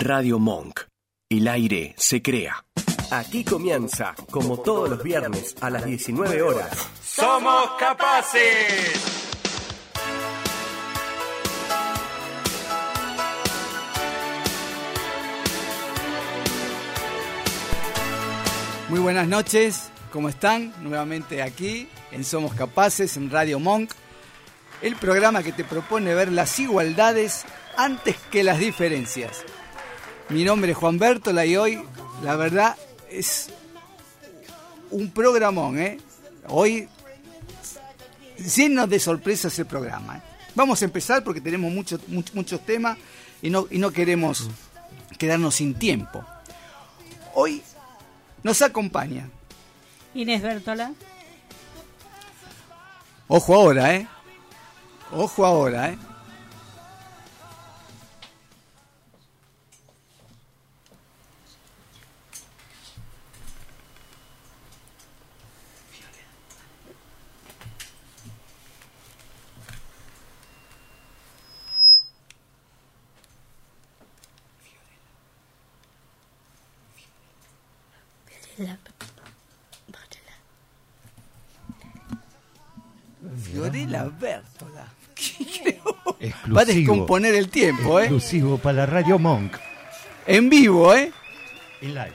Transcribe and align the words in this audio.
Radio 0.00 0.38
Monk. 0.38 0.80
El 1.30 1.46
aire 1.46 1.94
se 1.98 2.22
crea. 2.22 2.64
Aquí 3.10 3.44
comienza, 3.44 4.14
como 4.30 4.58
todos 4.58 4.88
los 4.88 5.02
viernes 5.02 5.54
a 5.60 5.68
las 5.68 5.84
19 5.84 6.40
horas. 6.40 6.88
¡Somos 7.02 7.72
capaces! 7.78 9.18
Muy 18.88 19.00
buenas 19.00 19.28
noches, 19.28 19.90
¿cómo 20.10 20.30
están? 20.30 20.72
Nuevamente 20.80 21.42
aquí 21.42 21.88
en 22.10 22.24
Somos 22.24 22.54
Capaces, 22.54 23.18
en 23.18 23.30
Radio 23.30 23.60
Monk, 23.60 23.90
el 24.80 24.96
programa 24.96 25.42
que 25.42 25.52
te 25.52 25.62
propone 25.62 26.14
ver 26.14 26.32
las 26.32 26.58
igualdades 26.58 27.44
antes 27.76 28.16
que 28.30 28.42
las 28.42 28.58
diferencias. 28.58 29.44
Mi 30.30 30.44
nombre 30.44 30.70
es 30.70 30.78
Juan 30.78 30.96
Bertola 30.96 31.44
y 31.44 31.56
hoy, 31.56 31.82
la 32.22 32.36
verdad, 32.36 32.76
es 33.10 33.50
un 34.92 35.10
programón, 35.10 35.76
¿eh? 35.76 35.98
Hoy, 36.46 36.88
lleno 38.38 38.86
de 38.86 39.00
sorpresas 39.00 39.58
el 39.58 39.66
programa. 39.66 40.18
¿eh? 40.18 40.22
Vamos 40.54 40.82
a 40.82 40.84
empezar 40.84 41.24
porque 41.24 41.40
tenemos 41.40 41.72
muchos 41.72 42.00
muchos 42.08 42.64
temas 42.64 42.96
y 43.42 43.50
no, 43.50 43.66
y 43.72 43.78
no 43.78 43.90
queremos 43.90 44.48
quedarnos 45.18 45.56
sin 45.56 45.74
tiempo. 45.74 46.24
Hoy 47.34 47.60
nos 48.44 48.62
acompaña. 48.62 49.28
Inés 50.14 50.42
Bertola. 50.42 50.92
Ojo 53.26 53.54
ahora, 53.54 53.96
¿eh? 53.96 54.06
Ojo 55.10 55.44
ahora, 55.44 55.90
¿eh? 55.90 55.98
Fiorella 83.60 84.04
Bertola. 84.18 84.86
Va 86.56 86.62
a 86.62 86.64
descomponer 86.64 87.34
el 87.34 87.48
tiempo, 87.48 88.00
¿eh? 88.00 88.04
Exclusivo 88.04 88.58
para 88.58 88.86
Radio 88.86 89.18
Monk. 89.18 89.56
En 90.26 90.48
vivo, 90.48 90.94
¿eh? 90.94 91.12
En 91.82 91.94
live. 91.94 92.14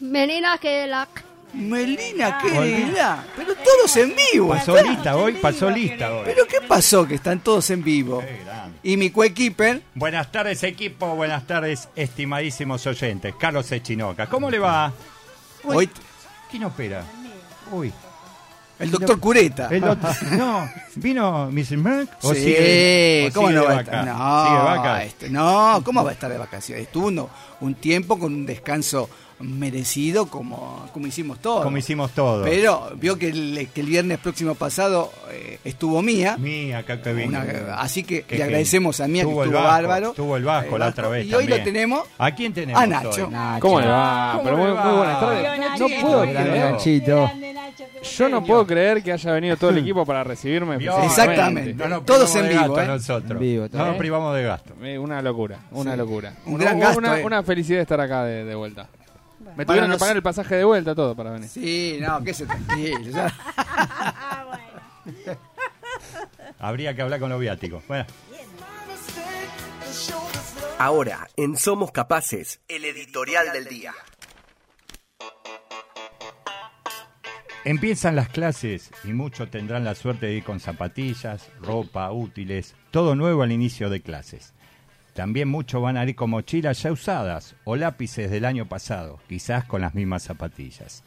Melina 0.00 0.58
Kelak. 0.58 1.24
Melina, 1.52 2.38
qué 2.38 2.82
era. 2.82 3.24
Pero 3.36 3.54
todos 3.54 3.96
en 3.98 4.14
vivo. 4.32 4.48
Pasó 4.48 4.82
lista 4.82 5.16
hoy, 5.16 5.34
pasó 5.34 5.70
lista 5.70 6.12
hoy. 6.12 6.22
¿Pero 6.24 6.46
qué 6.46 6.60
pasó? 6.66 7.06
Que 7.06 7.16
están 7.16 7.40
todos 7.40 7.68
en 7.70 7.84
vivo. 7.84 8.20
Qué 8.20 8.42
grande. 8.44 8.78
Y 8.82 8.96
mi 8.96 9.10
coequiper, 9.10 9.82
Buenas 9.94 10.32
tardes 10.32 10.62
equipo, 10.62 11.14
buenas 11.14 11.46
tardes 11.46 11.88
estimadísimos 11.94 12.86
oyentes. 12.86 13.34
Carlos 13.38 13.70
Echinoca, 13.70 14.26
¿cómo 14.28 14.50
le 14.50 14.58
va? 14.58 14.92
Hoy 15.64 15.88
¿Quién 16.52 16.64
opera? 16.64 17.02
Uy. 17.72 17.92
el 18.78 18.90
doctor 18.90 19.18
Cureta. 19.20 19.68
el 19.70 19.80
no, 20.36 20.68
¿vino 20.96 21.50
Mrs. 21.50 21.70
Merck? 21.72 22.10
¿O 22.22 22.34
sí, 22.34 22.40
sigue- 22.40 23.28
o 23.30 23.32
¿cómo 23.34 23.48
sigue 23.48 23.60
no 23.60 23.64
va 23.66 23.76
a 23.76 23.80
estar? 23.80 24.06
No, 24.06 24.96
este, 24.98 25.30
no, 25.30 25.82
¿cómo 25.84 26.02
va 26.04 26.10
a 26.10 26.12
estar 26.14 26.30
de 26.30 26.38
vacaciones? 26.38 26.84
Estuvo 26.84 27.06
uno- 27.08 27.28
un 27.60 27.74
tiempo 27.74 28.18
con 28.18 28.32
un 28.34 28.46
descanso 28.46 29.08
merecido 29.38 30.26
como, 30.26 30.88
como 30.92 31.06
hicimos 31.08 31.40
todos. 31.40 31.64
Como 31.64 31.76
hicimos 31.76 32.12
todos. 32.12 32.48
Pero 32.48 32.92
vio 32.96 33.18
que 33.18 33.28
el, 33.28 33.68
que 33.74 33.80
el 33.80 33.86
viernes 33.88 34.18
próximo 34.18 34.54
pasado 34.54 35.12
eh, 35.32 35.58
estuvo 35.64 36.00
Mía. 36.00 36.36
Mía, 36.38 36.78
acá 36.78 37.00
que 37.02 37.12
vino. 37.12 37.28
Una- 37.40 37.74
así 37.80 38.04
que 38.04 38.22
Qué 38.22 38.36
le 38.38 38.44
agradecemos 38.44 39.00
a 39.00 39.08
Mía 39.08 39.24
que 39.24 39.30
Tuvo 39.30 39.42
estuvo 39.44 39.60
bárbaro. 39.62 40.12
Tuvo 40.12 40.36
el 40.36 40.44
Vasco 40.44 40.74
El 40.76 40.80
la 40.80 40.86
otra 40.88 41.08
vez 41.08 41.26
Y 41.26 41.34
hoy 41.34 41.46
lo 41.48 41.60
tenemos 41.62 42.02
¿A 42.18 42.30
quién 42.32 42.52
tenemos 42.52 42.80
a 42.80 42.86
Nacho. 42.86 43.30
¿Cómo 43.60 43.80
le 43.80 43.86
va? 43.88 44.30
¿Cómo 44.32 44.44
Pero 44.44 44.56
muy, 44.56 44.66
le 44.66 44.72
va? 44.72 44.84
muy 44.84 44.96
buenas 44.96 45.20
tardes. 45.20 45.80
No 45.80 45.88
puedo 46.02 46.22
creer. 46.22 46.72
Nachito. 46.72 47.30
Yo 48.16 48.28
no 48.28 48.44
puedo 48.44 48.66
creer 48.66 49.02
que 49.02 49.12
haya 49.12 49.32
venido 49.32 49.56
todo 49.56 49.70
el 49.70 49.78
equipo 49.78 50.04
para 50.06 50.24
recibirme. 50.24 50.76
Exactamente. 50.76 51.74
No 51.74 52.02
Todos 52.02 52.30
privamos 52.30 52.36
en 52.36 52.48
vivo, 52.68 52.80
¿eh? 52.80 52.86
nosotros. 52.86 53.40
Vivo, 53.40 53.66
no 53.72 53.86
nos 53.86 53.94
¿eh? 53.94 53.98
privamos 53.98 54.34
de 54.36 54.42
gasto. 54.42 54.74
Eh, 54.82 54.98
Una 54.98 55.22
locura, 55.22 55.58
una 55.70 55.92
Sí. 55.92 55.96
locura. 55.98 56.34
Un 56.46 56.54
Una- 56.54 56.64
gran 56.64 56.80
gasto, 56.80 56.98
Una, 56.98 57.20
eh. 57.20 57.24
una 57.24 57.42
felicidad 57.42 57.80
estar 57.80 58.00
acá 58.00 58.24
de, 58.24 58.44
de 58.44 58.54
vuelta. 58.54 58.88
Me 59.40 59.50
Para 59.56 59.66
tuvieron 59.66 59.88
nos- 59.90 59.96
que 59.96 60.00
pagar 60.00 60.16
el 60.16 60.22
pasaje 60.22 60.56
de 60.56 60.64
vuelta, 60.64 60.94
todo 60.94 61.14
para 61.14 61.30
venir. 61.30 61.48
Sí, 61.48 61.98
no, 62.00 62.22
que 62.22 62.32
se 62.32 62.46
tranquilo. 62.46 63.10
ya. 63.10 63.34
Habría 66.58 66.94
que 66.94 67.02
hablar 67.02 67.20
con 67.20 67.30
los 67.30 67.40
viáticos. 67.40 67.82
Bueno, 67.88 68.06
Ahora, 70.78 71.28
en 71.36 71.56
Somos 71.56 71.92
Capaces, 71.92 72.60
el 72.68 72.84
editorial 72.84 73.52
del 73.52 73.66
día. 73.66 73.92
Empiezan 77.64 78.16
las 78.16 78.28
clases 78.28 78.90
y 79.04 79.12
muchos 79.12 79.50
tendrán 79.50 79.84
la 79.84 79.94
suerte 79.94 80.26
de 80.26 80.34
ir 80.34 80.44
con 80.44 80.60
zapatillas, 80.60 81.50
ropa, 81.60 82.10
útiles, 82.10 82.74
todo 82.90 83.14
nuevo 83.14 83.42
al 83.42 83.52
inicio 83.52 83.90
de 83.90 84.00
clases. 84.00 84.52
También 85.14 85.48
muchos 85.48 85.82
van 85.82 85.96
a 85.96 86.04
ir 86.04 86.14
con 86.16 86.30
mochilas 86.30 86.82
ya 86.82 86.92
usadas 86.92 87.54
o 87.64 87.76
lápices 87.76 88.30
del 88.30 88.44
año 88.44 88.66
pasado, 88.66 89.20
quizás 89.28 89.64
con 89.64 89.82
las 89.82 89.94
mismas 89.94 90.22
zapatillas. 90.22 91.04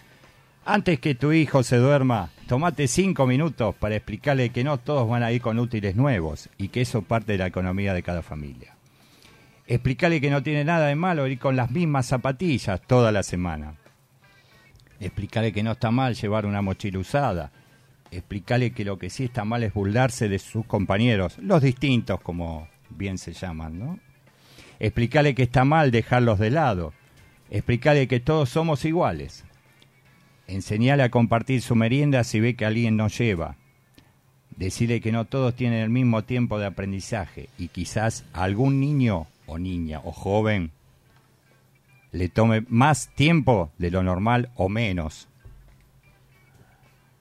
Antes 0.64 1.00
que 1.00 1.14
tu 1.14 1.32
hijo 1.32 1.64
se 1.64 1.78
duerma, 1.78 2.32
tomate 2.48 2.88
cinco 2.88 3.28
minutos 3.28 3.76
para 3.76 3.96
explicarle 3.96 4.50
que 4.50 4.64
no 4.64 4.80
todos 4.80 5.08
van 5.08 5.24
a 5.24 5.32
ir 5.32 5.42
con 5.42 5.60
útiles 5.60 5.96
nuevos 5.96 6.50
y 6.58 6.70
que 6.70 6.82
eso 6.82 7.02
parte 7.02 7.34
de 7.34 7.38
la 7.40 7.48
economía 7.48 7.94
de 7.94 8.04
cada 8.04 8.22
familia. 8.22 8.76
Explicarle 9.68 10.22
que 10.22 10.30
no 10.30 10.44
tiene 10.44 10.64
nada 10.64 10.88
de 10.88 10.96
malo 10.96 11.28
ir 11.28 11.40
con 11.40 11.56
las 11.56 11.72
mismas 11.72 12.08
zapatillas 12.08 12.82
toda 12.82 13.12
la 13.12 13.24
semana. 13.24 13.76
Explicarle 15.00 15.51
que 15.51 15.63
no 15.63 15.73
está 15.73 15.91
mal 15.91 16.16
llevar 16.16 16.45
una 16.45 16.61
mochila 16.61 17.00
usada. 17.00 17.51
Explicarle 18.11 18.72
que 18.72 18.85
lo 18.85 18.97
que 18.97 19.09
sí 19.09 19.25
está 19.25 19.44
mal 19.44 19.63
es 19.63 19.73
burlarse 19.73 20.29
de 20.29 20.39
sus 20.39 20.66
compañeros, 20.66 21.38
los 21.39 21.61
distintos 21.61 22.22
como 22.22 22.67
bien 22.89 23.17
se 23.17 23.33
llaman, 23.33 23.79
¿no? 23.79 24.00
Explicarle 24.79 25.35
que 25.35 25.44
está 25.44 25.66
mal 25.66 25.91
dejarlos 25.91 26.39
de 26.39 26.51
lado. 26.51 26.94
Explicarle 27.50 28.07
que 28.07 28.19
todos 28.19 28.50
somos 28.50 28.85
iguales. 28.85 29.45
Enseñarle 30.47 31.03
a 31.03 31.12
compartir 31.12 31.62
su 31.62 31.75
merienda 31.75 32.23
si 32.23 32.39
ve 32.39 32.56
que 32.56 32.66
alguien 32.66 32.95
no 32.95 33.07
lleva. 33.07 33.57
Decirle 34.56 35.01
que 35.01 35.12
no 35.12 35.25
todos 35.25 35.56
tienen 35.56 35.79
el 35.79 35.89
mismo 35.89 36.23
tiempo 36.23 36.59
de 36.59 36.66
aprendizaje 36.66 37.50
y 37.57 37.67
quizás 37.69 38.25
algún 38.33 38.79
niño 38.79 39.27
o 39.47 39.57
niña 39.59 40.00
o 40.03 40.12
joven 40.12 40.72
le 42.16 42.30
tome 42.30 42.64
más 42.70 43.09
tiempo 43.09 43.72
de 43.78 43.92
lo 43.92 44.02
normal 44.02 44.50
o 44.56 44.70
menos 44.70 45.28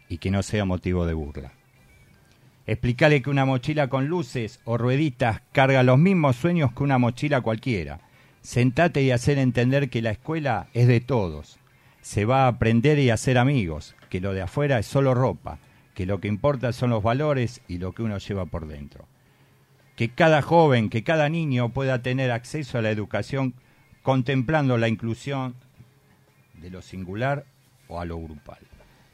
y 0.08 0.18
que 0.18 0.30
no 0.30 0.44
sea 0.44 0.64
motivo 0.64 1.04
de 1.04 1.14
burla. 1.14 1.52
Explicarle 2.64 3.20
que 3.20 3.28
una 3.28 3.44
mochila 3.44 3.88
con 3.88 4.06
luces 4.06 4.60
o 4.64 4.78
rueditas 4.78 5.42
carga 5.50 5.82
los 5.82 5.98
mismos 5.98 6.36
sueños 6.36 6.72
que 6.72 6.84
una 6.84 6.98
mochila 6.98 7.40
cualquiera. 7.40 8.00
Sentate 8.40 9.02
y 9.02 9.10
hacer 9.10 9.38
entender 9.38 9.90
que 9.90 10.00
la 10.00 10.12
escuela 10.12 10.68
es 10.74 10.86
de 10.86 11.00
todos. 11.00 11.58
Se 12.00 12.24
va 12.24 12.44
a 12.44 12.48
aprender 12.48 13.00
y 13.00 13.10
hacer 13.10 13.36
amigos, 13.36 13.96
que 14.10 14.20
lo 14.20 14.32
de 14.32 14.42
afuera 14.42 14.78
es 14.78 14.86
solo 14.86 15.12
ropa, 15.12 15.58
que 15.94 16.06
lo 16.06 16.20
que 16.20 16.28
importa 16.28 16.72
son 16.72 16.90
los 16.90 17.02
valores 17.02 17.62
y 17.66 17.78
lo 17.78 17.92
que 17.92 18.04
uno 18.04 18.18
lleva 18.18 18.46
por 18.46 18.68
dentro. 18.68 19.06
Que 19.96 20.10
cada 20.10 20.40
joven, 20.40 20.88
que 20.88 21.02
cada 21.02 21.28
niño 21.28 21.70
pueda 21.70 22.00
tener 22.00 22.30
acceso 22.30 22.78
a 22.78 22.82
la 22.82 22.90
educación 22.90 23.54
contemplando 24.04 24.76
la 24.76 24.88
inclusión 24.88 25.54
de 26.60 26.68
lo 26.68 26.82
singular 26.82 27.46
o 27.88 28.00
a 28.00 28.04
lo 28.04 28.18
grupal, 28.18 28.58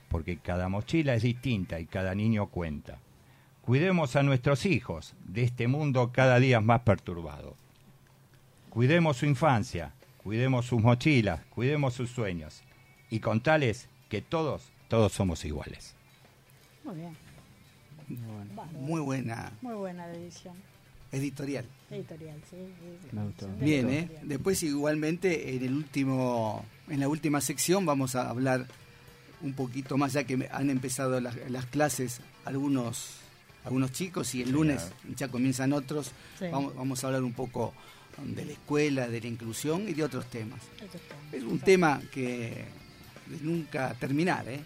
porque 0.08 0.38
cada 0.38 0.68
mochila 0.68 1.14
es 1.14 1.22
distinta 1.22 1.78
y 1.78 1.86
cada 1.86 2.12
niño 2.16 2.48
cuenta. 2.48 2.98
Cuidemos 3.62 4.16
a 4.16 4.24
nuestros 4.24 4.66
hijos 4.66 5.14
de 5.24 5.44
este 5.44 5.68
mundo 5.68 6.10
cada 6.12 6.40
día 6.40 6.60
más 6.60 6.80
perturbado. 6.80 7.54
Cuidemos 8.68 9.18
su 9.18 9.26
infancia, 9.26 9.92
cuidemos 10.24 10.66
sus 10.66 10.82
mochilas, 10.82 11.40
cuidemos 11.54 11.94
sus 11.94 12.10
sueños 12.10 12.64
y 13.10 13.20
contales 13.20 13.88
que 14.08 14.22
todos, 14.22 14.72
todos 14.88 15.12
somos 15.12 15.44
iguales. 15.44 15.94
Muy 16.82 16.96
bien, 16.96 17.16
Muy 18.72 19.00
buena 19.00 19.52
muy 19.62 19.74
buena 19.74 20.08
la 20.08 20.14
edición. 20.14 20.56
Editorial. 21.12 21.64
Editorial, 21.90 22.36
sí. 22.50 22.56
sí. 22.56 23.08
Me 23.12 23.24
gustó. 23.24 23.48
Bien, 23.60 23.90
¿eh? 23.90 24.08
Después 24.22 24.62
igualmente 24.62 25.54
en 25.56 25.64
el 25.64 25.74
último, 25.74 26.64
en 26.88 27.00
la 27.00 27.08
última 27.08 27.40
sección 27.40 27.84
vamos 27.86 28.14
a 28.14 28.28
hablar 28.30 28.66
un 29.42 29.54
poquito 29.54 29.96
más, 29.96 30.12
ya 30.12 30.24
que 30.24 30.48
han 30.52 30.70
empezado 30.70 31.20
las, 31.20 31.34
las 31.50 31.66
clases, 31.66 32.20
algunos 32.44 33.16
algunos 33.64 33.92
chicos 33.92 34.34
y 34.34 34.40
el 34.42 34.52
lunes 34.52 34.90
ya 35.16 35.28
comienzan 35.28 35.72
otros. 35.74 36.12
Sí. 36.38 36.46
Vamos, 36.50 36.74
vamos 36.74 37.02
a 37.04 37.08
hablar 37.08 37.22
un 37.22 37.34
poco 37.34 37.74
de 38.24 38.44
la 38.46 38.52
escuela, 38.52 39.06
de 39.08 39.20
la 39.20 39.26
inclusión 39.26 39.86
y 39.88 39.92
de 39.92 40.02
otros 40.04 40.26
temas. 40.30 40.60
Es 41.32 41.42
un 41.42 41.58
tema 41.58 42.00
que 42.12 42.64
de 43.26 43.38
nunca 43.42 43.94
terminar, 44.00 44.48
¿eh? 44.48 44.60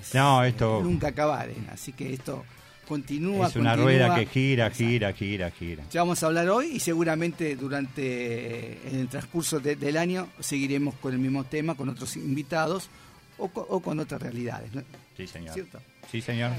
Es- 0.00 0.14
No, 0.14 0.42
esto- 0.44 0.80
Nunca 0.82 1.08
acabar, 1.08 1.48
¿eh? 1.50 1.56
Así 1.72 1.92
que 1.92 2.12
esto 2.12 2.44
continúa. 2.90 3.46
Es 3.46 3.54
una 3.56 3.70
continúa. 3.70 3.74
rueda 3.76 4.14
que 4.16 4.26
gira, 4.26 4.68
gira, 4.70 5.12
gira, 5.12 5.50
gira. 5.52 5.84
Ya 5.92 6.00
vamos 6.02 6.20
a 6.22 6.26
hablar 6.26 6.48
hoy 6.50 6.66
y 6.74 6.80
seguramente 6.80 7.54
durante 7.54 8.86
en 8.88 9.00
el 9.00 9.08
transcurso 9.08 9.60
de- 9.60 9.76
del 9.76 9.96
año 9.96 10.26
seguiremos 10.40 10.94
con 10.96 11.12
el 11.14 11.20
mismo 11.20 11.44
tema, 11.44 11.76
con 11.76 11.88
otros 11.88 12.16
invitados 12.16 12.90
o, 13.38 13.48
co- 13.48 13.66
o 13.70 13.80
con 13.80 13.98
otras 14.00 14.20
realidades. 14.20 14.74
¿no? 14.74 14.82
Sí, 15.16 15.26
señor. 15.26 15.54
¿Cierto? 15.54 15.78
Sí, 16.10 16.20
señor. 16.20 16.50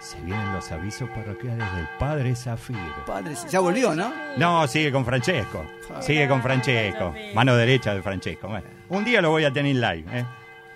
Se 0.00 0.20
vienen 0.22 0.52
los 0.52 0.70
avisos 0.72 1.08
parroquiales 1.10 1.66
del 1.74 1.86
Padre 1.98 2.34
Zafir. 2.34 2.76
Padre, 3.06 3.34
ya 3.50 3.60
volvió, 3.60 3.94
¿no? 3.94 4.12
No, 4.38 4.66
sigue 4.66 4.90
con 4.90 5.04
Francesco. 5.04 5.64
Sigue 6.00 6.26
con 6.28 6.40
Francesco. 6.42 7.14
Mano 7.34 7.54
derecha 7.56 7.94
de 7.94 8.02
Francesco. 8.02 8.48
Un 8.88 9.04
día 9.04 9.20
lo 9.20 9.30
voy 9.30 9.44
a 9.44 9.52
tener 9.52 9.74
live, 9.76 10.04
¿eh? 10.12 10.24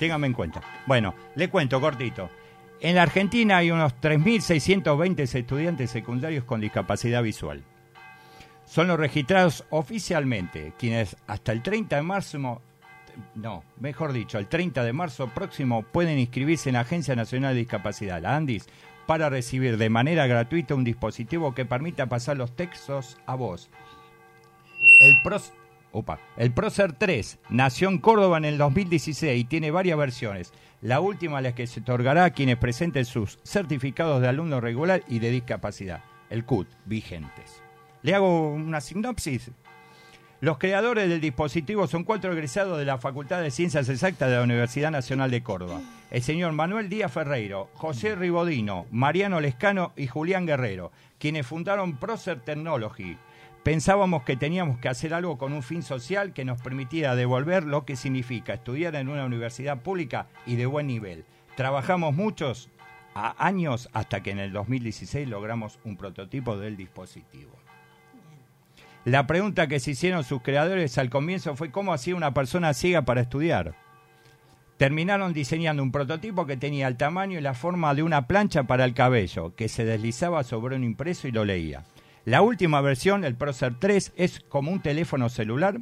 Téngame 0.03 0.27
en 0.27 0.33
cuenta. 0.33 0.61
Bueno, 0.85 1.15
le 1.37 1.49
cuento 1.49 1.81
cortito. 1.81 2.29
En 2.81 2.97
la 2.97 3.03
Argentina 3.03 3.59
hay 3.59 3.71
unos 3.71 3.95
3.620 4.01 5.33
estudiantes 5.33 5.91
secundarios 5.91 6.43
con 6.43 6.61
discapacidad 6.61 7.23
visual. 7.23 7.63
Son 8.65 8.89
los 8.89 8.99
registrados 8.99 9.65
oficialmente, 9.71 10.73
quienes 10.77 11.17
hasta 11.29 11.53
el 11.53 11.63
30 11.63 11.95
de 11.95 12.03
marzo, 12.03 12.61
no, 13.37 13.63
mejor 13.79 14.13
dicho, 14.13 14.39
el 14.39 14.49
30 14.49 14.83
de 14.83 14.93
marzo 14.93 15.29
próximo 15.29 15.85
pueden 15.85 16.19
inscribirse 16.19 16.71
en 16.71 16.73
la 16.73 16.81
Agencia 16.81 17.15
Nacional 17.15 17.55
de 17.55 17.61
Discapacidad, 17.61 18.21
la 18.21 18.35
ANDIS, 18.35 18.67
para 19.07 19.31
recibir 19.31 19.77
de 19.77 19.89
manera 19.89 20.27
gratuita 20.27 20.75
un 20.75 20.83
dispositivo 20.83 21.55
que 21.55 21.65
permita 21.65 22.09
pasar 22.09 22.37
los 22.37 22.57
textos 22.57 23.19
a 23.27 23.37
voz. 23.37 23.71
El, 25.01 25.15
Opa. 25.93 26.19
el 26.37 26.53
Procer 26.53 26.95
3 26.95 27.39
nació 27.51 27.89
en 27.89 27.99
Córdoba 27.99 28.39
en 28.39 28.47
el 28.47 28.59
2016 28.59 29.41
y 29.41 29.45
tiene 29.45 29.71
varias 29.71 29.99
versiones. 29.99 30.53
La 30.81 31.01
última 31.01 31.41
la 31.41 31.55
que 31.55 31.67
se 31.67 31.81
otorgará 31.81 32.25
a 32.25 32.31
quienes 32.31 32.57
presenten 32.57 33.05
sus 33.05 33.39
certificados 33.45 34.21
de 34.21 34.29
alumno 34.29 34.61
regular 34.61 35.03
y 35.07 35.21
de 35.21 35.31
discapacidad, 35.31 36.03
el 36.31 36.45
CUT, 36.45 36.67
vigentes. 36.87 37.63
Le 38.03 38.15
hago 38.15 38.53
una 38.53 38.81
sinopsis. 38.81 39.53
Los 40.41 40.59
creadores 40.59 41.09
del 41.09 41.21
dispositivo 41.21 41.87
son 41.87 42.03
cuatro 42.03 42.33
egresados 42.33 42.77
de 42.77 42.85
la 42.85 42.99
Facultad 42.99 43.41
de 43.41 43.53
Ciencias 43.53 43.89
Exactas 43.89 44.29
de 44.29 44.37
la 44.37 44.43
Universidad 44.43 44.91
Nacional 44.91 45.31
de 45.31 45.45
Córdoba. 45.45 45.81
El 46.11 46.21
señor 46.21 46.51
Manuel 46.51 46.89
Díaz 46.89 47.13
Ferreiro, 47.13 47.71
José 47.75 48.17
Ribodino, 48.17 48.87
Mariano 48.91 49.41
Lescano 49.41 49.93
y 49.97 50.09
Julián 50.09 50.45
Guerrero, 50.45 50.91
quienes 51.21 51.47
fundaron 51.47 51.97
Procer 51.97 52.41
Technology. 52.41 53.17
Pensábamos 53.63 54.25
que 54.25 54.37
teníamos 54.37 54.79
que 54.79 54.89
hacer 54.89 55.15
algo 55.15 55.39
con 55.39 55.53
un 55.53 55.63
fin 55.63 55.83
social 55.83 56.33
que 56.33 56.45
nos 56.45 56.61
permitiera 56.61 57.15
devolver 57.15 57.63
lo 57.63 57.85
que 57.85 57.95
significa 57.95 58.55
estudiar 58.55 58.97
en 58.97 59.09
una 59.09 59.25
universidad 59.25 59.83
pública 59.83 60.27
y 60.47 60.57
de 60.57 60.67
buen 60.67 60.89
nivel. 60.89 61.25
Trabajamos 61.55 62.13
muchos 62.15 62.71
años 63.15 63.89
hasta 63.93 64.23
que 64.23 64.31
en 64.31 64.41
el 64.41 64.53
2016 64.53 65.29
logramos 65.29 65.79
un 65.85 65.97
prototipo 65.97 66.57
del 66.57 66.77
dispositivo. 66.77 67.53
La 69.05 69.27
pregunta 69.27 69.69
que 69.69 69.81
se 69.81 69.93
hicieron 69.93 70.25
sus 70.25 70.43
creadores 70.43 70.99
al 70.99 71.11
comienzo 71.11 71.55
fue 71.55 71.71
cómo 71.71 71.93
hacía 71.93 72.17
una 72.17 72.35
persona 72.35 72.75
ciega 72.75 73.03
para 73.03 73.21
estudiar. 73.21 73.75
Terminaron 74.77 75.33
diseñando 75.33 75.83
un 75.83 75.93
prototipo 75.93 76.47
que 76.47 76.57
tenía 76.57 76.89
el 76.89 76.97
tamaño 76.97 77.39
y 77.39 77.43
la 77.43 77.55
forma 77.55 77.95
de 77.95 78.03
una 78.03 78.27
plancha 78.27 78.65
para 78.65 78.85
el 78.85 78.95
cabello, 78.95 79.55
que 79.55 79.69
se 79.69 79.85
deslizaba 79.85 80.43
sobre 80.43 80.75
un 80.75 80.83
impreso 80.83 81.29
y 81.29 81.33
lo 81.33 81.45
leía. 81.45 81.85
La 82.25 82.43
última 82.43 82.81
versión, 82.81 83.25
el 83.25 83.35
Procer 83.35 83.75
3, 83.79 84.13
es 84.17 84.41
como 84.49 84.71
un 84.71 84.81
teléfono 84.81 85.29
celular, 85.29 85.81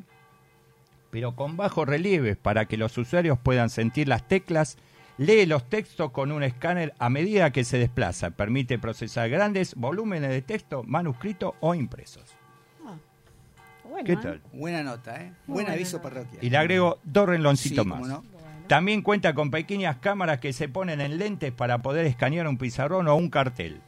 pero 1.11 1.35
con 1.37 1.57
bajos 1.57 1.87
relieves 1.89 2.37
para 2.37 2.65
que 2.67 2.77
los 2.77 2.97
usuarios 2.97 3.39
puedan 3.39 3.69
sentir 3.69 4.09
las 4.09 4.27
teclas. 4.27 4.79
Lee 5.19 5.45
los 5.45 5.69
textos 5.69 6.13
con 6.13 6.33
un 6.33 6.43
escáner 6.43 6.95
a 6.99 7.11
medida 7.11 7.51
que 7.51 7.65
se 7.65 7.79
desplaza. 7.79 8.31
Permite 8.31 8.79
procesar 8.79 9.29
grandes 9.29 9.75
volúmenes 9.75 10.31
de 10.31 10.41
texto, 10.41 10.83
manuscritos 10.85 11.53
o 11.61 11.75
impresos. 11.75 12.25
Bueno, 13.85 14.07
¿Qué 14.07 14.13
¿eh? 14.13 14.19
tal? 14.23 14.41
Buena 14.53 14.83
nota, 14.83 15.21
¿eh? 15.21 15.33
Muy 15.47 15.65
Buen 15.65 15.71
aviso 15.75 16.01
parroquial. 16.01 16.43
Y 16.43 16.49
le 16.49 16.57
agrego 16.57 17.01
dos 17.03 17.29
renloncitos 17.29 17.85
Sí, 17.85 17.91
más. 17.91 18.01
no. 18.07 18.23
También 18.69 19.03
cuenta 19.03 19.35
con 19.35 19.51
pequeñas 19.51 19.97
cámaras 19.97 20.39
que 20.39 20.53
se 20.53 20.69
ponen 20.69 21.01
en 21.01 21.19
lentes 21.19 21.51
para 21.53 21.79
poder 21.79 22.07
escanear 22.07 22.47
un 22.47 22.57
pizarrón 22.57 23.09
o 23.09 23.17
un 23.17 23.29
cartel. 23.29 23.81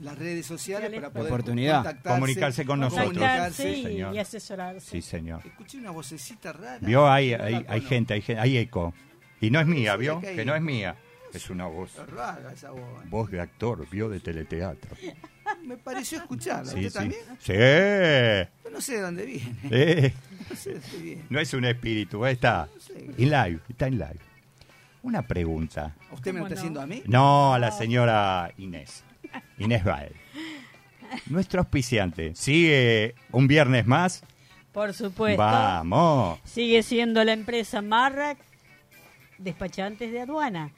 las 0.00 0.18
redes 0.18 0.46
sociales 0.46 0.90
para 0.92 1.10
poder 1.10 1.32
Oportunidad. 1.32 1.76
contactarse, 1.76 2.14
Comunicarse 2.20 2.64
con 2.64 2.80
nosotros. 2.80 3.06
Comunicarse 3.08 3.62
Sí, 3.74 3.80
y, 3.80 3.82
señor. 3.84 4.14
y 4.14 4.18
asesorarse. 4.18 4.90
Sí, 4.90 5.02
señor. 5.02 5.40
Escuché 5.44 5.78
una 5.78 5.90
vocecita 5.90 6.52
rara. 6.52 6.78
Vio, 6.80 7.08
hay, 7.10 7.30
No 7.36 7.64
hay, 7.68 7.80
gente, 7.82 8.22
hay, 8.38 8.56
eco. 8.58 8.94
Y 9.40 9.50
no 9.50 9.60
es 9.60 9.66
mía, 9.66 9.92
Sí, 9.94 9.98
¿vio? 10.00 10.20
Que 10.20 10.44
no 10.44 10.54
es 10.54 10.62
mía. 10.62 10.96
Es 11.32 11.50
una 11.50 11.66
voz. 11.66 11.90
Es 11.98 12.08
rara 12.10 12.52
esa 12.52 12.70
voz. 12.70 12.80
¿eh? 12.80 13.06
Voz 13.10 13.30
de 13.30 13.40
actor, 13.40 13.88
vio 13.90 14.08
de 14.08 14.20
teleteatro. 14.20 14.96
Me 15.64 15.76
pareció 15.76 16.18
escucharla. 16.18 16.72
Sí, 16.72 16.86
¿Usted 16.86 16.90
sí. 16.90 16.94
también? 16.98 17.22
Sí. 17.40 18.62
Yo 18.64 18.70
no 18.70 18.80
sé 18.80 18.94
de 18.94 19.00
dónde 19.00 19.26
viene. 19.26 19.56
Eh. 19.70 20.14
No 20.50 20.56
sé 20.56 20.74
de 20.74 20.80
dónde 20.80 20.98
viene. 20.98 21.24
No 21.30 21.40
es 21.40 21.54
un 21.54 21.64
espíritu, 21.64 22.26
está 22.26 22.68
en 22.94 23.30
live, 23.30 23.60
está 23.68 23.86
en 23.86 23.94
live. 23.98 24.18
Una 25.02 25.22
pregunta. 25.22 25.94
¿Usted 26.12 26.32
me 26.32 26.40
lo 26.40 26.44
¿Cómo 26.44 26.54
está 26.54 26.54
no? 26.54 26.60
haciendo 26.60 26.80
a 26.82 26.86
mí? 26.86 27.02
No, 27.06 27.54
a 27.54 27.58
la 27.58 27.70
señora 27.72 28.52
Inés. 28.58 29.04
Inés 29.58 29.84
Bael. 29.84 30.12
Nuestro 31.26 31.60
auspiciante. 31.60 32.34
¿Sigue 32.34 33.14
un 33.30 33.46
viernes 33.46 33.86
más? 33.86 34.22
Por 34.72 34.92
supuesto. 34.92 35.40
Vamos. 35.40 36.40
Sigue 36.44 36.82
siendo 36.82 37.22
la 37.22 37.32
empresa 37.32 37.80
Marrac, 37.80 38.38
despachantes 39.38 40.10
de 40.10 40.20
aduana, 40.20 40.72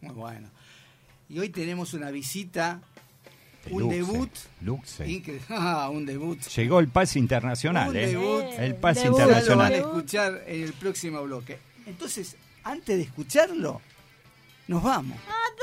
Muy 0.00 0.12
bueno. 0.12 0.48
Y 1.28 1.38
hoy 1.38 1.50
tenemos 1.50 1.94
una 1.94 2.10
visita, 2.10 2.80
un 3.70 3.82
Luxe, 3.82 3.94
debut. 3.94 4.30
Luxe. 4.62 5.22
Ah, 5.50 5.88
un 5.88 6.04
debut. 6.04 6.40
Llegó 6.40 6.80
el 6.80 6.88
pase 6.88 7.20
internacional, 7.20 7.90
Un 7.90 7.96
¿eh? 7.96 8.08
debut. 8.08 8.42
El 8.58 8.74
pase 8.74 9.04
Debut. 9.04 9.18
Ya 9.18 9.26
lo 9.26 9.30
van 9.30 9.36
a 9.36 9.38
internacional. 9.38 9.72
Escuchar 9.74 10.42
en 10.48 10.64
el 10.64 10.72
próximo 10.72 11.22
bloque. 11.22 11.60
Entonces, 11.86 12.36
antes 12.64 12.96
de 12.96 13.04
escucharlo, 13.04 13.80
nos 14.70 14.82
vamos. 14.84 15.18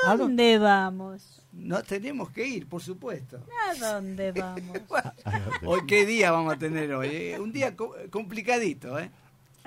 ¿A 0.05 0.15
dónde 0.17 0.57
vamos? 0.57 1.41
No 1.53 1.81
tenemos 1.81 2.29
que 2.29 2.45
ir, 2.45 2.67
por 2.67 2.81
supuesto. 2.81 3.39
¿A 3.69 3.73
dónde 3.93 4.31
vamos? 4.33 4.77
Hoy 5.65 5.81
qué 5.87 6.05
día 6.05 6.31
vamos 6.31 6.53
a 6.53 6.57
tener 6.57 6.93
hoy. 6.93 7.07
eh? 7.11 7.39
Un 7.39 7.51
día 7.51 7.75
co- 7.75 7.95
complicadito, 8.11 8.99
¿eh? 8.99 9.09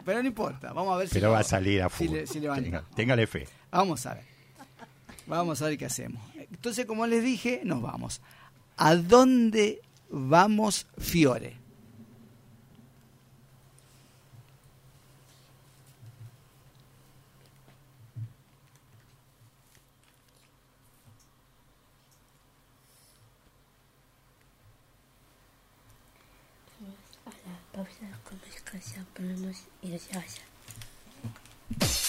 Pero 0.05 0.23
no 0.23 0.29
importa, 0.29 0.73
vamos 0.73 0.95
a 0.95 0.99
ver 0.99 1.09
si. 1.09 1.15
Pero 1.15 1.29
lo- 1.29 1.33
va 1.33 1.41
a 1.41 1.45
salir 1.45 1.83
a 1.83 1.89
si 1.89 2.07
le- 2.09 2.27
si. 2.27 2.39
Tenga- 2.41 2.85
téngale 2.95 3.27
fe. 3.27 3.49
Vamos 3.71 4.05
a 4.07 4.15
ver. 4.15 4.25
Vamos 5.27 5.63
a 5.63 5.67
ver 5.67 5.79
qué 5.79 5.87
hacemos. 5.87 6.23
Entonces, 6.37 6.85
como 6.87 7.07
les 7.07 7.23
dije, 7.25 7.63
nos 7.65 7.81
vamos. 7.83 8.21
¿A 8.77 8.95
dónde 8.95 9.81
vamos, 10.11 10.87
Fiore? 10.99 11.57
a 27.27 27.31
la 27.31 27.57
pausa 27.73 28.07
comunicación 29.21 29.21
ponemos 29.21 29.57
y 29.83 29.91
ya 29.91 30.19
vaya. 30.19 30.43
Empieza 31.71 31.95
a 31.95 32.00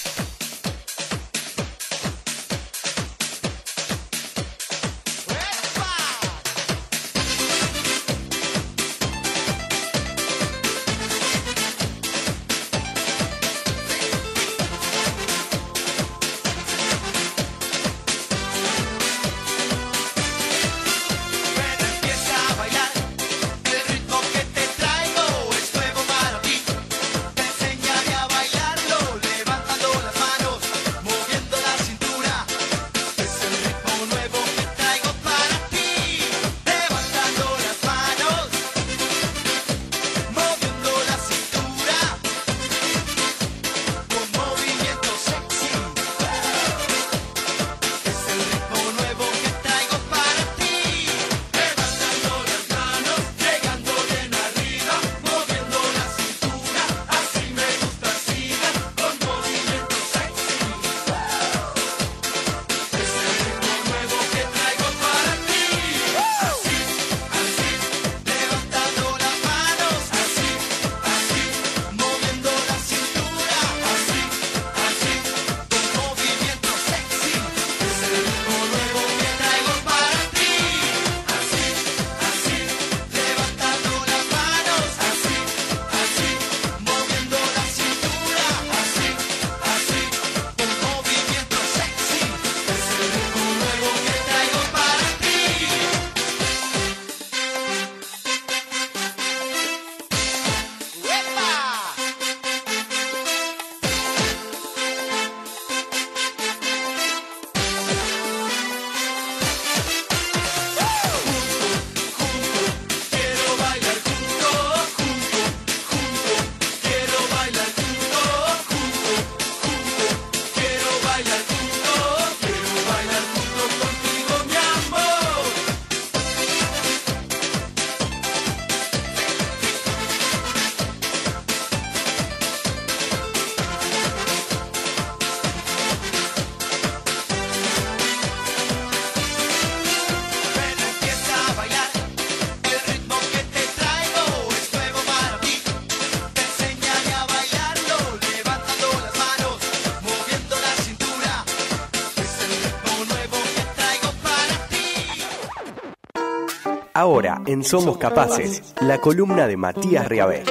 Ahora, 157.02 157.42
en 157.48 157.64
Somos 157.64 157.98
Capaces, 157.98 158.76
la 158.80 159.00
columna 159.00 159.48
de 159.48 159.58
Matías 159.58 160.08
Riabé. 160.08 160.44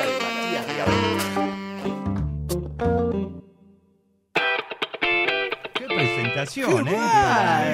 Qué 5.75 5.87
presentación, 5.87 6.85
¡Qué 6.87 6.91
¿eh? 6.91 6.97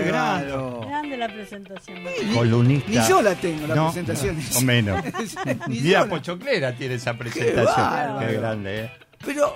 Qué 0.03 0.09
grande. 0.09 0.53
Grande 0.87 1.17
la 1.17 1.29
presentación. 1.29 1.99
Columnista. 2.35 2.91
Ni 2.91 3.09
yo 3.09 3.23
la 3.23 3.35
tengo, 3.35 3.67
la 3.67 3.75
No, 3.75 3.85
presentación. 3.93 4.39
O 4.57 4.61
menos. 4.61 5.03
Ni 5.69 5.81
la 5.81 6.01
la- 6.01 6.07
Pochoclera 6.07 6.75
tiene 6.77 6.95
esa 6.95 7.15
presentación. 7.15 7.65
bárbaro. 7.75 8.27
Qué 8.29 8.35
grande, 8.35 8.81
¿eh? 8.85 8.91
Pero 9.25 9.55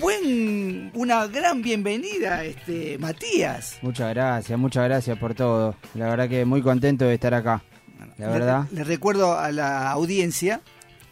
buen, 0.00 0.90
una 0.94 1.26
gran 1.28 1.62
bienvenida, 1.62 2.42
este 2.44 2.98
Matías. 2.98 3.78
Muchas 3.82 4.12
gracias, 4.12 4.58
muchas 4.58 4.84
gracias 4.84 5.16
por 5.18 5.34
todo. 5.34 5.76
La 5.94 6.08
verdad 6.08 6.28
que 6.28 6.44
muy 6.44 6.62
contento 6.62 7.04
de 7.04 7.14
estar 7.14 7.32
acá. 7.34 7.62
La 8.18 8.28
verdad. 8.28 8.66
Le, 8.70 8.78
le 8.78 8.84
recuerdo 8.84 9.38
a 9.38 9.50
la 9.52 9.90
audiencia, 9.90 10.60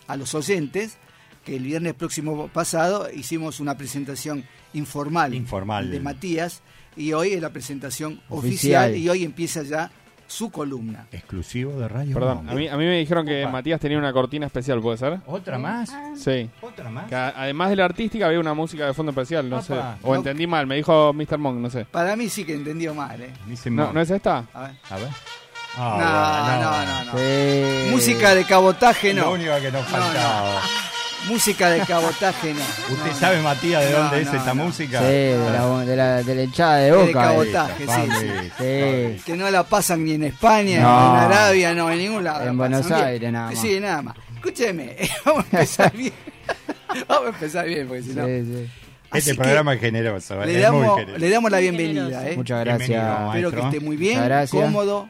a 0.06 0.16
los 0.16 0.34
oyentes, 0.34 0.96
que 1.44 1.56
el 1.56 1.64
viernes 1.64 1.94
próximo 1.94 2.48
pasado 2.48 3.08
hicimos 3.12 3.60
una 3.60 3.76
presentación 3.76 4.44
informal, 4.72 5.34
Informal. 5.34 5.90
de 5.90 6.00
Matías 6.00 6.62
y 6.96 7.12
hoy 7.12 7.32
es 7.34 7.42
la 7.42 7.50
presentación 7.50 8.20
oficial, 8.28 8.90
Oficial. 8.90 8.96
y 8.96 9.08
hoy 9.08 9.24
empieza 9.24 9.62
ya 9.62 9.90
su 10.26 10.50
columna. 10.50 11.06
Exclusivo 11.12 11.78
de 11.78 11.86
Radio 11.86 12.14
Perdón, 12.14 12.48
a 12.48 12.54
mí, 12.54 12.66
a 12.66 12.76
mí 12.78 12.84
me 12.84 12.98
dijeron 12.98 13.26
que 13.26 13.42
Opa. 13.42 13.52
Matías 13.52 13.78
tenía 13.78 13.98
una 13.98 14.10
cortina 14.12 14.46
especial, 14.46 14.80
¿puede 14.80 14.96
ser? 14.96 15.18
¿Otra 15.26 15.58
más? 15.58 15.94
Sí. 16.16 16.48
¿Otra 16.62 16.88
más? 16.88 17.08
Que 17.08 17.14
además 17.14 17.68
de 17.70 17.76
la 17.76 17.84
artística 17.84 18.26
había 18.26 18.40
una 18.40 18.54
música 18.54 18.86
de 18.86 18.94
fondo 18.94 19.10
especial, 19.12 19.48
no 19.50 19.60
sé. 19.60 19.74
O 20.02 20.12
No. 20.12 20.14
entendí 20.16 20.46
mal, 20.46 20.66
me 20.66 20.76
dijo 20.76 21.12
Mr. 21.12 21.36
Monk, 21.36 21.58
no 21.58 21.68
sé. 21.68 21.84
Para 21.84 22.16
mí 22.16 22.30
sí 22.30 22.44
que 22.44 22.54
entendió 22.54 22.94
mal, 22.94 23.20
¿eh? 23.20 23.32
No. 23.70 23.92
¿no 23.92 24.00
es 24.00 24.10
esta? 24.10 24.46
A 24.54 24.62
ver. 24.62 24.70
A 24.88 24.96
ver. 24.96 25.08
No, 25.76 25.82
Ah, 26.00 26.58
no, 26.60 27.12
no, 27.12 27.12
no, 27.12 27.18
Sí. 27.18 27.90
Música 27.90 28.34
de 28.34 28.44
cabotaje 28.44 29.12
Lo 29.14 29.24
no. 29.24 29.30
único 29.32 29.52
que 29.60 29.70
nos 29.72 29.90
No, 29.90 29.98
no. 29.98 30.04
faltaba. 30.04 30.60
Música 31.28 31.70
de 31.70 31.80
cabotaje 31.80 32.52
no. 32.52 32.60
¿Usted 32.94 33.10
No, 33.12 33.16
sabe, 33.18 33.40
Matías, 33.40 33.82
de 33.84 33.90
No, 33.92 33.98
dónde 34.00 34.20
es 34.20 34.26
no, 34.32 34.38
esta 34.38 34.54
no. 34.54 34.64
música? 34.66 34.98
Sí, 35.00 35.04
de 35.06 35.50
la, 35.52 35.78
de 35.84 35.96
la, 35.96 36.22
de 36.22 36.34
la 36.34 36.42
hinchada 36.42 36.76
de 36.76 36.84
De 36.84 36.92
boca. 36.92 37.08
eh. 37.08 37.12
cabotaje, 37.12 37.78
sí, 37.78 37.84
Vamos, 37.86 38.18
sí. 38.18 38.26
Sí. 38.58 39.22
Que 39.24 39.34
no 39.36 39.50
la 39.50 39.62
pasan 39.64 40.04
ni 40.04 40.12
en 40.12 40.24
España, 40.24 40.80
No. 40.82 41.00
ni 41.00 41.18
en 41.18 41.24
Arabia, 41.32 41.74
no, 41.74 41.90
en 41.90 41.98
ningún 41.98 42.24
lado. 42.24 42.46
En 42.46 42.56
Buenos 42.58 42.86
bien. 42.86 43.00
Aires 43.02 43.32
nada 43.32 43.50
más. 43.50 43.58
Sí, 43.60 43.80
nada 43.80 44.02
más. 44.02 44.16
Escúcheme, 44.36 44.96
vamos 45.24 45.44
a 45.44 45.56
empezar 45.56 45.92
bien. 45.96 46.12
vamos 47.08 47.24
a 47.24 47.28
empezar 47.30 47.66
bien, 47.66 47.88
porque 47.88 48.02
si 48.02 48.10
no. 48.10 48.26
Sí, 48.26 48.44
sí. 48.44 48.70
Así 49.10 49.30
Este 49.30 49.34
programa 49.42 49.74
es 49.74 49.80
generoso, 49.80 50.34
le 50.36 50.40
es 50.42 50.52
muy 50.52 50.60
damos, 50.82 50.98
generoso. 50.98 51.18
le 51.18 51.30
damos 51.30 51.50
la 51.50 51.58
bienvenida. 51.58 52.28
¿eh? 52.28 52.36
Muchas 52.36 52.64
gracias. 52.64 53.18
Espero 53.28 53.50
que 53.50 53.60
esté 53.60 53.80
muy 53.80 53.96
bien, 53.96 54.20
cómodo 54.50 55.08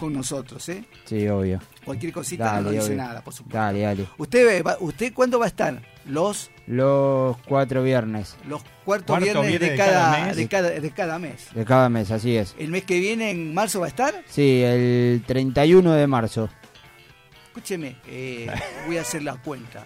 con 0.00 0.12
nosotros, 0.12 0.68
¿eh? 0.70 0.84
Sí, 1.04 1.28
obvio. 1.28 1.60
Cualquier 1.84 2.12
cosita 2.12 2.46
Dale, 2.46 2.62
no 2.62 2.70
dice 2.70 2.84
obvio. 2.86 2.96
nada, 2.96 3.22
por 3.22 3.32
supuesto. 3.32 3.56
Dale, 3.58 3.80
dale. 3.82 4.06
¿Usted, 4.18 4.64
va- 4.64 4.76
¿Usted 4.80 5.12
cuándo 5.12 5.38
va 5.38 5.44
a 5.44 5.48
estar? 5.48 5.80
Los, 6.06 6.50
Los 6.66 7.36
cuatro 7.46 7.82
viernes 7.82 8.36
los 8.48 8.62
cuartos 8.84 9.06
Cuarto 9.18 9.24
viernes, 9.42 9.46
viernes 9.48 9.60
de, 9.60 9.70
de 9.70 9.76
cada, 9.76 9.92
cada 9.92 10.26
mes. 10.26 10.36
de, 10.36 10.48
cada, 10.48 10.70
de 10.70 10.90
cada 10.90 11.18
mes. 11.18 11.46
de 11.54 11.64
cada 11.64 11.88
mes, 11.88 12.10
así 12.10 12.36
es. 12.36 12.54
¿El 12.58 12.70
mes 12.70 12.84
que 12.84 12.98
viene, 12.98 13.30
en 13.30 13.52
marzo, 13.54 13.80
va 13.80 13.86
a 13.86 13.90
estar? 13.90 14.14
Sí, 14.26 14.62
el 14.64 15.22
31 15.26 15.92
de 15.92 16.06
marzo. 16.06 16.48
Escúcheme, 17.48 17.96
eh, 18.06 18.46
voy 18.86 18.96
a 18.98 19.02
hacer 19.02 19.22
la 19.22 19.34
cuenta. 19.36 19.84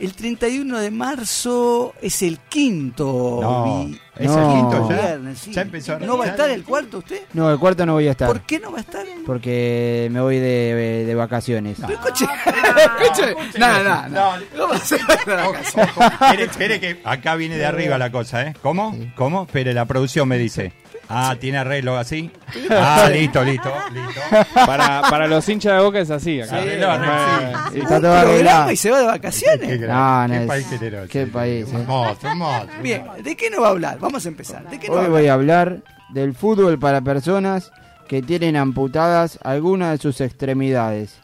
El 0.00 0.14
31 0.14 0.78
de 0.78 0.90
marzo 0.90 1.92
es 2.00 2.22
el 2.22 2.38
quinto. 2.38 3.38
No, 3.42 3.84
vi- 3.86 4.00
¿es 4.16 4.30
el 4.30 4.46
quinto 4.54 4.88
ya? 4.88 4.96
viernes, 4.96 5.38
sí. 5.38 5.52
Ya 5.52 5.60
empezó 5.60 5.94
a 5.94 5.98
¿No 5.98 6.16
va 6.16 6.24
a 6.24 6.28
estar 6.28 6.48
el 6.48 6.64
cuarto 6.64 6.98
usted? 6.98 7.20
No, 7.34 7.50
el 7.50 7.58
cuarto 7.58 7.84
no 7.84 7.92
voy 7.92 8.08
a 8.08 8.12
estar. 8.12 8.26
¿Por 8.26 8.40
qué 8.40 8.58
no 8.58 8.72
va 8.72 8.78
a 8.78 8.80
estar? 8.80 9.04
Porque 9.26 10.08
me 10.10 10.22
voy 10.22 10.38
de, 10.38 11.04
de 11.06 11.14
vacaciones. 11.14 11.76
Pero 11.86 11.92
escuche, 12.02 12.24
escuche. 12.24 13.58
No, 13.58 13.84
no, 13.84 14.08
no. 14.08 14.32
¿Cómo 14.58 14.78
se 14.78 14.96
va 14.96 15.04
a 15.14 15.22
ir 15.22 15.30
a 15.32 15.48
vacaciones? 15.48 15.90
Espere, 15.98 16.44
espere 16.44 16.80
que 16.80 17.00
acá 17.04 17.34
viene 17.36 17.58
de 17.58 17.66
arriba 17.66 17.98
la 17.98 18.10
cosa, 18.10 18.42
¿eh? 18.46 18.54
¿Cómo? 18.62 18.96
¿Cómo? 19.16 19.42
Espere, 19.42 19.74
la 19.74 19.84
producción 19.84 20.26
me 20.28 20.38
dice. 20.38 20.72
Ah, 21.12 21.34
¿tiene 21.40 21.58
arreglo 21.58 21.96
así? 21.98 22.30
Ah, 22.70 23.08
listo, 23.12 23.42
listo, 23.42 23.72
listo. 23.92 24.20
Para, 24.54 25.02
para 25.10 25.26
los 25.26 25.48
hinchas 25.48 25.74
de 25.76 25.80
boca 25.82 25.98
es 25.98 26.10
así. 26.10 26.40
Acá. 26.40 26.56
Arregló, 26.56 26.90
arregló, 26.90 27.58
sí. 27.72 27.78
Está 27.80 28.00
todo 28.00 28.12
arreglado. 28.14 28.70
y 28.70 28.76
se 28.76 28.90
va 28.90 28.98
de 28.98 29.04
Qué, 29.04 29.10
vacaciones. 29.10 29.80
gran- 29.80 29.96
No, 29.96 30.28
no 30.28 30.34
qué 30.34 30.40
es- 30.42 30.46
país 30.48 30.66
generoso. 30.68 31.08
qué 31.10 31.26
país, 31.26 31.66
eh. 31.68 31.76
Hermoso, 31.76 32.28
hermoso. 32.28 32.66
Bien, 32.82 33.04
¿de 33.24 33.36
qué 33.36 33.50
nos 33.50 33.62
va 33.62 33.66
a 33.66 33.70
hablar? 33.70 33.98
Vamos 33.98 34.24
a 34.24 34.28
empezar. 34.28 34.68
¿De 34.70 34.78
qué 34.78 34.88
nos 34.88 34.96
va 34.98 35.00
a 35.00 35.02
Hoy 35.02 35.06
hablar? 35.06 35.20
voy 35.20 35.28
a 35.28 35.32
hablar 35.34 35.82
del 36.10 36.34
fútbol 36.34 36.78
para 36.78 37.00
personas 37.00 37.72
que 38.08 38.22
tienen 38.22 38.56
amputadas 38.56 39.38
algunas 39.42 39.92
de 39.92 39.98
sus 39.98 40.20
extremidades. 40.20 41.18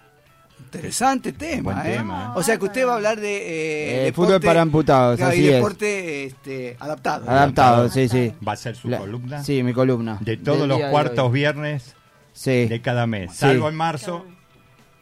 Interesante 0.60 1.32
tema, 1.32 1.74
Buen 1.74 1.86
¿eh? 1.86 1.96
tema, 1.96 2.34
O 2.36 2.42
sea 2.42 2.58
que 2.58 2.64
usted 2.64 2.86
va 2.86 2.92
a 2.92 2.96
hablar 2.96 3.20
de 3.20 3.36
eh, 3.36 4.08
Eh, 4.08 4.12
fútbol 4.12 4.40
para 4.40 4.62
amputados, 4.62 5.16
claro, 5.16 5.34
y 5.34 5.38
así 5.38 5.48
es. 5.48 5.54
deporte 5.54 6.24
este, 6.24 6.76
adaptado. 6.80 7.30
Adaptado, 7.30 7.88
sí, 7.88 8.08
sí. 8.08 8.32
¿Va 8.46 8.52
a 8.52 8.56
ser 8.56 8.74
su 8.76 8.88
La- 8.88 8.98
columna? 8.98 9.42
Sí, 9.44 9.62
mi 9.62 9.72
columna. 9.72 10.18
De 10.20 10.36
todos 10.36 10.60
Del 10.60 10.68
los 10.68 10.80
cuartos 10.90 11.32
viernes 11.32 11.94
Sí, 12.32 12.66
de 12.66 12.80
cada 12.82 13.06
mes. 13.06 13.30
Sí. 13.32 13.38
Salvo 13.38 13.68
en 13.68 13.74
marzo. 13.76 14.26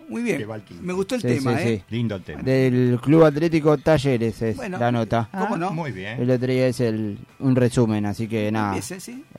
Muy 0.08 0.22
bien. 0.22 0.46
Me 0.82 0.92
gustó 0.92 1.14
el 1.14 1.22
sí, 1.22 1.28
tema, 1.28 1.56
sí, 1.58 1.62
¿eh? 1.68 1.76
sí. 1.88 1.94
Lindo 1.96 2.20
tema. 2.20 2.42
Del 2.42 3.00
Club 3.02 3.24
Atlético 3.24 3.78
Talleres 3.78 4.42
es 4.42 4.56
Bueno. 4.56 4.78
la 4.78 4.92
nota. 4.92 5.28
¿Cómo 5.32 5.56
no? 5.56 5.70
Muy 5.72 5.92
bien. 5.92 6.20
El 6.20 6.30
otro 6.30 6.46
día 6.52 6.66
es 6.66 6.78
el, 6.80 7.18
un 7.40 7.56
resumen, 7.56 8.04
así 8.06 8.28
que 8.28 8.52
nada. 8.52 8.78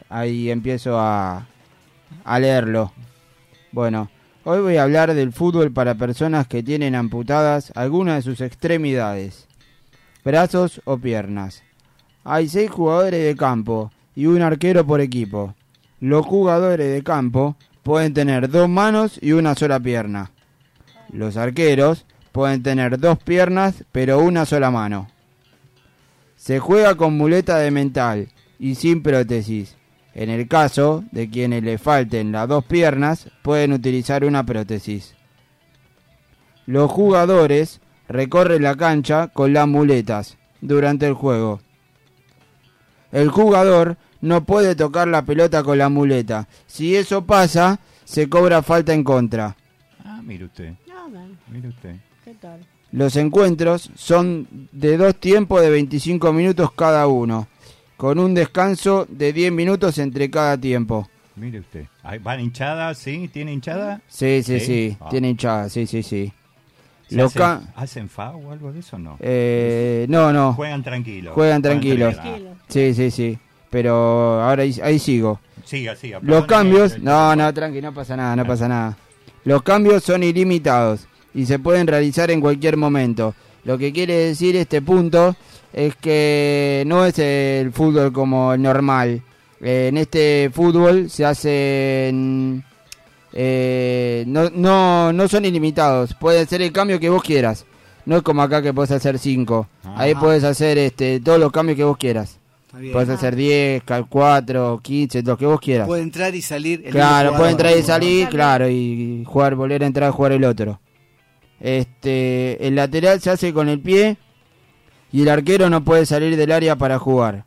Ahí 0.10 0.50
empiezo 0.50 1.00
a, 1.00 1.46
a 2.26 2.40
leerlo. 2.40 2.92
Bueno, 3.72 4.10
hoy 4.46 4.62
voy 4.62 4.78
a 4.78 4.84
hablar 4.84 5.14
del 5.16 5.34
fútbol 5.34 5.72
para 5.72 5.96
personas 5.96 6.48
que 6.48 6.62
tienen 6.62 6.94
amputadas 6.94 7.72
algunas 7.76 8.18
de 8.18 8.22
sus 8.22 8.42
extremidades, 8.42 9.48
brazos 10.24 10.82
o 10.86 10.98
piernas. 10.98 11.64
Hay 12.24 12.48
seis 12.48 12.70
jugadores 12.70 13.26
de 13.26 13.36
campo 13.36 13.92
y 14.16 14.28
un 14.28 14.44
arquero 14.44 14.86
por 14.86 15.02
equipo. 15.02 15.56
Los 16.00 16.28
jugadores 16.28 16.94
de 16.94 17.04
campo 17.04 17.56
pueden 17.82 18.14
tener 18.14 18.48
dos 18.50 18.70
manos 18.70 19.18
y 19.20 19.32
una 19.32 19.56
sola 19.56 19.80
pierna. 19.80 20.32
Los 21.12 21.38
arqueros 21.38 22.06
pueden 22.32 22.62
tener 22.62 23.00
dos 23.00 23.18
piernas 23.18 23.84
pero 23.92 24.20
una 24.20 24.46
sola 24.46 24.70
mano. 24.70 25.08
Se 26.36 26.60
juega 26.60 26.94
con 26.94 27.18
muleta 27.18 27.58
de 27.58 27.72
mental 27.72 28.30
y 28.60 28.76
sin 28.76 29.02
prótesis. 29.02 29.76
En 30.16 30.30
el 30.30 30.48
caso 30.48 31.04
de 31.12 31.30
quienes 31.30 31.62
le 31.62 31.78
falten 31.78 32.32
las 32.32 32.48
dos 32.48 32.64
piernas, 32.64 33.30
pueden 33.42 33.74
utilizar 33.74 34.24
una 34.24 34.46
prótesis. 34.46 35.14
Los 36.66 36.90
jugadores 36.90 37.82
recorren 38.08 38.64
la 38.64 38.76
cancha 38.76 39.28
con 39.28 39.52
las 39.52 39.68
muletas 39.68 40.38
durante 40.62 41.06
el 41.06 41.14
juego. 41.14 41.60
El 43.12 43.30
jugador 43.30 43.98
no 44.22 44.46
puede 44.46 44.76
tocar 44.76 45.10
la 45.10 45.24
pelota 45.24 45.64
con 45.64 45.78
la 45.78 45.90
muleta. 45.90 46.48
Si 46.66 46.96
eso 46.96 47.26
pasa, 47.26 47.80
se 48.06 48.30
cobra 48.30 48.64
falta 48.64 48.94
en 48.94 49.04
contra. 49.04 49.56
Ah, 50.04 50.22
mire 50.24 50.46
usted, 50.46 50.74
man, 51.12 51.38
mire 51.52 51.68
usted. 51.68 51.96
¿qué 52.24 52.34
tal? 52.36 52.66
Los 52.92 53.18
encuentros 53.18 53.92
son 53.96 54.48
de 54.72 54.96
dos 54.96 55.16
tiempos 55.18 55.62
de 55.62 55.70
25 55.70 56.32
minutos 56.32 56.72
cada 56.72 57.08
uno, 57.08 57.48
con 57.98 58.20
un 58.20 58.34
descanso 58.34 59.06
de 59.10 59.34
10 59.34 59.52
minutos 59.52 59.98
entre 59.98 60.30
cada 60.30 60.58
tiempo. 60.58 61.08
Mire 61.36 61.60
usted. 61.60 61.86
¿Van 62.22 62.40
hinchadas? 62.40 62.98
¿Sí? 62.98 63.30
¿Tiene 63.32 63.52
hinchada? 63.54 64.02
Sí, 64.08 64.42
sí, 64.44 64.60
¿Sí? 64.60 64.66
sí, 64.66 64.98
Ah. 65.00 65.08
tiene 65.10 65.30
hinchada, 65.30 65.70
sí, 65.70 65.86
sí, 65.86 66.02
sí. 66.04 66.32
¿Se 67.10 67.16
Los 67.18 67.36
hacen, 67.38 67.68
¿Hacen 67.76 68.10
FA 68.10 68.32
o 68.32 68.52
algo 68.52 68.72
de 68.74 68.80
eso 68.80 68.98
no? 68.98 69.18
eh, 69.20 70.06
no, 70.10 70.34
no, 70.34 70.54
Juegan 70.54 70.82
tranquilos. 70.84 71.34
Juegan 71.36 71.62
tranquilos. 71.62 72.16
Tranquilo. 72.16 72.50
sí, 72.68 72.94
sí, 72.96 73.12
sí, 73.12 73.38
pero 73.70 74.42
ahora 74.42 74.64
ahí, 74.64 74.76
ahí 74.82 74.98
sigo. 74.98 75.40
Ah, 75.44 75.62
Siga, 75.66 75.96
siga. 75.96 76.20
Los 76.22 76.46
cambios, 76.46 76.94
eh, 76.94 77.00
no, 77.02 77.36
no, 77.36 77.54
tranqui, 77.54 77.82
no 77.82 77.94
pasa 77.94 78.16
nada, 78.16 78.36
no 78.36 78.46
pasa 78.46 78.68
nada. 78.68 78.98
Los 79.44 79.62
cambios 79.62 80.04
son 80.04 80.24
ilimitados 80.24 81.08
y 81.34 81.46
se 81.46 81.60
pueden 81.60 81.86
realizar 81.88 82.32
en 82.32 82.40
cualquier 82.42 82.78
momento. 82.78 83.36
Lo 83.66 83.78
que 83.78 83.92
quiere 83.92 84.14
decir 84.16 84.56
este 84.56 84.82
punto 84.82 85.36
es 85.76 85.94
que 85.98 86.84
no 86.88 87.06
es 87.06 87.20
el 87.20 87.72
fútbol 87.74 88.14
como 88.14 88.54
el 88.54 88.62
normal. 88.62 89.22
Eh, 89.62 89.88
en 89.90 89.98
este 89.98 90.50
fútbol 90.54 91.10
se 91.10 91.26
hacen... 91.26 92.64
eh, 93.34 94.24
no, 94.28 94.50
no, 94.52 95.12
no 95.12 95.28
son 95.28 95.44
ilimitados. 95.44 96.14
Puede 96.14 96.46
ser 96.46 96.62
el 96.62 96.72
cambio 96.72 96.98
que 97.00 97.10
vos 97.10 97.22
quieras. 97.22 97.66
No 98.06 98.16
es 98.18 98.22
como 98.24 98.42
acá 98.42 98.62
que 98.62 98.74
puedes 98.74 98.92
hacer 98.92 99.20
5. 99.20 99.68
Ahí 99.98 100.14
Ah. 100.16 100.20
puedes 100.20 100.44
hacer 100.46 100.78
este, 100.78 101.20
todos 101.20 101.40
los 101.40 101.52
cambios 101.52 101.76
que 101.76 101.84
vos 101.84 101.98
quieras. 101.98 102.40
Puedes 102.92 103.10
hacer 103.10 103.36
10, 103.36 103.84
4, 104.10 104.80
15, 104.84 105.24
lo 105.24 105.38
que 105.38 105.46
vos 105.46 105.60
quieras. 105.60 105.88
Puede 105.88 106.04
entrar 106.04 106.34
y 106.36 106.42
salir. 106.42 106.84
el 106.86 106.92
Claro, 106.92 107.34
puede 107.36 107.52
entrar 107.52 107.78
y 107.78 107.82
salir, 107.82 108.28
claro, 108.30 108.70
y 108.70 109.24
jugar, 109.26 109.56
volver 109.56 109.84
a 109.84 109.88
entrar 109.88 110.10
a 110.10 110.12
jugar 110.12 110.34
el 110.34 110.44
otro. 110.44 110.80
Este, 111.60 112.68
el 112.68 112.76
lateral 112.76 113.22
se 113.22 113.30
hace 113.30 113.54
con 113.54 113.70
el 113.70 113.80
pie 113.80 114.18
y 115.16 115.22
el 115.22 115.30
arquero 115.30 115.70
no 115.70 115.84
puede 115.84 116.06
salir 116.06 116.36
del 116.36 116.52
área 116.52 116.76
para 116.76 117.00
jugar. 117.00 117.46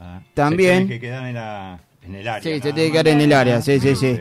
Ah, 0.00 0.20
También- 0.34 0.82
Se 0.82 0.86
tiene 0.86 0.94
que 0.94 1.00
quedar 1.06 1.26
en, 1.26 1.34
la, 1.34 1.80
en 2.02 2.14
el 2.14 2.28
área. 2.28 2.42
Sí, 2.42 2.60
se 2.62 2.72
tiene 2.72 2.86
que 2.86 2.92
quedar 2.92 3.08
en 3.08 3.20
el 3.20 3.32
área, 3.32 3.60
sí, 3.62 3.78
sí, 3.80 3.94
sí. 3.96 4.16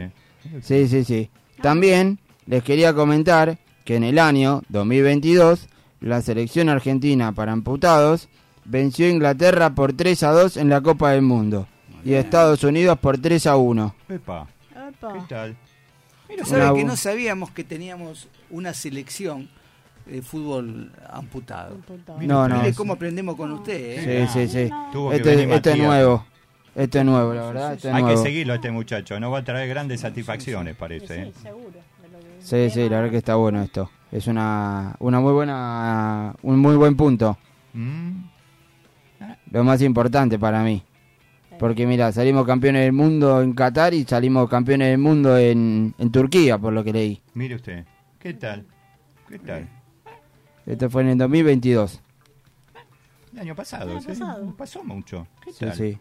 Sí, 0.61 0.87
sí, 0.87 1.03
sí. 1.03 1.29
También 1.61 2.19
les 2.45 2.63
quería 2.63 2.93
comentar 2.93 3.57
que 3.85 3.95
en 3.95 4.03
el 4.03 4.19
año 4.19 4.63
2022 4.69 5.67
la 6.01 6.21
selección 6.21 6.69
argentina 6.69 7.31
para 7.31 7.51
amputados 7.51 8.27
venció 8.65 9.05
a 9.05 9.09
Inglaterra 9.09 9.69
por 9.75 9.93
3 9.93 10.23
a 10.23 10.31
2 10.31 10.57
en 10.57 10.69
la 10.69 10.81
Copa 10.81 11.11
del 11.11 11.21
Mundo 11.21 11.67
y 12.03 12.13
a 12.13 12.19
Estados 12.19 12.63
Unidos 12.63 12.97
por 12.99 13.17
3 13.17 13.47
a 13.47 13.55
1. 13.57 13.95
Epa, 14.09 14.47
Epa. 14.89 15.13
¿qué 15.13 15.19
tal? 15.29 15.55
Mira, 16.29 16.45
¿sabe 16.45 16.63
Una- 16.65 16.73
que 16.73 16.83
no 16.83 16.95
sabíamos 16.97 17.51
que 17.51 17.63
teníamos 17.63 18.27
una 18.49 18.73
selección 18.73 19.49
de 20.07 20.21
fútbol 20.21 20.91
amputado? 21.09 21.75
Amputado. 21.75 22.19
No, 22.21 22.47
no. 22.47 22.57
Mire 22.61 22.73
cómo 22.73 22.93
aprendemos 22.93 23.35
con 23.35 23.51
usted, 23.51 23.73
¿eh? 23.73 24.27
Sí, 24.31 24.47
sí, 24.47 24.53
sí. 24.53 24.59
Esto, 24.63 25.07
venir 25.09 25.49
esto 25.51 25.69
es 25.71 25.77
nuevo. 25.77 26.25
Esto 26.75 26.99
es 26.99 27.05
nuevo, 27.05 27.33
la 27.33 27.41
verdad. 27.47 27.77
Hay 27.93 28.03
que 28.03 28.17
seguirlo 28.17 28.53
a 28.53 28.55
este 28.57 28.69
muchacho, 28.71 29.19
no 29.19 29.31
va 29.31 29.39
a 29.39 29.43
traer 29.43 29.67
grandes 29.69 30.01
satisfacciones, 30.01 30.73
Sí, 30.75 30.79
parece. 30.79 31.21
¿eh? 31.23 31.31
sí, 31.35 31.41
seguro. 31.41 31.63
lo 31.65 32.19
que- 32.19 32.25
Sí, 32.39 32.69
sí, 32.69 32.89
la 32.89 32.97
verdad 32.97 33.11
que 33.11 33.17
está 33.17 33.35
bueno 33.35 33.61
esto. 33.61 33.89
Es 34.11 34.27
una, 34.27 34.95
una 34.99 35.19
muy 35.19 35.33
buena, 35.33 36.33
un 36.43 36.59
muy 36.59 36.75
buen 36.75 36.95
punto. 36.95 37.37
Mm, 37.73 38.11
Lo 39.51 39.63
más 39.63 39.81
importante 39.81 40.37
para 40.37 40.61
mí. 40.63 40.83
Porque 41.57 41.87
mira, 41.87 42.11
salimos 42.11 42.45
campeones 42.45 42.83
del 42.83 42.93
mundo 42.93 43.41
en 43.41 43.53
Qatar 43.53 43.93
y 43.95 44.03
salimos 44.03 44.47
campeones 44.47 44.89
del 44.89 44.99
mundo 44.99 45.35
en, 45.37 45.95
en 45.97 46.11
Turquía, 46.11 46.57
por 46.59 46.71
lo 46.71 46.83
que 46.83 46.93
leí. 46.93 47.21
mire 47.33 47.55
usted, 47.55 47.83
¿qué 48.19 48.35
tal? 48.35 48.63
¿Qué 49.27 49.39
tal? 49.39 49.67
Esto 50.67 50.89
fue 50.89 51.01
en 51.03 51.09
el 51.09 51.17
2022. 51.17 52.01
El 53.33 53.39
año 53.39 53.55
pasado, 53.55 53.91
El 53.91 53.97
año 53.97 54.01
¿sí? 54.01 54.07
pasado. 54.09 54.53
Pasó 54.57 54.83
mucho. 54.83 55.25
¿Qué 55.43 55.51
Sí, 55.53 55.65
tal? 55.65 55.73
sí. 55.75 55.97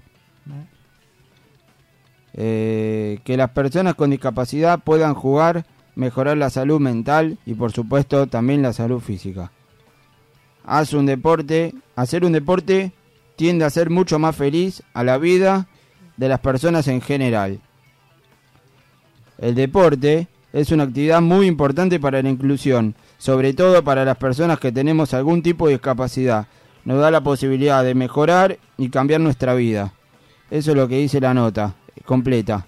que 2.34 3.36
las 3.38 3.50
personas 3.52 3.96
con 3.96 4.10
discapacidad 4.10 4.80
puedan 4.80 5.14
jugar, 5.14 5.66
mejorar 5.96 6.38
la 6.38 6.50
salud 6.50 6.80
mental 6.80 7.38
y 7.46 7.54
por 7.54 7.72
supuesto 7.72 8.28
también 8.28 8.62
la 8.62 8.74
salud 8.74 9.00
física. 9.00 9.52
Haz 10.64 10.94
un 10.94 11.06
deporte, 11.06 11.74
hacer 11.96 12.24
un 12.24 12.32
deporte 12.32 12.92
tiende 13.36 13.66
a 13.66 13.70
ser 13.70 13.90
mucho 13.90 14.20
más 14.20 14.36
feliz 14.36 14.84
a 14.94 15.04
la 15.04 15.18
vida 15.18 15.68
de 16.18 16.30
las 16.30 16.40
personas 16.40 16.88
en 16.88 17.02
general. 17.02 17.60
El 19.40 19.56
deporte 19.56 20.28
es 20.54 20.72
una 20.72 20.84
actividad 20.84 21.22
muy 21.22 21.48
importante 21.48 22.00
para 22.00 22.22
la 22.22 22.30
inclusión, 22.30 22.96
sobre 23.18 23.54
todo 23.54 23.84
para 23.84 24.06
las 24.06 24.18
personas 24.18 24.60
que 24.60 24.72
tenemos 24.72 25.14
algún 25.14 25.42
tipo 25.42 25.68
de 25.68 25.74
discapacidad. 25.74 26.48
Nos 26.86 27.00
da 27.00 27.10
la 27.10 27.22
posibilidad 27.22 27.84
de 27.84 27.96
mejorar 27.96 28.60
y 28.78 28.90
cambiar 28.90 29.22
nuestra 29.22 29.56
vida. 29.56 29.94
Eso 30.52 30.72
es 30.72 30.78
lo 30.78 30.88
que 30.88 30.98
dice 30.98 31.20
la 31.20 31.34
nota 31.34 31.76
completa. 32.06 32.66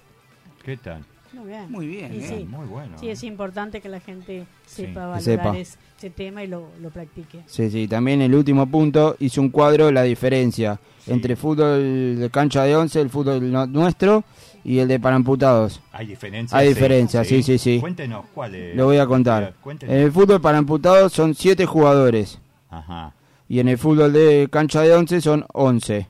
¿Qué 0.64 0.76
tal? 0.76 1.04
Muy 1.32 1.48
bien. 1.48 1.70
Muy 1.70 1.86
bien, 1.88 2.12
¿eh? 2.14 2.26
sí, 2.28 2.44
Muy 2.48 2.66
bueno. 2.66 2.96
sí, 2.98 3.08
es 3.08 3.24
importante 3.24 3.80
que 3.80 3.88
la 3.88 3.98
gente 4.00 4.46
sepa 4.66 5.00
valorar 5.00 5.20
sepa. 5.22 5.56
ese 5.58 6.10
tema 6.10 6.44
y 6.44 6.46
lo, 6.46 6.68
lo 6.80 6.90
practique. 6.90 7.40
Sí, 7.46 7.70
sí, 7.70 7.88
también 7.88 8.22
el 8.22 8.32
último 8.34 8.66
punto 8.66 9.16
hizo 9.18 9.40
un 9.40 9.48
cuadro 9.50 9.90
la 9.90 10.02
diferencia 10.04 10.78
entre 11.08 11.34
fútbol 11.34 12.18
de 12.20 12.30
cancha 12.32 12.62
de 12.62 12.76
11, 12.76 13.00
el 13.00 13.10
fútbol 13.10 13.50
no- 13.50 13.66
nuestro 13.66 14.22
y 14.62 14.78
el 14.78 14.86
de 14.88 15.00
paramputados. 15.00 15.82
Hay 15.92 16.06
diferencias. 16.06 16.58
Hay 16.58 16.68
diferencias, 16.68 17.26
sí, 17.26 17.42
sí, 17.42 17.58
sí. 17.58 17.80
Cuéntenos 17.80 18.24
cuál 18.32 18.54
es. 18.54 18.76
Lo 18.76 18.84
voy 18.86 18.98
a 18.98 19.06
contar. 19.06 19.54
Cuéntenos. 19.60 19.92
En 19.94 20.02
el 20.02 20.12
fútbol 20.12 20.40
paramputados 20.40 21.12
son 21.12 21.34
7 21.34 21.66
jugadores 21.66 22.38
Ajá. 22.70 23.12
y 23.48 23.58
en 23.58 23.68
el 23.68 23.76
fútbol 23.76 24.12
de 24.12 24.48
cancha 24.52 24.82
de 24.82 24.94
11 24.94 25.20
son 25.20 25.44
11. 25.52 26.06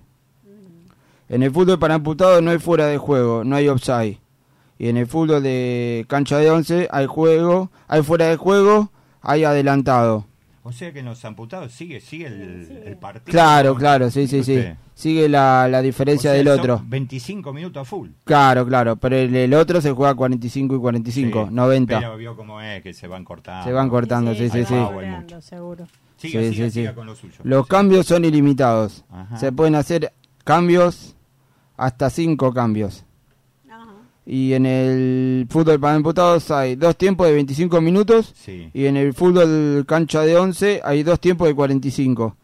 En 1.34 1.42
el 1.42 1.50
fútbol 1.50 1.80
paramputados 1.80 2.40
no 2.44 2.52
hay 2.52 2.60
fuera 2.60 2.86
de 2.86 2.96
juego, 2.96 3.42
no 3.42 3.56
hay 3.56 3.66
offside. 3.66 4.20
Y 4.78 4.88
en 4.88 4.96
el 4.96 5.08
fútbol 5.08 5.42
de 5.42 6.06
cancha 6.08 6.38
de 6.38 6.48
11 6.48 6.86
hay 6.92 7.06
juego, 7.06 7.72
hay 7.88 8.04
fuera 8.04 8.28
de 8.28 8.36
juego, 8.36 8.92
hay 9.20 9.42
adelantado. 9.42 10.26
O 10.62 10.70
sea 10.70 10.92
que 10.92 11.00
en 11.00 11.06
los 11.06 11.24
amputados 11.24 11.72
sigue, 11.72 12.00
sigue 12.00 12.28
el, 12.28 12.82
el 12.86 12.96
partido. 12.98 13.32
Claro, 13.32 13.74
claro, 13.74 14.12
sí, 14.12 14.28
sí, 14.28 14.44
sí. 14.44 14.62
Sigue 14.94 15.28
la, 15.28 15.66
la 15.66 15.82
diferencia 15.82 16.30
O 16.30 16.34
sea, 16.34 16.38
del 16.38 16.46
son 16.46 16.60
otro. 16.60 16.82
25 16.86 17.52
minutos 17.52 17.82
a 17.82 17.84
full. 17.84 18.10
Claro, 18.22 18.64
claro, 18.64 18.94
pero 18.94 19.16
el, 19.16 19.34
el 19.34 19.54
otro 19.54 19.80
se 19.80 19.90
juega 19.90 20.14
45 20.14 20.76
y 20.76 20.78
45, 20.78 21.46
Sí, 21.48 21.52
90. 21.52 21.98
Pero 21.98 22.16
vio 22.16 22.36
cómo 22.36 22.60
es, 22.60 22.80
que 22.80 22.94
se 22.94 23.08
van 23.08 23.24
cortando. 23.24 23.64
Se 23.64 23.72
van 23.72 23.88
cortando, 23.88 24.34
sí, 24.36 24.48
sí, 24.50 24.64
sí. 24.64 24.76
logrando, 24.76 25.40
seguro. 25.40 25.88
Sí, 26.16 26.28
sí. 26.28 26.70
siga 26.70 26.94
con 26.94 27.06
lo 27.06 27.16
suyo. 27.16 27.34
Los 27.42 27.66
cambios 27.66 28.06
son 28.06 28.24
ilimitados. 28.24 29.04
Ajá. 29.10 29.36
Se 29.36 29.50
pueden 29.50 29.74
hacer 29.74 30.12
cambios 30.44 31.13
hasta 31.76 32.10
5 32.10 32.52
cambios. 32.52 33.04
Ajá. 33.70 33.92
Y 34.26 34.52
en 34.54 34.66
el 34.66 35.46
fútbol 35.50 35.78
para 35.80 35.96
imputados 35.96 36.50
hay 36.50 36.76
dos 36.76 36.96
tiempos 36.96 37.26
de 37.26 37.34
25 37.34 37.80
minutos 37.80 38.32
Sí. 38.36 38.70
y 38.72 38.86
en 38.86 38.96
el 38.96 39.12
fútbol 39.14 39.84
cancha 39.86 40.22
de 40.22 40.36
11 40.36 40.80
hay 40.84 41.02
dos 41.02 41.20
tiempos 41.20 41.48
de 41.48 41.54
45. 41.54 42.36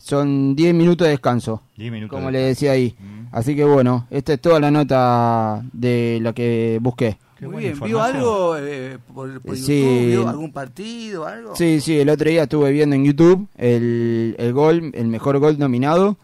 Son 0.00 0.54
10 0.54 0.74
minutos 0.74 1.06
de 1.06 1.10
descanso, 1.10 1.62
10 1.76 1.90
minutos. 1.90 2.16
como 2.16 2.26
de- 2.28 2.32
le 2.32 2.38
decía 2.40 2.70
ahí. 2.72 2.94
Mm. 2.98 3.26
Así 3.32 3.56
que 3.56 3.64
bueno, 3.64 4.06
esta 4.10 4.32
es 4.34 4.40
toda 4.40 4.60
la 4.60 4.70
nota 4.70 5.62
de 5.72 6.18
lo 6.22 6.32
que 6.34 6.78
busqué. 6.80 7.18
Qué 7.36 7.46
Muy 7.46 7.62
bien, 7.64 7.78
¿vio 7.84 8.02
algo 8.02 8.56
eh, 8.58 8.98
por, 9.14 9.40
por 9.40 9.56
Sí. 9.56 9.80
YouTube? 9.80 10.06
¿Vio 10.08 10.28
algún 10.28 10.52
partido, 10.52 11.24
algo? 11.26 11.54
Sí, 11.54 11.80
sí, 11.80 11.98
el 12.00 12.08
otro 12.10 12.28
día 12.30 12.44
estuve 12.44 12.72
viendo 12.72 12.96
en 12.96 13.04
YouTube 13.04 13.46
el, 13.56 14.34
el 14.38 14.52
gol, 14.52 14.90
el 14.94 15.06
mejor 15.08 15.38
gol 15.38 15.56
nominado 15.58 16.16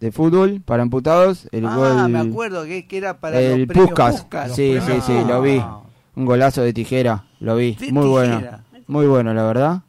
de 0.00 0.12
fútbol 0.12 0.60
para 0.64 0.82
amputados. 0.82 1.48
El 1.52 1.66
ah, 1.66 1.76
gol, 1.76 2.08
me 2.10 2.18
acuerdo 2.20 2.64
que, 2.64 2.86
que 2.86 2.96
era 2.98 3.20
para 3.20 3.40
el 3.40 3.64
los 3.64 3.76
Puskas. 3.76 4.22
Puskás. 4.22 4.54
Sí, 4.56 4.74
Los 4.74 4.84
sí, 4.84 4.92
sí, 5.06 5.12
lo 5.26 5.42
vi. 5.42 5.62
Un 6.16 6.24
golazo 6.26 6.62
de 6.62 6.72
tijera, 6.72 7.24
lo 7.38 7.56
vi. 7.56 7.74
De 7.74 7.92
Muy 7.92 8.06
bueno. 8.08 8.38
tijera. 8.38 8.64
Muy 8.86 9.06
bueno, 9.06 9.32
la 9.34 9.44
verdad. 9.44 9.80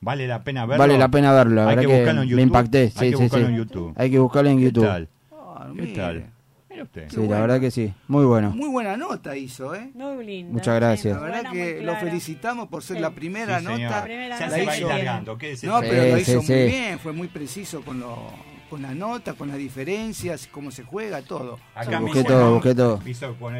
Vale 0.00 0.28
la 0.28 0.44
pena 0.44 0.66
verlo. 0.66 0.82
Vale 0.82 0.98
la 0.98 1.08
pena 1.08 1.32
verlo, 1.32 1.54
la 1.56 1.62
Hay 1.62 1.68
verdad 1.76 1.82
que 1.82 1.88
que, 1.88 1.94
buscarlo 1.96 2.20
en 2.22 2.26
me 2.26 2.30
YouTube. 2.30 2.42
impacté. 2.46 2.78
Hay 2.82 2.90
Sí, 2.90 2.98
que 2.98 3.16
sí, 3.16 3.22
buscarlo 3.22 3.46
sí. 3.46 3.52
en 3.52 3.58
YouTube. 3.58 3.92
Hay 3.96 4.10
que 4.10 4.18
buscarlo 4.18 4.50
en 4.50 4.58
¿Qué 4.58 4.64
YouTube. 4.64 4.84
tal? 4.84 5.08
Ah, 5.32 5.66
¿Qué 5.74 5.82
mire. 5.82 5.94
tal? 5.94 6.26
Mira 6.70 6.82
usted. 6.84 7.08
Sí, 7.08 7.14
Qué 7.16 7.20
la 7.22 7.26
bueno. 7.26 7.40
verdad 7.42 7.60
que 7.60 7.70
sí. 7.72 7.94
Muy 8.06 8.24
bueno. 8.24 8.50
Muy 8.50 8.68
buena 8.68 8.96
nota 8.96 9.36
hizo, 9.36 9.74
¿eh? 9.74 9.90
Muy 9.94 10.24
linda. 10.24 10.52
Muchas 10.52 10.74
gracias. 10.76 11.16
La 11.16 11.22
verdad 11.22 11.40
buena, 11.50 11.52
que 11.52 11.82
lo 11.82 11.96
felicitamos 11.96 12.68
por 12.68 12.82
ser 12.84 12.96
Sí. 12.96 13.02
la 13.02 13.10
primera 13.10 13.60
nota. 13.60 14.04
Primera 14.04 14.38
Se 14.38 14.44
hace 14.44 14.58
la 14.58 14.64
va 14.70 14.76
hizo- 14.76 14.88
largando. 14.88 15.38
¿Qué 15.38 15.52
es 15.52 15.64
No, 15.64 15.80
pero 15.80 16.10
lo 16.10 16.16
Sí, 16.16 16.22
hizo 16.22 16.30
sí, 16.30 16.36
muy 16.36 16.46
sí. 16.46 16.64
bien, 16.76 16.98
fue 17.00 17.12
muy 17.12 17.26
preciso 17.28 17.80
con, 17.82 17.98
lo, 17.98 18.16
con 18.68 18.82
la 18.82 18.94
nota, 18.94 19.34
con 19.34 19.48
las 19.48 19.56
diferencias, 19.56 20.48
cómo 20.50 20.70
se 20.70 20.84
juega, 20.84 21.22
todo. 21.22 21.58
Acá 21.74 22.00
Busqué 22.00 22.24
todo, 22.24 22.54
busqué 22.54 22.74
todo. 22.74 23.00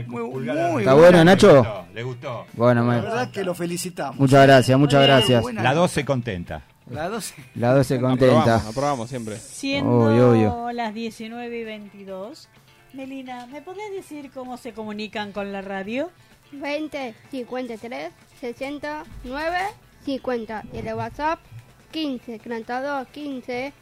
Muy- 0.06 0.22
muy. 0.22 0.48
¿Está 0.82 0.94
bueno, 0.94 1.24
Nacho? 1.24 1.84
Le 1.94 2.02
gustó. 2.02 2.46
Bueno, 2.54 2.84
La 2.84 2.90
me- 2.96 3.00
verdad 3.00 3.30
que 3.30 3.44
lo 3.44 3.54
felicitamos. 3.54 4.16
muchas 4.18 4.46
gracias, 4.46 4.78
muchas 4.78 5.02
gracias. 5.02 5.42
buena 5.42 5.62
La 5.62 5.70
nota. 5.70 5.80
12 5.80 6.04
contenta. 6.04 6.62
La 6.90 7.08
12. 7.08 7.34
La 7.54 7.74
12 7.74 8.00
contenta. 8.00 8.36
Aprobamos, 8.40 8.66
aprobamos 8.66 9.08
siempre. 9.10 9.36
Siendo 9.36 9.90
Obvio, 9.90 10.30
obvio. 10.30 10.72
las 10.72 10.94
19 10.94 11.58
y 11.60 11.64
22, 11.64 12.48
Melina, 12.94 13.46
¿me 13.46 13.60
podés 13.60 13.92
decir 13.94 14.30
cómo 14.32 14.56
se 14.56 14.72
comunican 14.72 15.32
con 15.32 15.52
la 15.52 15.60
radio? 15.60 16.10
20 16.52 17.14
53 17.30 18.10
69 18.40 19.58
50 20.04 20.64
y 20.72 20.78
el 20.78 20.94
WhatsApp 20.94 21.38
15 21.90 22.38
32 22.38 23.06
15 23.08 23.72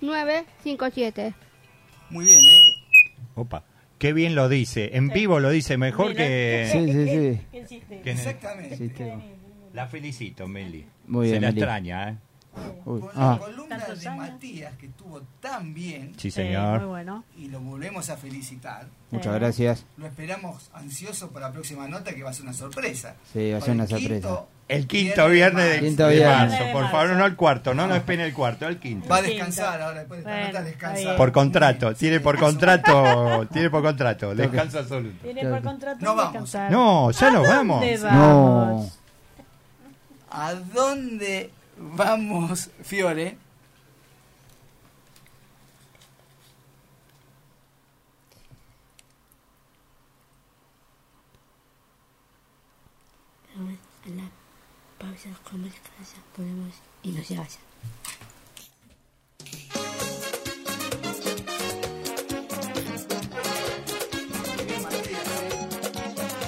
957 0.00 1.34
Muy 2.10 2.24
bien, 2.26 2.40
¿eh? 2.48 2.62
Opa. 3.34 3.64
Qué 3.98 4.12
bien 4.12 4.34
lo 4.34 4.48
dice. 4.48 4.96
En 4.96 5.08
vivo 5.08 5.40
lo 5.40 5.50
dice 5.50 5.76
mejor 5.78 6.08
Mira, 6.08 6.18
que... 6.24 6.68
Sí, 6.70 6.78
sí, 6.92 7.68
sí. 7.68 7.80
Que 8.02 8.10
en 8.10 8.18
el- 8.18 8.26
Exactamente. 8.26 8.76
Sí, 8.76 8.88
te- 8.90 9.14
La 9.72 9.86
felicito, 9.86 10.46
Meli. 10.46 10.84
Muy 11.06 11.26
Se 11.26 11.32
bien, 11.32 11.42
la 11.42 11.48
Meli. 11.48 11.60
extraña, 11.60 12.10
¿eh? 12.10 12.16
Uy, 12.84 13.00
Con 13.00 13.10
ah, 13.16 13.36
la 13.40 13.46
columna 13.46 13.78
Tantos 13.78 14.00
de 14.00 14.08
años. 14.08 14.28
Matías, 14.30 14.76
que 14.76 14.86
estuvo 14.86 15.20
tan 15.40 15.74
bien, 15.74 16.12
Sí, 16.16 16.28
muy 16.28 16.30
señor. 16.30 16.86
bueno. 16.86 17.24
y 17.36 17.48
lo 17.48 17.58
volvemos 17.60 18.10
a 18.10 18.16
felicitar. 18.16 18.86
muchas 19.10 19.34
Eh. 19.34 19.38
gracias. 19.40 19.86
Lo 19.96 20.06
esperamos 20.06 20.70
ansioso 20.72 21.30
para 21.32 21.48
la 21.48 21.52
próxima 21.52 21.88
nota, 21.88 22.14
que 22.14 22.22
va 22.22 22.30
a 22.30 22.32
ser 22.32 22.44
una 22.44 22.52
sorpresa. 22.52 23.16
Sí, 23.32 23.50
va 23.50 23.56
a 23.56 23.60
Para 23.60 23.64
ser 23.66 23.74
una 23.74 23.86
quinto 23.86 24.00
sorpresa. 24.28 24.44
El 24.66 24.86
quinto 24.86 25.28
viernes 25.28 25.72
de, 25.74 25.80
Quinto 25.80 26.06
de 26.06 26.14
viernes. 26.16 26.50
marzo. 26.58 26.72
Por 26.72 26.90
favor, 26.90 27.10
no 27.10 27.26
el 27.26 27.36
cuarto. 27.36 27.74
No 27.74 27.86
nos 27.86 27.98
esperen 27.98 28.24
el 28.24 28.32
cuarto, 28.32 28.66
el 28.66 28.78
quinto. 28.78 29.08
Va 29.08 29.16
a 29.18 29.22
descansar 29.22 29.82
ahora, 29.82 29.98
después 30.00 30.24
de 30.24 30.30
esta 30.30 30.30
Bueno, 30.30 30.46
nota 30.46 30.58
está 30.58 30.70
descansa. 30.70 31.00
bien. 31.00 31.16
Por 31.16 31.32
contrato. 31.32 31.94
Tiene 31.96 32.20
por 32.20 32.38
contrato. 32.38 33.46
Tiene 33.52 33.70
por 33.70 33.82
contrato. 33.82 34.34
Descanso 34.34 34.78
absoluto. 34.78 35.18
Tiene 35.22 35.44
por 35.46 35.62
contrato 35.62 35.98
No 36.00 36.14
vamos. 36.14 36.32
descansar. 36.32 36.70
No, 36.70 37.10
ya 37.10 37.26
¿A 37.26 37.30
nos 37.30 37.42
dónde 37.46 37.56
vamos. 37.98 38.02
vamos? 38.02 38.84
No. 38.86 38.90
¿A 40.30 40.54
dónde 40.54 41.50
vamos, 41.76 42.70
Fiore? 42.82 43.36
Vamos 53.56 53.78
a 54.06 54.08
la 54.10 55.03
pausa 55.14 55.28
comercial, 55.48 55.82
ya 56.00 56.22
ponemos 56.36 56.74
y 57.02 57.10
no 57.12 57.22
se 57.22 57.36
vaya. 57.36 57.58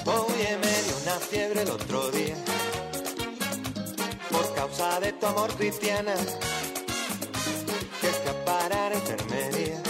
Oye, 0.05 0.57
me 0.57 0.83
dio 0.83 0.97
una 1.03 1.19
fiebre 1.19 1.61
el 1.61 1.69
otro 1.69 2.11
día 2.11 2.35
por 4.31 4.53
causa 4.55 4.99
de 4.99 5.13
tu 5.13 5.25
amor 5.25 5.53
cristiana 5.55 6.15
que 8.01 8.09
escapara 8.09 8.89
la 8.89 8.95
enfermería 8.95 9.81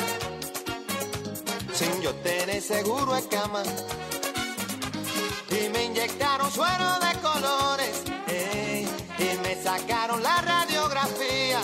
sin 1.74 2.02
yo 2.02 2.14
tener 2.16 2.62
seguro 2.62 3.14
de 3.14 3.28
cama 3.28 3.64
y 5.50 5.70
me 5.70 5.86
inyectaron 5.86 6.52
suero 6.52 7.00
de 7.00 7.27
sacaron 9.88 10.22
la 10.22 10.42
radiografía 10.42 11.60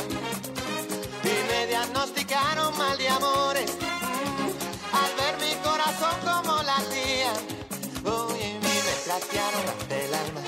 y 1.24 1.52
me 1.52 1.68
diagnosticaron 1.68 2.78
mal 2.78 2.98
de 2.98 3.10
amores. 3.10 3.72
Al 4.94 5.12
ver 5.18 5.38
mi 5.46 5.54
corazón 5.62 6.16
como 6.24 6.56
la 6.64 6.80
latía, 6.80 7.34
uy, 8.06 8.40
y 8.40 8.84
me 8.86 8.94
platearon 9.04 9.90
del 9.90 10.14
alma 10.14 10.42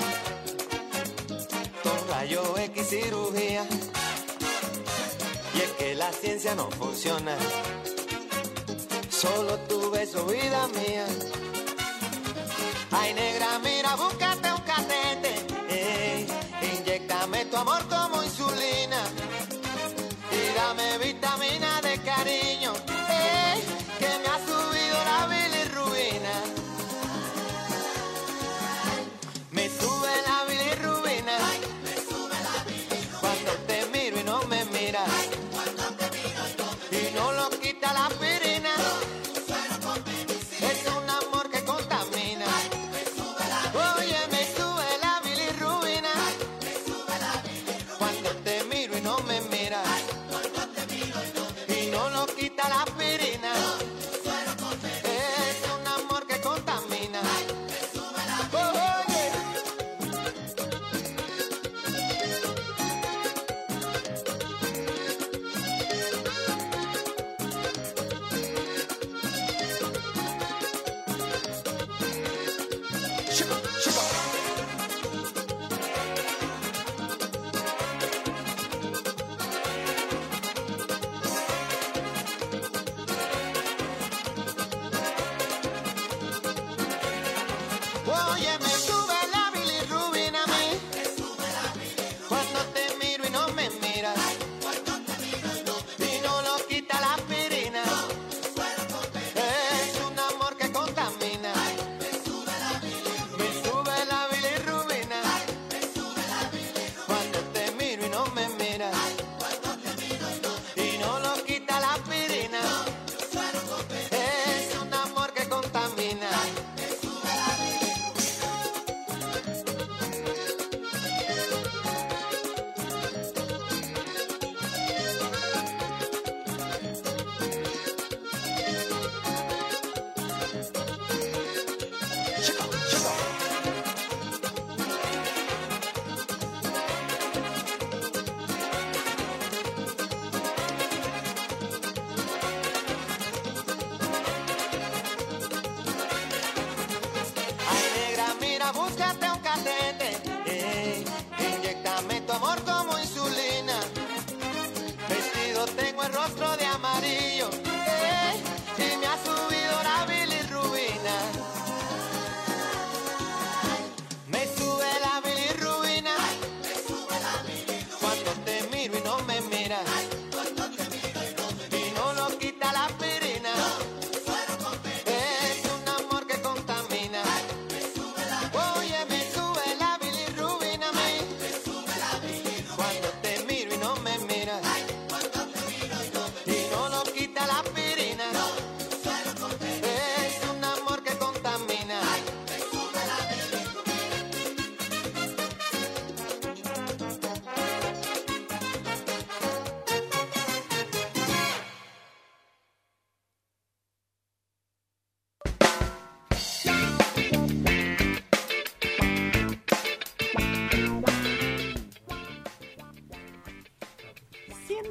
con 1.82 2.08
rayo 2.08 2.56
X 2.58 2.88
cirugía. 2.88 3.66
Y 5.54 5.60
es 5.60 5.70
que 5.72 5.94
la 5.94 6.12
ciencia 6.12 6.54
no 6.54 6.70
funciona, 6.70 7.36
solo 9.10 9.58
tu 9.68 9.90
beso, 9.90 10.24
vida 10.26 10.66
mía. 10.68 11.06
Ay, 12.90 13.14
negra, 13.14 13.58
mira, 13.62 13.96
busca 13.96 14.35
inyéctame 17.56 17.95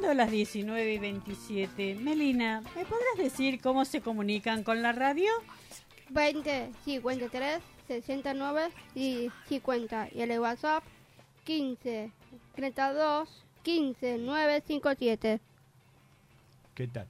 Siendo 0.05 0.23
las 0.23 0.29
19 0.29 0.93
y 0.93 0.99
27, 0.99 1.95
Melina, 1.95 2.61
¿me 2.75 2.85
podrás 2.85 3.17
decir 3.17 3.59
cómo 3.59 3.85
se 3.85 4.01
comunican 4.01 4.61
con 4.61 4.83
la 4.83 4.91
radio? 4.91 5.31
20 6.11 6.69
53 6.85 7.59
69 7.87 8.69
y 8.93 9.31
50 9.49 10.09
y 10.13 10.21
el 10.21 10.39
WhatsApp 10.39 10.83
15 11.45 12.11
32 12.53 13.45
15 13.63 14.17
957 14.19 15.39
¿Qué 16.75 16.87
tal? 16.87 17.07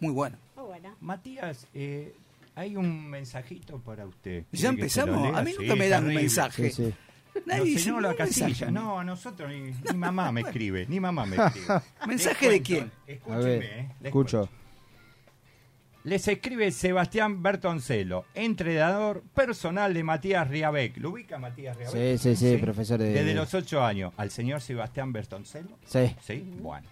Muy 0.00 0.12
bueno. 0.14 0.38
Oh, 0.56 0.64
bueno. 0.64 0.96
Matías, 1.02 1.66
eh, 1.74 2.14
hay 2.54 2.76
un 2.76 3.10
mensajito 3.10 3.78
para 3.78 4.06
usted. 4.06 4.46
¿Ya 4.52 4.70
¿Quiere 4.70 4.84
que 4.84 4.88
se 4.88 5.04
lo 5.04 5.12
empezamos? 5.12 5.38
A 5.38 5.42
mí 5.42 5.50
nunca 5.58 5.72
Sí, 5.74 5.78
me 5.78 5.88
dan 5.90 6.06
un 6.06 6.14
mensaje. 6.14 6.70
Sí, 6.70 6.84
sí. 6.84 6.94
Nadie 7.46 7.84
No, 7.86 8.00
la 8.00 8.14
casilla. 8.14 8.70
No, 8.70 8.98
a 8.98 9.04
nosotros 9.04 9.50
ni, 9.50 9.70
ni 9.70 9.96
mamá 9.98 10.30
me 10.32 10.40
escribe, 10.42 10.86
ni 10.88 11.00
mamá 11.00 11.24
me 11.26 11.36
escribe. 11.46 11.80
¿Mensaje 12.06 12.50
de 12.50 12.62
quién? 12.62 12.92
A 13.06 13.10
Escúcheme, 13.10 13.42
ver, 13.44 13.62
eh, 13.62 13.88
les 14.00 14.06
escucho. 14.06 14.38
cuento. 14.38 14.62
Les 16.04 16.26
escribe 16.26 16.72
Sebastián 16.72 17.44
Bertoncelo, 17.44 18.24
entrenador 18.34 19.22
personal 19.34 19.94
de 19.94 20.02
Matías 20.02 20.48
Riabec. 20.48 20.96
¿Lo 20.96 21.10
ubica 21.10 21.38
Matías 21.38 21.76
Riabec? 21.76 22.18
Sí, 22.18 22.34
sí, 22.34 22.36
sí, 22.36 22.56
profesor 22.58 22.98
de- 22.98 23.12
Desde 23.12 23.34
los 23.34 23.54
ocho 23.54 23.84
años. 23.84 24.12
¿Al 24.16 24.30
señor 24.32 24.60
Sebastián 24.60 25.12
Bertoncelo? 25.12 25.78
Sí. 25.84 26.14
Sí, 26.20 26.44
bueno. 26.60 26.86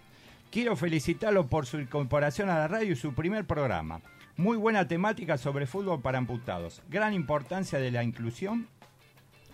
Quiero 0.49 0.77
felicitarlo 0.77 1.47
por 1.47 1.65
su 1.65 1.77
incorporación 1.79 2.49
a 2.49 2.57
la 2.57 2.67
radio 2.69 2.93
y 2.93 2.95
su 2.95 3.13
primer 3.13 3.45
programa. 3.45 3.99
Muy 4.37 4.55
buena 4.57 4.87
temática 4.87 5.37
sobre 5.37 5.67
fútbol 5.67 6.01
para 6.01 6.17
amputados. 6.17 6.81
Gran 6.89 7.13
importancia 7.13 7.79
de 7.79 7.91
la 7.91 8.03
inclusión 8.03 8.67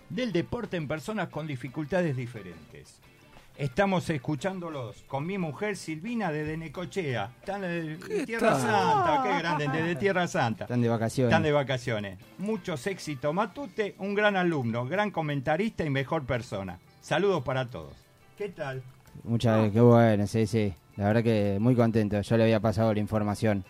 del 0.10 0.32
deporte 0.32 0.78
en 0.78 0.88
personas 0.88 1.30
con 1.30 1.48
dificultades 1.48 2.16
diferentes. 2.16 3.00
Estamos 3.58 4.08
escuchándolos 4.12 5.04
con 5.08 5.26
mi 5.26 5.40
mujer 5.40 5.78
Silvina 5.78 6.32
desde 6.32 6.58
Necochea. 6.58 7.32
Están 7.40 7.62
de 7.62 8.24
Tierra? 8.24 8.60
Santa, 8.60 9.24
qué 9.24 9.40
grande, 9.40 9.68
desde 9.68 9.96
Tierra 9.96 10.28
Santa. 10.28 10.66
Están 10.66 10.82
de 10.82 10.90
vacaciones. 10.90 11.32
Están 11.32 11.44
de 11.44 11.52
vacaciones. 11.52 12.20
Muchos 12.38 12.86
éxitos. 12.86 13.34
Matute, 13.34 13.96
un 13.98 14.14
gran 14.14 14.36
alumno, 14.36 14.86
gran 14.86 15.10
comentarista 15.10 15.84
y 15.84 15.90
mejor 15.90 16.24
persona. 16.26 16.78
Saludos 17.02 17.42
para 17.44 17.66
todos. 17.66 17.94
¿Qué 18.38 18.50
tal? 18.50 18.84
Muchas, 19.24 19.72
qué 19.72 19.82
bueno, 19.82 20.28
sí, 20.28 20.46
sí. 20.46 20.72
La 20.96 21.06
verdad 21.06 21.24
que 21.24 21.58
muy 21.60 21.76
contento. 21.76 22.22
Yo 22.22 22.38
le 22.38 22.44
había 22.44 22.60
pasado 22.60 22.94
la 22.94 23.00
información. 23.00 23.66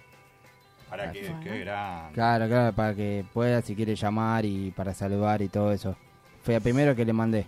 Para 0.89 1.13
que, 1.13 1.33
qué 1.43 1.59
grande. 1.59 2.13
Claro, 2.13 2.47
claro, 2.47 2.75
para 2.75 2.93
que 2.93 3.23
pueda, 3.33 3.61
si 3.61 3.73
quiere 3.73 3.95
llamar 3.95 4.43
y 4.43 4.71
para 4.71 4.93
saludar 4.93 5.41
y 5.41 5.47
todo 5.47 5.71
eso. 5.71 5.95
Fue 6.43 6.55
el 6.55 6.61
primero 6.61 6.95
que 6.95 7.05
le 7.05 7.13
mandé. 7.13 7.47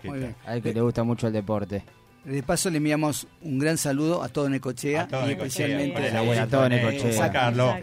¿Qué 0.00 0.08
Muy 0.08 0.18
bien. 0.18 0.36
A 0.46 0.54
él 0.54 0.62
que 0.62 0.72
le 0.72 0.80
gusta 0.80 1.02
mucho 1.02 1.26
el 1.26 1.32
deporte. 1.32 1.82
De 2.24 2.42
paso 2.42 2.70
le 2.70 2.78
enviamos 2.78 3.28
un 3.42 3.58
gran 3.58 3.78
saludo 3.78 4.20
a 4.22 4.28
todo 4.28 4.48
Necochea 4.48 5.02
A 5.02 5.08
todo 5.08 5.24
y 5.26 5.28
Necochea, 5.28 5.66
especialmente 5.66 6.10
Sí, 6.10 6.16
abuelito 6.16 6.42
a 6.42 6.48
todo 6.48 6.68
Necochea. 6.68 7.30
Carlos. 7.30 7.74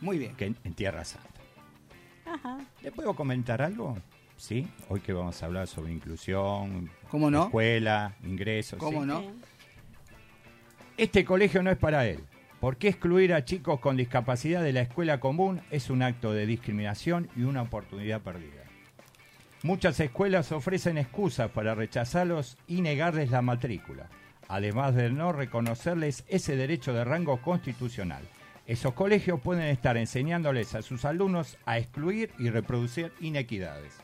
Muy 0.00 0.18
bien. 0.18 0.36
que 0.36 0.46
en, 0.46 0.74
Tierra 0.74 1.04
Santa. 1.04 1.28
Ajá. 2.24 2.58
¿Le 2.82 2.92
puedo 2.92 3.14
comentar 3.14 3.60
algo? 3.60 3.98
Sí, 4.36 4.68
hoy 4.88 5.00
que 5.00 5.12
vamos 5.12 5.42
a 5.42 5.46
hablar 5.46 5.66
sobre 5.66 5.92
inclusión, 5.92 6.88
¿Cómo 7.10 7.28
no? 7.28 7.46
escuela, 7.46 8.14
ingresos. 8.22 8.78
¿Cómo 8.78 9.00
sí. 9.00 9.06
no? 9.08 9.24
Este 10.96 11.24
colegio 11.24 11.62
no 11.64 11.70
es 11.72 11.76
para 11.76 12.06
él. 12.06 12.20
¿Por 12.60 12.76
qué 12.76 12.88
excluir 12.88 13.34
a 13.34 13.44
chicos 13.44 13.80
con 13.80 13.96
discapacidad 13.96 14.62
de 14.62 14.72
la 14.72 14.82
escuela 14.82 15.18
común 15.18 15.60
es 15.70 15.90
un 15.90 16.02
acto 16.02 16.32
de 16.32 16.46
discriminación 16.46 17.28
y 17.36 17.42
una 17.42 17.62
oportunidad 17.62 18.20
perdida? 18.20 18.62
Muchas 19.64 19.98
escuelas 19.98 20.52
ofrecen 20.52 20.98
excusas 20.98 21.50
para 21.50 21.74
rechazarlos 21.74 22.56
y 22.68 22.80
negarles 22.80 23.30
la 23.30 23.42
matrícula, 23.42 24.08
además 24.46 24.94
de 24.94 25.10
no 25.10 25.32
reconocerles 25.32 26.24
ese 26.28 26.54
derecho 26.54 26.92
de 26.92 27.04
rango 27.04 27.42
constitucional. 27.42 28.22
Esos 28.68 28.92
colegios 28.92 29.40
pueden 29.40 29.64
estar 29.64 29.96
enseñándoles 29.96 30.76
a 30.76 30.82
sus 30.82 31.04
alumnos 31.04 31.58
a 31.66 31.78
excluir 31.78 32.30
y 32.38 32.50
reproducir 32.50 33.12
inequidades. 33.18 33.94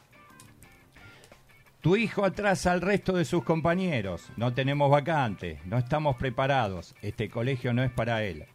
Tu 1.83 1.97
hijo 1.97 2.25
atrasa 2.25 2.73
al 2.73 2.81
resto 2.81 3.13
de 3.13 3.27
sus 3.27 3.45
compañeros. 3.45 4.31
No 4.39 4.55
tenemos 4.55 4.91
vacantes, 4.91 5.65
no 5.67 5.77
estamos 5.77 6.17
preparados. 6.17 6.95
Este 7.03 7.29
colegio 7.29 7.75
no 7.75 7.85
es 7.85 7.91
para 7.91 8.25
él. 8.25 8.47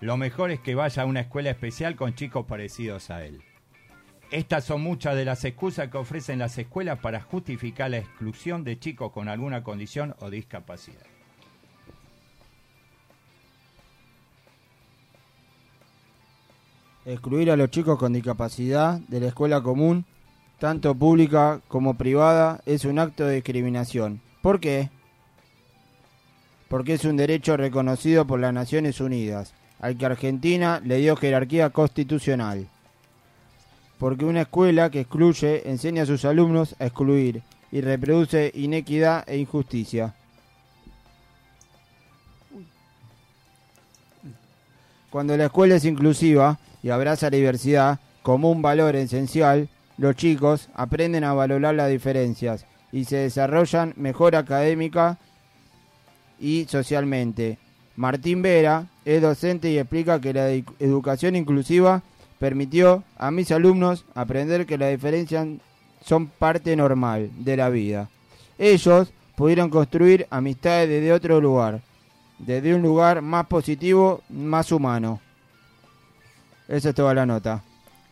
Lo 0.00 0.16
mejor 0.16 0.50
es 0.50 0.58
que 0.58 0.74
vaya 0.74 1.04
a 1.04 1.06
una 1.06 1.20
escuela 1.20 1.50
especial 1.50 1.94
con 1.94 2.16
chicos 2.16 2.44
parecidos 2.44 3.08
a 3.10 3.24
él. 3.24 3.40
Estas 4.32 4.64
son 4.64 4.80
muchas 4.80 5.14
de 5.14 5.26
las 5.26 5.44
excusas 5.44 5.90
que 5.90 5.98
ofrecen 5.98 6.38
las 6.38 6.56
escuelas 6.56 6.98
para 7.00 7.20
justificar 7.20 7.90
la 7.90 7.98
exclusión 7.98 8.64
de 8.64 8.78
chicos 8.78 9.12
con 9.12 9.28
alguna 9.28 9.62
condición 9.62 10.14
o 10.20 10.30
discapacidad. 10.30 11.04
Excluir 17.04 17.50
a 17.50 17.56
los 17.56 17.70
chicos 17.70 17.98
con 17.98 18.14
discapacidad 18.14 19.00
de 19.00 19.20
la 19.20 19.26
escuela 19.26 19.60
común, 19.60 20.06
tanto 20.58 20.94
pública 20.94 21.60
como 21.68 21.98
privada, 21.98 22.62
es 22.64 22.86
un 22.86 23.00
acto 23.00 23.26
de 23.26 23.34
discriminación. 23.34 24.22
¿Por 24.40 24.60
qué? 24.60 24.88
Porque 26.68 26.94
es 26.94 27.04
un 27.04 27.18
derecho 27.18 27.58
reconocido 27.58 28.26
por 28.26 28.40
las 28.40 28.54
Naciones 28.54 28.98
Unidas, 28.98 29.52
al 29.78 29.98
que 29.98 30.06
Argentina 30.06 30.80
le 30.82 30.96
dio 30.96 31.16
jerarquía 31.16 31.68
constitucional. 31.68 32.68
Porque 34.02 34.24
una 34.24 34.40
escuela 34.40 34.90
que 34.90 35.02
excluye 35.02 35.70
enseña 35.70 36.02
a 36.02 36.06
sus 36.06 36.24
alumnos 36.24 36.74
a 36.80 36.86
excluir 36.86 37.40
y 37.70 37.82
reproduce 37.82 38.50
inequidad 38.52 39.22
e 39.28 39.36
injusticia. 39.38 40.12
Cuando 45.08 45.36
la 45.36 45.44
escuela 45.44 45.76
es 45.76 45.84
inclusiva 45.84 46.58
y 46.82 46.90
abraza 46.90 47.30
la 47.30 47.36
diversidad 47.36 48.00
como 48.24 48.50
un 48.50 48.60
valor 48.60 48.96
esencial, 48.96 49.68
los 49.98 50.16
chicos 50.16 50.68
aprenden 50.74 51.22
a 51.22 51.32
valorar 51.34 51.76
las 51.76 51.88
diferencias 51.88 52.66
y 52.90 53.04
se 53.04 53.18
desarrollan 53.18 53.94
mejor 53.96 54.34
académica 54.34 55.16
y 56.40 56.64
socialmente. 56.68 57.56
Martín 57.94 58.42
Vera 58.42 58.86
es 59.04 59.22
docente 59.22 59.70
y 59.70 59.78
explica 59.78 60.20
que 60.20 60.32
la 60.34 60.50
edu- 60.50 60.74
educación 60.80 61.36
inclusiva 61.36 62.02
permitió 62.42 63.04
a 63.18 63.30
mis 63.30 63.52
alumnos 63.52 64.04
aprender 64.16 64.66
que 64.66 64.76
las 64.76 64.90
diferencias 64.90 65.46
son 66.04 66.26
parte 66.26 66.74
normal 66.74 67.30
de 67.38 67.56
la 67.56 67.68
vida. 67.68 68.08
Ellos 68.58 69.12
pudieron 69.36 69.70
construir 69.70 70.26
amistades 70.28 70.88
desde 70.88 71.12
otro 71.12 71.40
lugar, 71.40 71.80
desde 72.40 72.74
un 72.74 72.82
lugar 72.82 73.22
más 73.22 73.46
positivo, 73.46 74.22
más 74.28 74.72
humano. 74.72 75.20
Esa 76.66 76.88
es 76.88 76.94
toda 76.96 77.14
la 77.14 77.24
nota. 77.26 77.62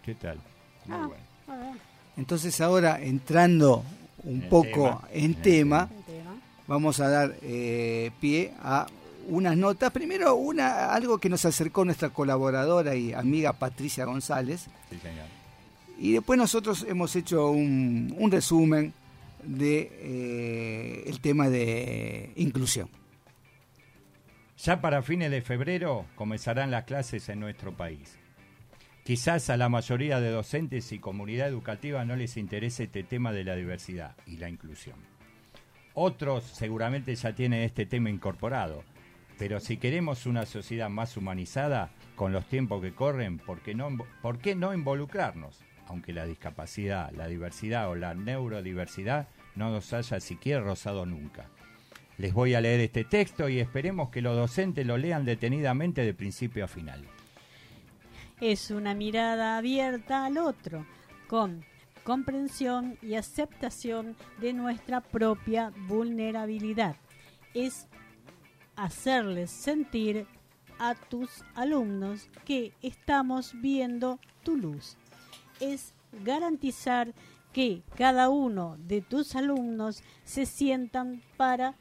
¿Qué 0.04 0.14
tal? 0.14 0.38
Muy 0.86 0.96
Ah. 0.96 1.08
bueno. 1.08 1.76
Entonces 2.16 2.60
ahora, 2.60 3.00
entrando 3.02 3.82
un 4.22 4.42
En 4.42 4.48
poco 4.48 4.68
tema, 4.84 5.08
en 5.12 5.34
tema. 5.34 5.88
vamos 6.68 7.00
a 7.00 7.08
dar 7.08 7.34
eh, 7.42 8.12
pie 8.20 8.52
a 8.62 8.86
unas 9.30 9.56
notas. 9.56 9.90
Primero, 9.92 10.34
una 10.34 10.92
algo 10.92 11.18
que 11.18 11.28
nos 11.28 11.44
acercó 11.44 11.84
nuestra 11.84 12.10
colaboradora 12.10 12.94
y 12.94 13.12
amiga 13.12 13.52
Patricia 13.54 14.04
González. 14.04 14.66
Sí, 14.90 14.98
señor. 14.98 15.26
Y 15.98 16.12
después 16.12 16.38
nosotros 16.38 16.84
hemos 16.88 17.14
hecho 17.16 17.50
un, 17.50 18.14
un 18.18 18.30
resumen 18.30 18.92
de 19.42 19.90
eh, 20.00 21.04
el 21.06 21.20
tema 21.20 21.48
de 21.48 22.32
inclusión. 22.36 22.88
Ya 24.58 24.80
para 24.80 25.02
fines 25.02 25.30
de 25.30 25.40
febrero 25.40 26.06
comenzarán 26.16 26.70
las 26.70 26.84
clases 26.84 27.28
en 27.28 27.40
nuestro 27.40 27.74
país. 27.74 28.18
Quizás 29.04 29.48
a 29.48 29.56
la 29.56 29.68
mayoría 29.68 30.20
de 30.20 30.30
docentes 30.30 30.92
y 30.92 30.98
comunidad 30.98 31.48
educativa 31.48 32.04
no 32.04 32.14
les 32.16 32.36
interese 32.36 32.84
este 32.84 33.02
tema 33.02 33.32
de 33.32 33.44
la 33.44 33.56
diversidad 33.56 34.14
y 34.26 34.36
la 34.36 34.48
inclusión. 34.48 34.96
Otros 35.94 36.44
seguramente 36.44 37.14
ya 37.14 37.34
tienen 37.34 37.62
este 37.62 37.86
tema 37.86 38.10
incorporado, 38.10 38.84
pero 39.40 39.58
si 39.58 39.78
queremos 39.78 40.26
una 40.26 40.44
sociedad 40.44 40.90
más 40.90 41.16
humanizada 41.16 41.88
con 42.14 42.30
los 42.30 42.44
tiempos 42.44 42.82
que 42.82 42.92
corren, 42.92 43.38
¿por 43.38 43.62
qué 43.62 43.74
no, 43.74 44.74
involucrarnos? 44.74 45.58
Aunque 45.86 46.12
la 46.12 46.26
discapacidad, 46.26 47.10
la 47.12 47.26
diversidad 47.26 47.88
o 47.88 47.94
la 47.94 48.12
neurodiversidad 48.12 49.28
no 49.56 49.70
nos 49.70 49.94
haya 49.94 50.20
siquiera 50.20 50.60
rozado 50.60 51.06
nunca. 51.06 51.48
Les 52.18 52.34
voy 52.34 52.52
a 52.52 52.60
leer 52.60 52.80
este 52.80 53.04
texto 53.04 53.48
y 53.48 53.60
esperemos 53.60 54.10
que 54.10 54.20
los 54.20 54.36
docentes 54.36 54.86
lo 54.86 54.98
lean 54.98 55.24
detenidamente 55.24 56.02
de 56.02 56.12
principio 56.12 56.66
a 56.66 56.68
final. 56.68 57.02
Es 58.42 58.70
una 58.70 58.92
mirada 58.92 59.56
abierta 59.56 60.26
al 60.26 60.36
otro, 60.36 60.84
con 61.28 61.64
comprensión 62.04 62.98
y 63.00 63.14
aceptación 63.14 64.16
de 64.38 64.52
nuestra 64.52 65.00
propia 65.00 65.72
vulnerabilidad. 65.88 66.94
Es 67.54 67.86
hacerles 68.80 69.50
sentir 69.50 70.26
a 70.78 70.94
tus 70.94 71.44
alumnos 71.54 72.30
que 72.46 72.72
estamos 72.80 73.52
viendo 73.60 74.18
tu 74.42 74.56
luz. 74.56 74.96
Es 75.60 75.92
garantizar 76.24 77.12
que 77.52 77.82
cada 77.94 78.30
uno 78.30 78.78
de 78.78 79.02
tus 79.02 79.36
alumnos 79.36 80.02
se 80.24 80.46
sientan 80.46 81.22
para 81.36 81.74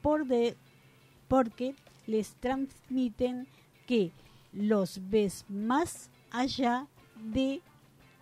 por 0.00 0.26
de, 0.26 0.56
porque 1.26 1.74
les 2.06 2.36
transmiten 2.36 3.48
que 3.88 4.12
los 4.52 5.10
ves 5.10 5.44
más 5.48 6.08
allá 6.30 6.86
de 7.16 7.62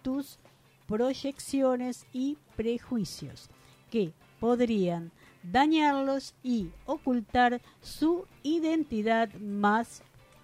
tus 0.03 0.39
proyecciones 0.87 2.07
y 2.15 2.39
prejuicios 2.57 3.51
que 3.91 4.15
podrían 4.41 5.13
dañarlos 5.51 6.35
y 6.43 6.71
ocultar 6.87 7.61
su 7.81 8.27
identidad 8.43 9.33
más 9.35 10.03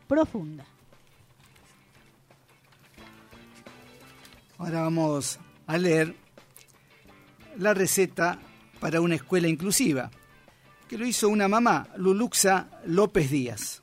profunda. 0.08 0.66
Ahora 4.58 4.82
vamos 4.82 5.38
a 5.66 5.78
leer 5.78 6.14
la 7.58 7.74
receta 7.74 8.38
para 8.80 9.00
una 9.00 9.16
escuela 9.16 9.48
inclusiva, 9.48 10.10
que 10.88 10.98
lo 10.98 11.06
hizo 11.06 11.28
una 11.28 11.48
mamá, 11.48 11.88
Luluxa 11.96 12.68
López 12.86 13.30
Díaz. 13.30 13.82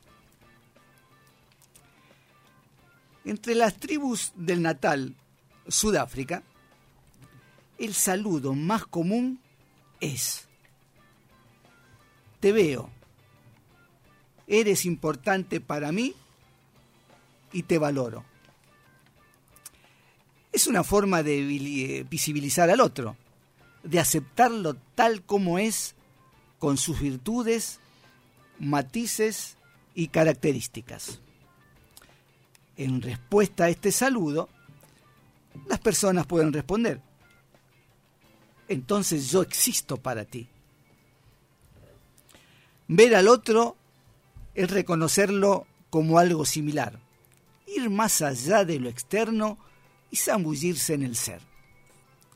Entre 3.24 3.54
las 3.54 3.76
tribus 3.76 4.32
del 4.34 4.62
natal, 4.62 5.16
Sudáfrica, 5.68 6.42
el 7.78 7.94
saludo 7.94 8.54
más 8.54 8.86
común 8.86 9.40
es, 10.00 10.48
te 12.42 12.50
veo, 12.50 12.90
eres 14.48 14.84
importante 14.84 15.60
para 15.60 15.92
mí 15.92 16.12
y 17.52 17.62
te 17.62 17.78
valoro. 17.78 18.24
Es 20.50 20.66
una 20.66 20.82
forma 20.82 21.22
de 21.22 21.38
vili- 21.40 22.04
visibilizar 22.08 22.68
al 22.68 22.80
otro, 22.80 23.16
de 23.84 24.00
aceptarlo 24.00 24.74
tal 24.96 25.22
como 25.22 25.60
es, 25.60 25.94
con 26.58 26.78
sus 26.78 26.98
virtudes, 27.00 27.78
matices 28.58 29.56
y 29.94 30.08
características. 30.08 31.20
En 32.76 33.02
respuesta 33.02 33.66
a 33.66 33.68
este 33.68 33.92
saludo, 33.92 34.48
las 35.68 35.78
personas 35.78 36.26
pueden 36.26 36.52
responder, 36.52 37.00
entonces 38.66 39.30
yo 39.30 39.42
existo 39.42 39.96
para 39.96 40.24
ti. 40.24 40.48
Ver 42.88 43.14
al 43.14 43.28
otro 43.28 43.76
es 44.54 44.70
reconocerlo 44.70 45.66
como 45.90 46.18
algo 46.18 46.44
similar, 46.44 46.98
ir 47.66 47.90
más 47.90 48.22
allá 48.22 48.64
de 48.64 48.78
lo 48.78 48.88
externo 48.88 49.58
y 50.10 50.16
zambullirse 50.16 50.94
en 50.94 51.02
el 51.02 51.16
ser. 51.16 51.40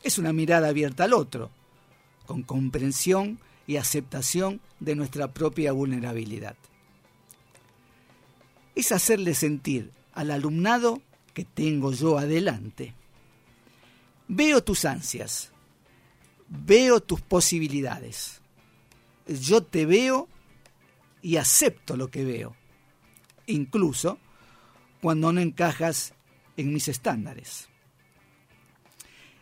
Es 0.03 0.19
una 0.19 0.33
mirada 0.33 0.69
abierta 0.69 1.05
al 1.05 1.13
otro, 1.13 1.51
con 2.27 2.43
comprensión 2.43 3.39
y 3.67 3.77
aceptación 3.77 4.61
de 4.81 4.95
nuestra 4.95 5.33
propia 5.33 5.73
vulnerabilidad. 5.73 6.57
Es 8.75 8.93
hacerle 8.93 9.35
sentir 9.35 9.91
al 10.13 10.31
alumnado 10.31 11.03
que 11.35 11.45
tengo 11.45 11.93
yo 11.93 12.19
adelante. 12.19 12.95
Veo 14.29 14.63
tus 14.63 14.85
ansias, 14.85 15.51
veo 16.49 17.01
tus 17.01 17.21
posibilidades. 17.21 18.41
Yo 19.27 19.63
te 19.63 19.87
veo 19.87 20.29
y 21.27 21.39
acepto 21.39 21.97
lo 21.97 22.09
que 22.09 22.25
veo, 22.25 22.55
incluso 23.47 24.21
cuando 25.03 25.33
no 25.33 25.41
encajas 25.41 26.15
en 26.57 26.73
mis 26.73 26.87
estándares. 26.87 27.69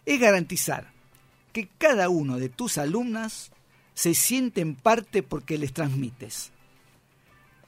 Es 0.07 0.18
garantizar 0.18 0.95
que 1.53 1.68
cada 1.76 2.09
uno 2.09 2.39
de 2.39 2.49
tus 2.49 2.78
alumnas 2.78 3.53
se 3.93 4.14
siente 4.14 4.62
en 4.62 4.76
parte 4.76 5.22
porque 5.22 5.59
les 5.59 5.74
transmites. 5.74 6.53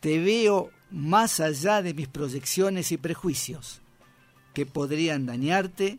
Te 0.00 0.18
veo 0.18 0.70
más 0.90 1.38
allá 1.38 1.82
de 1.82 1.92
mis 1.92 2.08
proyecciones 2.08 2.92
y 2.92 2.96
prejuicios, 2.96 3.82
que 4.54 4.64
podrían 4.64 5.26
dañarte 5.26 5.98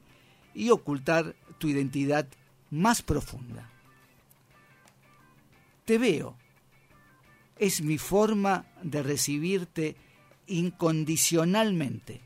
y 0.55 0.71
ocultar 0.71 1.35
tu 1.59 1.67
identidad 1.67 2.27
más 2.71 3.03
profunda. 3.03 3.69
Te 5.85 5.99
veo. 5.99 6.35
Es 7.59 7.81
mi 7.81 7.97
forma 7.97 8.65
de 8.83 9.03
recibirte 9.03 9.95
incondicionalmente. 10.47 12.21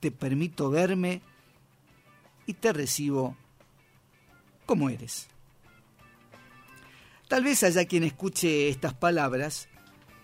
Te 0.00 0.10
permito 0.10 0.70
verme 0.70 1.22
y 2.46 2.54
te 2.54 2.72
recibo 2.72 3.36
como 4.66 4.90
eres. 4.90 5.28
Tal 7.28 7.42
vez 7.42 7.62
haya 7.62 7.86
quien 7.86 8.04
escuche 8.04 8.68
estas 8.68 8.94
palabras 8.94 9.68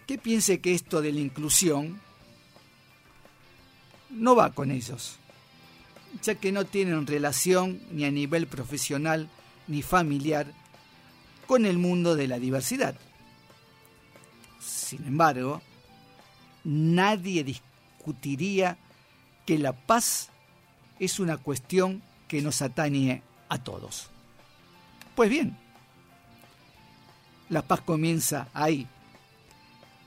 que 0.06 0.18
piense 0.18 0.60
que 0.60 0.74
esto 0.74 1.00
de 1.00 1.12
la 1.12 1.20
inclusión 1.20 2.00
no 4.10 4.34
va 4.34 4.52
con 4.52 4.70
ellos, 4.70 5.16
ya 6.22 6.34
que 6.34 6.52
no 6.52 6.64
tienen 6.64 7.06
relación 7.06 7.80
ni 7.90 8.04
a 8.04 8.10
nivel 8.10 8.46
profesional 8.46 9.28
ni 9.66 9.82
familiar 9.82 10.52
con 11.46 11.64
el 11.64 11.78
mundo 11.78 12.16
de 12.16 12.28
la 12.28 12.38
diversidad. 12.38 12.96
Sin 14.60 15.06
embargo, 15.06 15.62
nadie 16.64 17.42
discutiría 17.42 18.76
que 19.46 19.58
la 19.58 19.72
paz 19.72 20.28
es 20.98 21.18
una 21.18 21.38
cuestión 21.38 22.02
que 22.28 22.42
nos 22.42 22.62
atañe 22.62 23.22
a 23.48 23.58
todos. 23.58 24.10
Pues 25.16 25.30
bien, 25.30 25.56
la 27.48 27.62
paz 27.62 27.80
comienza 27.80 28.48
ahí, 28.52 28.86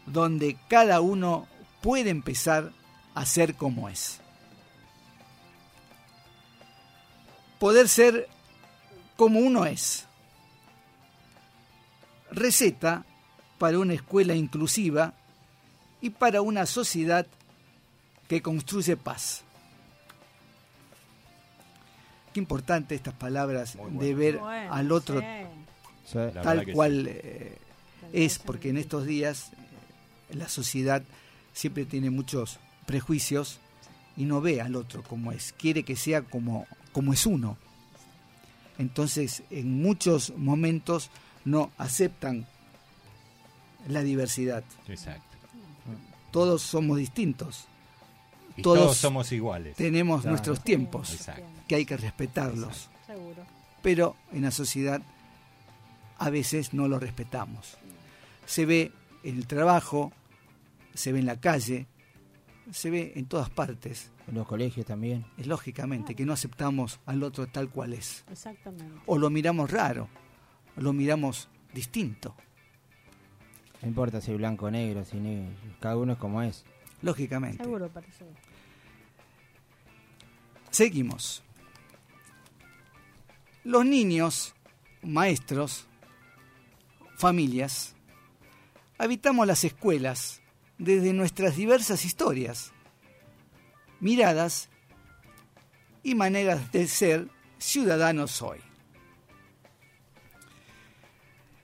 donde 0.06 0.58
cada 0.70 1.01
uno 1.01 1.47
puede 1.82 2.12
empezar 2.12 2.72
a 3.16 3.26
ser 3.26 3.56
como 3.56 3.89
es. 3.89 4.20
Poder 7.60 7.89
ser 7.89 8.30
como 9.18 9.39
uno 9.39 9.66
es. 9.66 10.06
Receta 12.32 13.06
para 13.58 13.80
una 13.80 13.93
escuela 13.93 14.36
inclusiva 14.36 15.14
y 16.01 16.10
para 16.10 16.41
una 16.41 16.66
sociedad 16.66 17.26
que 18.28 18.41
construye 18.41 18.97
paz. 18.97 19.43
Qué 22.34 22.39
importante 22.39 22.95
estas 22.95 23.14
palabras 23.14 23.78
de 23.91 24.16
ver 24.16 24.39
Bueno, 24.39 24.74
al 24.74 24.91
otro 24.91 25.20
sí. 25.20 25.26
Tal 26.12 26.72
cual 26.74 27.08
eh, 27.08 27.58
es, 28.12 28.39
porque 28.39 28.70
en 28.70 28.78
estos 28.78 29.06
días 29.06 29.51
eh, 30.30 30.36
la 30.36 30.49
sociedad 30.49 31.01
siempre 31.54 31.86
tiene 31.86 32.10
muchos 32.10 32.60
prejuicios 32.86 33.60
y 34.18 34.26
no 34.26 34.41
ve 34.41 34.62
al 34.62 34.76
otro 34.76 35.04
como 35.04 35.32
es, 35.32 35.54
quiere 35.54 35.84
que 35.84 35.95
sea 35.95 36.22
como, 36.22 36.68
como 36.91 37.14
es 37.14 37.26
uno. 37.26 37.58
Entonces, 38.78 39.43
en 39.49 39.82
muchos 39.82 40.34
momentos 40.36 41.10
no 41.45 41.72
aceptan 41.78 42.47
la 43.88 44.01
diversidad. 44.01 44.63
Exacto. 44.88 45.23
Todos 46.31 46.61
somos 46.61 46.97
distintos. 46.97 47.65
Y 48.55 48.61
Todos 48.61 48.79
todos, 48.79 48.97
somos 48.97 49.31
iguales. 49.31 49.75
Tenemos 49.75 50.21
Claro. 50.21 50.31
nuestros 50.34 50.63
tiempos 50.63 51.11
Exacto. 51.13 51.43
que 51.67 51.75
hay 51.75 51.86
que 51.86 51.97
respetarlos. 51.97 52.89
Seguro. 53.07 53.43
pero 53.81 54.15
en 54.31 54.43
la 54.43 54.51
sociedad 54.51 55.01
a 56.17 56.29
veces 56.29 56.73
no 56.73 56.88
lo 56.88 56.99
respetamos. 56.99 57.77
Se 58.45 58.65
ve 58.65 58.91
en 59.23 59.38
el 59.38 59.45
trabajo, 59.47 60.11
se 60.93 61.11
ve 61.11 61.19
en 61.19 61.25
la 61.25 61.39
calle, 61.39 61.88
se 62.71 62.89
ve 62.89 63.11
en 63.15 63.25
todas 63.25 63.49
partes. 63.49 64.09
En 64.27 64.36
los 64.36 64.47
colegios 64.47 64.86
también. 64.86 65.25
Es 65.38 65.47
lógicamente 65.47 66.15
que 66.15 66.25
no 66.25 66.31
aceptamos 66.34 66.99
al 67.05 67.23
otro 67.23 67.47
tal 67.47 67.69
cual 67.69 67.93
es. 67.93 68.23
Exactamente. 68.31 68.86
O 69.05 69.17
lo 69.17 69.29
miramos 69.29 69.69
raro, 69.69 70.07
o 70.77 70.81
lo 70.81 70.93
miramos 70.93 71.49
distinto. 71.73 72.36
No 73.84 73.89
importa 73.89 74.21
si 74.21 74.34
blanco 74.34 74.67
o 74.67 74.71
negro, 74.71 75.03
si 75.03 75.17
negro. 75.17 75.53
Cada 75.81 75.97
uno 75.97 76.13
es 76.13 76.17
como 76.17 76.41
es. 76.41 76.63
Lógicamente. 77.01 77.61
Seguro 77.61 77.89
parece. 77.89 78.23
Seguimos. 80.71 81.43
Los 83.65 83.86
niños, 83.86 84.55
maestros, 85.01 85.86
familias, 87.17 87.93
habitamos 88.97 89.45
las 89.45 89.65
escuelas 89.65 90.41
desde 90.77 91.11
nuestras 91.11 91.57
diversas 91.57 92.05
historias, 92.05 92.71
miradas 93.99 94.69
y 96.03 96.15
maneras 96.15 96.71
de 96.71 96.88
ser 96.88 97.27
ciudadanos 97.57 98.41
hoy. 98.41 98.59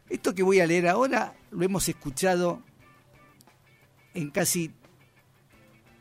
Esto 0.10 0.36
que 0.36 0.44
voy 0.44 0.60
a 0.60 0.68
leer 0.68 0.90
ahora 0.90 1.39
lo 1.52 1.64
hemos 1.64 1.88
escuchado 1.90 2.62
en 4.14 4.30
casi 4.32 4.72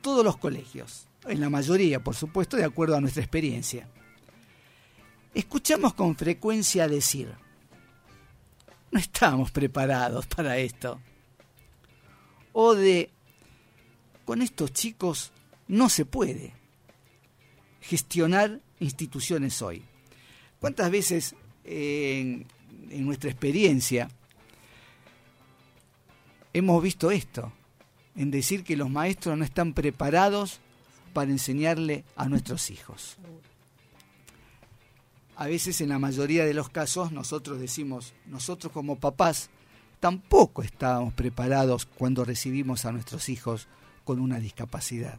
todos 0.00 0.24
los 0.24 0.36
colegios, 0.36 1.08
en 1.26 1.40
la 1.40 1.50
mayoría, 1.50 2.02
por 2.02 2.14
supuesto, 2.14 2.56
de 2.56 2.64
acuerdo 2.64 2.96
a 2.96 3.00
nuestra 3.00 3.22
experiencia. 3.22 3.88
Escuchamos 5.34 5.94
con 5.94 6.16
frecuencia 6.16 6.88
decir, 6.88 7.32
no 8.90 8.98
estamos 8.98 9.50
preparados 9.50 10.26
para 10.26 10.58
esto. 10.58 11.00
O 12.52 12.74
de, 12.74 13.10
con 14.24 14.42
estos 14.42 14.72
chicos 14.72 15.32
no 15.68 15.88
se 15.88 16.04
puede 16.04 16.54
gestionar 17.80 18.60
instituciones 18.80 19.60
hoy. 19.62 19.84
¿Cuántas 20.58 20.90
veces 20.90 21.34
eh, 21.64 22.44
en 22.90 23.06
nuestra 23.06 23.30
experiencia 23.30 24.08
hemos 26.58 26.82
visto 26.82 27.10
esto? 27.10 27.52
En 28.16 28.30
decir 28.30 28.64
que 28.64 28.76
los 28.76 28.90
maestros 28.90 29.38
no 29.38 29.44
están 29.44 29.72
preparados 29.72 30.60
para 31.12 31.30
enseñarle 31.30 32.04
a 32.16 32.28
nuestros 32.28 32.70
hijos. 32.70 33.16
A 35.36 35.46
veces 35.46 35.80
en 35.80 35.90
la 35.90 35.98
mayoría 35.98 36.44
de 36.44 36.54
los 36.54 36.68
casos 36.68 37.12
nosotros 37.12 37.60
decimos, 37.60 38.12
nosotros 38.26 38.72
como 38.72 38.96
papás 38.96 39.50
tampoco 40.00 40.62
estábamos 40.62 41.14
preparados 41.14 41.86
cuando 41.86 42.24
recibimos 42.24 42.84
a 42.84 42.92
nuestros 42.92 43.28
hijos 43.28 43.68
con 44.04 44.20
una 44.20 44.38
discapacidad. 44.38 45.18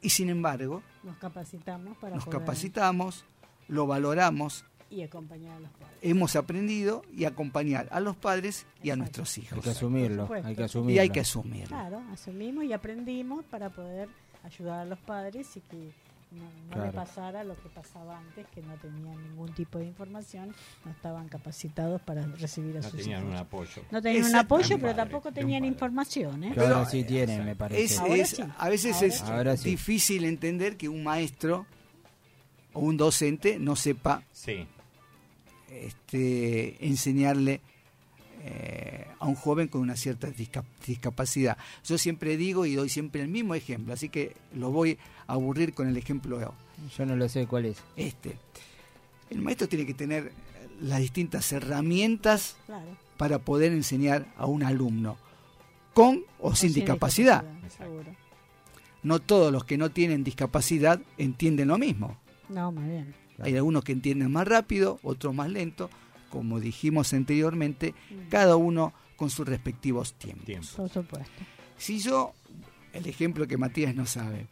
Y 0.00 0.10
sin 0.10 0.30
embargo, 0.30 0.82
Nos 1.02 1.16
capacitamos 1.18 1.96
para 1.98 2.14
nos 2.16 2.24
poder 2.24 2.40
capacitamos, 2.40 3.24
lo 3.68 3.86
valoramos, 3.86 4.64
y 4.90 5.02
acompañar 5.02 5.56
a 5.56 5.60
los 5.60 5.70
padres. 5.70 5.98
hemos 6.02 6.34
aprendido 6.36 7.02
y 7.16 7.24
acompañar 7.24 7.88
a 7.92 8.00
los 8.00 8.16
padres 8.16 8.66
y 8.82 8.90
a 8.90 8.96
nuestros 8.96 9.36
Hay 9.38 9.44
hijos. 9.44 9.62
que 9.64 9.70
asumirlo. 9.70 10.28
Hay 10.44 10.54
que 10.56 10.64
asumirlo. 10.64 10.92
Y 10.94 10.98
hay 10.98 11.10
que 11.10 11.20
asumirlo. 11.20 11.68
Claro, 11.68 12.02
asumimos 12.12 12.64
y 12.64 12.72
aprendimos 12.72 13.44
para 13.44 13.70
poder 13.70 14.08
ayudar 14.44 14.80
a 14.80 14.84
los 14.84 14.98
padres 14.98 15.56
y 15.56 15.60
que 15.60 15.92
no, 16.32 16.76
no 16.76 16.84
le 16.86 16.92
pasara 16.92 17.42
lo 17.42 17.54
que 17.60 17.68
pasaba 17.70 18.18
antes, 18.18 18.46
que 18.54 18.62
no 18.62 18.74
tenían 18.76 19.20
ningún 19.22 19.52
tipo 19.52 19.78
de 19.78 19.84
información, 19.86 20.54
no 20.84 20.90
estaban 20.92 21.28
capacitados 21.28 22.00
para 22.02 22.24
recibir 22.24 22.76
a 22.76 22.80
No 22.80 22.88
sus 22.88 23.00
tenían 23.00 23.22
hijos. 23.22 23.32
un 23.32 23.36
apoyo. 23.38 23.82
No 23.90 24.00
tenían 24.00 24.24
un 24.26 24.36
apoyo, 24.36 24.68
pero 24.76 24.80
padre, 24.80 24.94
tampoco 24.94 25.32
tenían 25.32 25.64
información. 25.64 26.44
¿eh? 26.44 26.48
Ahora 26.50 26.62
Pero, 26.62 26.84
sí 26.86 27.02
tienen, 27.04 27.44
me 27.44 27.56
parece. 27.56 27.82
Es, 27.84 27.98
Ahora 27.98 28.14
es- 28.14 28.28
sí, 28.30 28.42
a 28.58 28.68
veces 28.68 28.94
ahora 28.94 29.06
es 29.08 29.14
sí. 29.18 29.22
Ahora 29.26 29.56
sí. 29.56 29.70
difícil 29.70 30.24
entender 30.24 30.76
que 30.76 30.88
un 30.88 31.02
maestro 31.02 31.66
o 32.74 32.80
un 32.80 32.96
docente 32.96 33.58
no 33.58 33.74
sepa 33.74 34.22
Sí. 34.32 34.68
Este, 35.70 36.84
enseñarle 36.86 37.60
eh, 38.42 39.06
a 39.18 39.26
un 39.26 39.34
joven 39.34 39.68
con 39.68 39.80
una 39.82 39.96
cierta 39.96 40.28
disca- 40.28 40.64
discapacidad. 40.86 41.58
Yo 41.84 41.98
siempre 41.98 42.36
digo 42.36 42.64
y 42.66 42.74
doy 42.74 42.88
siempre 42.88 43.20
el 43.22 43.28
mismo 43.28 43.54
ejemplo, 43.54 43.92
así 43.92 44.08
que 44.08 44.34
lo 44.54 44.70
voy 44.70 44.98
a 45.26 45.34
aburrir 45.34 45.74
con 45.74 45.88
el 45.88 45.96
ejemplo 45.96 46.38
Yo 46.96 47.06
no 47.06 47.16
lo 47.16 47.28
sé 47.28 47.46
cuál 47.46 47.66
es. 47.66 47.78
este. 47.96 48.38
El 49.28 49.40
maestro 49.42 49.68
tiene 49.68 49.86
que 49.86 49.94
tener 49.94 50.32
las 50.80 51.00
distintas 51.00 51.52
herramientas 51.52 52.56
Claro. 52.66 52.96
para 53.16 53.38
poder 53.38 53.72
enseñar 53.72 54.26
a 54.36 54.46
un 54.46 54.62
alumno, 54.62 55.16
con 55.94 56.24
o 56.40 56.54
sin 56.56 56.72
discapacidad. 56.72 57.44
Seguro. 57.76 58.10
No 59.02 59.18
todos 59.20 59.52
los 59.52 59.64
que 59.64 59.76
no 59.78 59.90
tienen 59.90 60.24
discapacidad 60.24 61.00
entienden 61.18 61.68
lo 61.68 61.78
mismo. 61.78 62.16
No, 62.48 62.72
más 62.72 62.86
bien. 62.88 63.14
Hay 63.40 63.56
algunos 63.56 63.84
que 63.84 63.92
entienden 63.92 64.30
más 64.32 64.46
rápido, 64.46 64.98
otros 65.02 65.34
más 65.34 65.48
lento. 65.50 65.90
Como 66.30 66.60
dijimos 66.60 67.12
anteriormente, 67.12 67.94
cada 68.28 68.56
uno 68.56 68.92
con 69.16 69.30
sus 69.30 69.46
respectivos 69.48 70.14
tiempos. 70.14 70.70
Por 70.76 70.88
supuesto. 70.88 71.32
Si 71.76 71.98
yo, 71.98 72.34
el 72.92 73.06
ejemplo 73.06 73.46
que 73.48 73.56
Matías 73.56 73.94
no 73.94 74.06
sabe, 74.06 74.46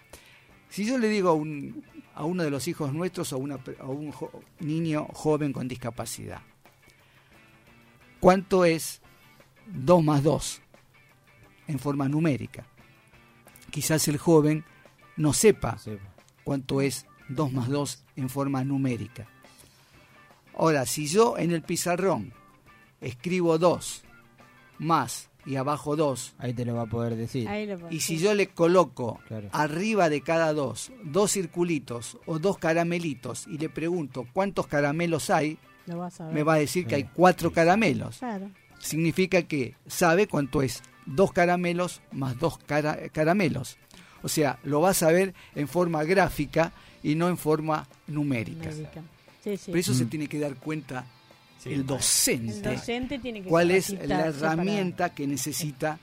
si 0.68 0.84
yo 0.84 0.98
le 0.98 1.08
digo 1.08 1.28
a, 1.30 1.32
un, 1.34 1.84
a 2.14 2.24
uno 2.24 2.42
de 2.42 2.50
los 2.50 2.66
hijos 2.68 2.92
nuestros 2.92 3.32
o 3.32 3.36
a, 3.36 3.38
una 3.38 3.58
pe- 3.58 3.76
a 3.80 3.86
un 3.86 4.10
jo- 4.12 4.42
niño 4.60 5.06
joven 5.12 5.52
con 5.52 5.68
discapacidad, 5.68 6.40
¿cuánto 8.20 8.64
es 8.64 9.00
2 9.66 10.02
más 10.04 10.22
2 10.22 10.60
en 11.68 11.78
forma 11.78 12.08
numérica? 12.08 12.66
Quizás 13.70 14.08
el 14.08 14.18
joven 14.18 14.64
no 15.16 15.32
sepa 15.32 15.78
cuánto 16.44 16.80
es 16.80 17.06
2 17.28 17.52
más 17.52 17.68
2 17.68 18.04
en 18.16 18.28
forma 18.28 18.64
numérica. 18.64 19.26
Ahora, 20.56 20.86
si 20.86 21.06
yo 21.06 21.38
en 21.38 21.52
el 21.52 21.62
pizarrón 21.62 22.32
escribo 23.00 23.58
2 23.58 24.02
más 24.78 25.28
y 25.46 25.56
abajo 25.56 25.96
2, 25.96 26.34
Ahí 26.38 26.52
te 26.52 26.64
lo 26.64 26.74
va 26.74 26.82
a 26.82 26.86
poder 26.86 27.16
decir. 27.16 27.48
Ahí 27.48 27.66
lo 27.66 27.78
y 27.90 28.00
si 28.00 28.18
yo 28.18 28.34
le 28.34 28.48
coloco 28.48 29.20
Claro. 29.28 29.48
arriba 29.52 30.08
de 30.08 30.20
cada 30.20 30.52
dos 30.52 30.90
dos 31.04 31.32
circulitos 31.32 32.18
o 32.26 32.38
dos 32.38 32.58
caramelitos 32.58 33.46
y 33.46 33.56
le 33.58 33.68
pregunto 33.68 34.26
cuántos 34.32 34.66
caramelos 34.66 35.30
hay, 35.30 35.58
Lo 35.86 35.98
vas 35.98 36.20
a 36.20 36.26
ver. 36.26 36.34
me 36.34 36.42
va 36.42 36.54
a 36.54 36.58
decir 36.58 36.86
que 36.86 36.96
hay 36.96 37.04
cuatro 37.04 37.52
caramelos. 37.52 38.18
Claro. 38.18 38.50
Significa 38.78 39.42
que 39.42 39.74
sabe 39.86 40.26
cuánto 40.26 40.60
es 40.62 40.82
dos 41.06 41.32
caramelos 41.32 42.02
más 42.12 42.38
dos 42.38 42.58
cara- 42.58 43.08
caramelos. 43.10 43.78
O 44.22 44.28
sea, 44.28 44.58
lo 44.64 44.80
vas 44.80 45.02
a 45.02 45.10
ver 45.12 45.34
en 45.54 45.66
forma 45.68 46.02
gráfica 46.04 46.72
y 47.02 47.14
no 47.14 47.28
en 47.28 47.36
forma 47.38 47.86
numérica. 48.06 48.68
Médica. 48.68 49.02
Sí, 49.44 49.56
sí. 49.56 49.70
Por 49.70 49.78
eso 49.78 49.94
se 49.94 50.04
Mm. 50.04 50.08
tiene 50.10 50.26
que 50.28 50.38
dar 50.38 50.54
cuenta 50.56 51.04
Sí, 51.62 51.72
el 51.72 51.84
docente, 51.84 52.52
El 52.70 52.76
docente 52.76 53.18
tiene 53.18 53.42
que 53.42 53.48
cuál 53.48 53.72
es 53.72 53.90
la 53.90 53.98
para- 54.18 54.26
herramienta 54.28 55.12
que 55.12 55.26
necesita 55.26 55.98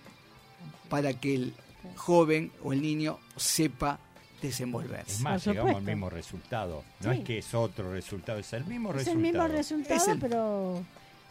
para 0.89 1.13
que 1.13 1.33
el 1.35 1.53
joven 1.95 2.51
o 2.61 2.73
el 2.73 2.81
niño 2.81 3.19
sepa 3.37 3.97
desenvolverse. 4.41 5.13
Es 5.13 5.21
más, 5.21 5.45
llegamos 5.47 5.75
al 5.75 5.81
mismo 5.83 6.09
resultado. 6.09 6.83
No 6.99 7.13
Sí. 7.13 7.19
es 7.19 7.23
que 7.23 7.37
es 7.37 7.53
otro 7.53 7.89
resultado, 7.93 8.37
es 8.39 8.51
el 8.51 8.65
mismo 8.65 8.89
Es 8.89 8.95
resultado. 8.97 9.17
el 9.17 9.31
mismo 9.31 9.47
resultado, 9.47 9.95
Es 9.95 10.07
el- 10.09 10.19
pero 10.19 10.83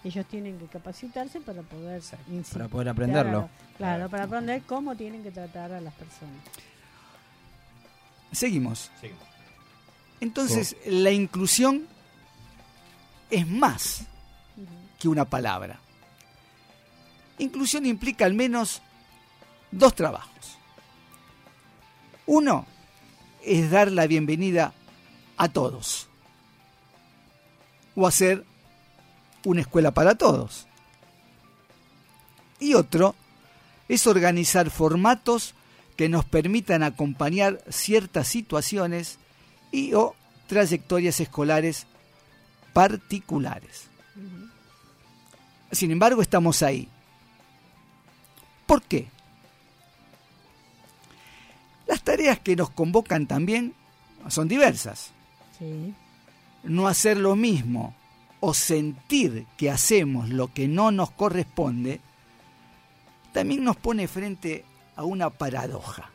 ellos 0.04 0.24
tienen 0.26 0.58
que 0.58 0.66
capacitarse 0.68 1.40
para 1.42 1.60
poder 1.60 2.00
Para 2.50 2.68
poder 2.68 2.88
aprenderlo. 2.88 3.50
Claro, 3.76 3.76
claro, 3.76 4.08
para 4.08 4.24
aprender 4.24 4.62
cómo 4.66 4.96
tienen 4.96 5.22
que 5.22 5.32
tratar 5.32 5.70
a 5.72 5.82
las 5.82 5.92
personas. 5.92 6.40
Seguimos. 8.32 8.90
Entonces, 10.20 10.76
la 10.86 11.10
inclusión 11.10 11.86
es 13.30 13.46
más 13.48 14.02
que 14.98 15.08
una 15.08 15.24
palabra. 15.24 15.80
Inclusión 17.38 17.84
implica 17.84 18.24
al 18.24 18.34
menos 18.34 18.80
dos 19.70 19.94
trabajos. 19.94 20.58
Uno 22.26 22.66
es 23.42 23.70
dar 23.70 23.90
la 23.90 24.06
bienvenida 24.06 24.72
a 25.36 25.48
todos. 25.48 26.08
O 27.96 28.06
hacer 28.06 28.44
una 29.44 29.60
escuela 29.60 29.92
para 29.92 30.14
todos. 30.14 30.66
Y 32.60 32.74
otro 32.74 33.14
es 33.88 34.06
organizar 34.06 34.70
formatos 34.70 35.54
que 35.96 36.08
nos 36.08 36.24
permitan 36.24 36.82
acompañar 36.82 37.62
ciertas 37.68 38.28
situaciones 38.28 39.18
y 39.74 39.92
o 39.92 40.14
trayectorias 40.46 41.18
escolares 41.18 41.88
particulares. 42.72 43.88
Sin 45.72 45.90
embargo, 45.90 46.22
estamos 46.22 46.62
ahí. 46.62 46.88
¿Por 48.66 48.82
qué? 48.82 49.08
Las 51.88 52.02
tareas 52.02 52.38
que 52.38 52.54
nos 52.54 52.70
convocan 52.70 53.26
también 53.26 53.74
son 54.28 54.46
diversas. 54.46 55.10
Sí. 55.58 55.92
No 56.62 56.86
hacer 56.86 57.16
lo 57.16 57.34
mismo 57.34 57.96
o 58.38 58.54
sentir 58.54 59.46
que 59.56 59.70
hacemos 59.70 60.28
lo 60.28 60.52
que 60.52 60.68
no 60.68 60.92
nos 60.92 61.10
corresponde 61.10 62.00
también 63.32 63.64
nos 63.64 63.76
pone 63.76 64.06
frente 64.06 64.64
a 64.94 65.02
una 65.02 65.30
paradoja. 65.30 66.10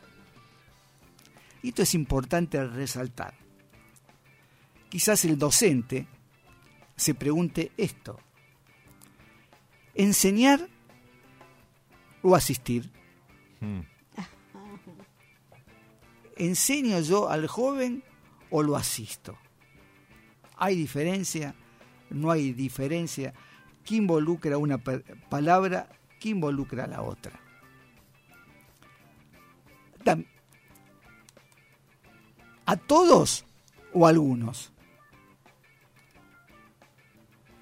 Y 1.62 1.68
esto 1.68 1.82
es 1.82 1.94
importante 1.94 2.64
resaltar. 2.64 3.34
Quizás 4.90 5.24
el 5.24 5.38
docente 5.38 6.06
se 6.96 7.14
pregunte 7.14 7.72
esto. 7.76 8.18
¿Enseñar 9.94 10.68
o 12.22 12.34
asistir? 12.34 12.90
Mm. 13.60 13.80
¿Enseño 16.36 17.00
yo 17.00 17.30
al 17.30 17.46
joven 17.46 18.02
o 18.50 18.62
lo 18.62 18.76
asisto? 18.76 19.38
¿Hay 20.56 20.74
diferencia? 20.74 21.54
¿No 22.10 22.30
hay 22.30 22.52
diferencia? 22.52 23.32
¿Qué 23.84 23.94
involucra 23.94 24.58
una 24.58 24.78
palabra? 24.78 25.88
¿Qué 26.18 26.30
involucra 26.30 26.86
la 26.86 27.02
otra? 27.02 27.40
¿A 32.66 32.76
todos 32.76 33.44
o 33.92 34.06
a 34.06 34.10
algunos? 34.10 34.72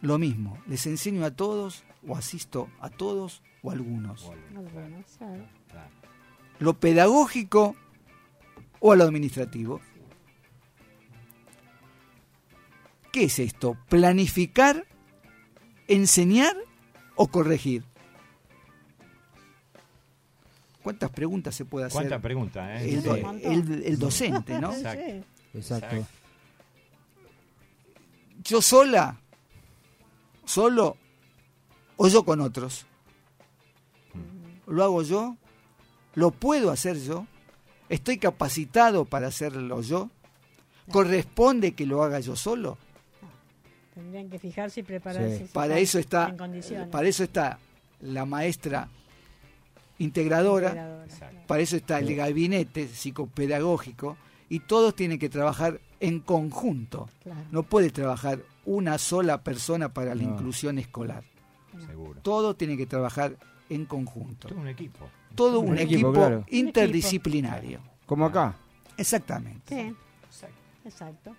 Lo 0.01 0.19
mismo, 0.19 0.59
¿les 0.67 0.87
enseño 0.87 1.25
a 1.25 1.31
todos 1.33 1.85
o 2.07 2.17
asisto 2.17 2.69
a 2.81 2.89
todos 2.91 3.43
o 3.63 3.71
a 3.71 3.75
algunos? 3.75 4.25
Algunos, 4.29 4.71
claro. 5.19 5.45
¿Lo 6.61 6.75
pedagógico 6.79 7.75
o 8.81 8.93
a 8.93 8.97
lo 8.97 9.05
administrativo? 9.05 9.81
¿Qué 13.13 13.25
es 13.25 13.39
esto? 13.39 13.77
¿Planificar, 13.89 14.85
enseñar 15.89 16.55
o 17.17 17.29
corregir? 17.29 17.83
¿Cuántas 20.83 21.11
preguntas 21.11 21.55
se 21.55 21.65
puede 21.65 21.87
hacer? 21.87 21.95
¿Cuántas 22.03 22.21
preguntas, 22.23 22.81
eh? 22.83 22.95
El, 22.95 23.03
Sí. 23.03 23.09
do- 23.09 23.17
el- 23.17 23.83
el 23.85 23.99
docente, 23.99 24.61
¿no? 24.61 24.73
Exacto. 24.75 25.27
Exacto. 25.55 26.07
¿Yo 28.45 28.63
sola? 28.63 29.21
¿Solo? 30.49 30.97
¿O 31.99 32.09
yo 32.09 32.25
con 32.25 32.41
otros? 32.41 32.87
¿Lo 34.67 34.83
hago 34.83 35.03
yo? 35.03 35.37
¿Lo 36.15 36.31
puedo 36.31 36.71
hacer 36.71 36.99
yo? 36.99 37.27
¿Estoy 37.91 38.17
capacitado 38.17 39.05
para 39.05 39.27
hacerlo 39.27 39.83
yo? 39.83 40.09
¿Corresponde 40.91 41.73
que 41.75 41.85
lo 41.85 42.03
haga 42.03 42.21
yo 42.21 42.35
solo? 42.35 42.79
Tendrían 43.95 44.31
que 44.31 44.39
fijarse 44.39 44.81
y 44.81 44.83
prepararse. 44.85 45.51
Para 45.53 45.79
eso 45.79 45.99
está, 45.99 46.35
para 46.91 47.09
eso 47.09 47.25
está 47.25 47.59
la 48.01 48.25
maestra 48.25 48.89
integradora, 49.99 50.69
Integradora, 50.69 51.07
para 51.47 51.61
eso 51.61 51.77
está 51.77 51.99
el 51.99 52.17
gabinete 52.17 52.89
psicopedagógico 52.89 54.17
y 54.49 54.61
todos 54.61 54.95
tienen 54.97 55.19
que 55.19 55.29
trabajar 55.29 55.79
en 56.01 56.21
conjunto. 56.21 57.11
Claro. 57.23 57.41
No 57.51 57.65
puede 57.65 57.91
trabajar 57.91 58.41
una 58.69 58.99
sola 58.99 59.43
persona 59.43 59.93
para 59.95 60.15
la 60.15 60.23
No. 60.23 60.35
inclusión 60.35 60.79
escolar. 60.79 61.25
Seguro. 61.87 62.21
Todo 62.23 62.55
tiene 62.55 62.77
que 62.77 62.87
trabajar 62.87 63.37
en 63.71 63.87
conjunto. 63.87 64.49
Todo 64.49 64.61
un 64.61 64.69
equipo. 64.69 65.09
Todo 65.35 65.61
un, 65.61 65.71
Un 65.71 65.79
equipo, 65.79 65.95
equipo, 65.95 66.13
claro. 66.13 66.45
interdisciplinario. 66.49 67.81
Como 68.07 68.27
acá. 68.27 68.57
Exactamente. 68.97 69.95
Sí. 70.31 70.47
Exacto. 70.85 71.35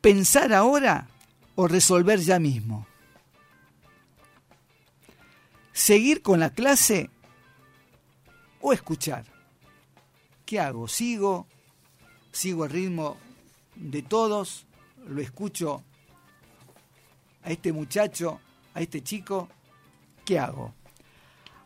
Pensar 0.00 0.52
ahora 0.52 1.08
o 1.56 1.66
resolver 1.66 2.20
ya 2.20 2.38
mismo. 2.38 2.86
Seguir 5.72 6.22
con 6.22 6.38
la 6.40 6.50
clase 6.50 7.10
o 8.60 8.72
escuchar. 8.72 9.24
¿Qué 10.46 10.60
hago? 10.60 10.86
¿Sigo? 10.88 11.46
¿Sigo 12.32 12.64
el 12.66 12.70
ritmo 12.70 13.16
de 13.74 14.02
todos? 14.02 14.66
¿Lo 15.08 15.20
escucho 15.20 15.82
a 17.44 17.50
este 17.50 17.72
muchacho, 17.72 18.40
a 18.74 18.80
este 18.80 19.02
chico? 19.02 19.48
¿Qué 20.24 20.38
hago? 20.38 20.72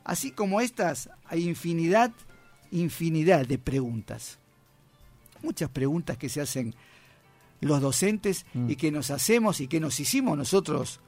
Así 0.05 0.31
como 0.33 0.61
estas, 0.61 1.11
hay 1.27 1.47
infinidad, 1.49 2.11
infinidad 2.71 3.47
de 3.47 3.59
preguntas. 3.59 4.39
Muchas 5.43 5.69
preguntas 5.71 6.17
que 6.17 6.29
se 6.29 6.41
hacen 6.41 6.75
los 7.61 7.81
docentes 7.81 8.47
Mm. 8.55 8.71
y 8.71 8.77
que 8.77 8.91
nos 8.91 9.11
hacemos 9.11 9.61
y 9.61 9.69
que 9.69 9.81
nos 9.81 9.99
hicimos 10.01 10.37
nosotros 10.37 11.01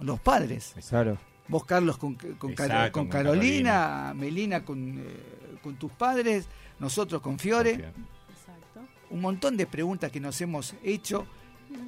los 0.00 0.20
padres. 0.20 0.74
Claro. 0.88 1.18
Vos, 1.48 1.64
Carlos, 1.64 1.96
con, 1.96 2.14
con, 2.14 2.54
Caro- 2.54 2.72
Exacto, 2.74 2.92
con 2.92 3.04
con 3.04 3.10
Carolina, 3.10 4.12
Melina, 4.14 4.64
con, 4.64 4.98
eh, 4.98 5.58
con 5.62 5.76
tus 5.76 5.92
padres, 5.92 6.48
nosotros 6.80 7.22
con 7.22 7.38
Fiore. 7.38 7.70
Exacto. 7.74 8.80
Un 9.10 9.20
montón 9.20 9.56
de 9.56 9.66
preguntas 9.66 10.10
que 10.10 10.18
nos 10.20 10.40
hemos 10.40 10.74
hecho, 10.82 11.24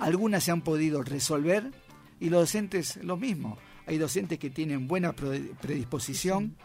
algunas 0.01 0.45
se 0.45 0.53
han 0.53 0.63
podido 0.63 1.03
resolver 1.03 1.73
y 2.21 2.31
los 2.31 2.41
docentes 2.43 2.97
lo 3.03 3.17
mismo. 3.17 3.59
Hay 3.87 3.99
docentes 3.99 4.39
que 4.39 4.51
tienen 4.51 4.87
buena 4.89 5.13
pre- 5.13 5.53
predisposición 5.61 6.57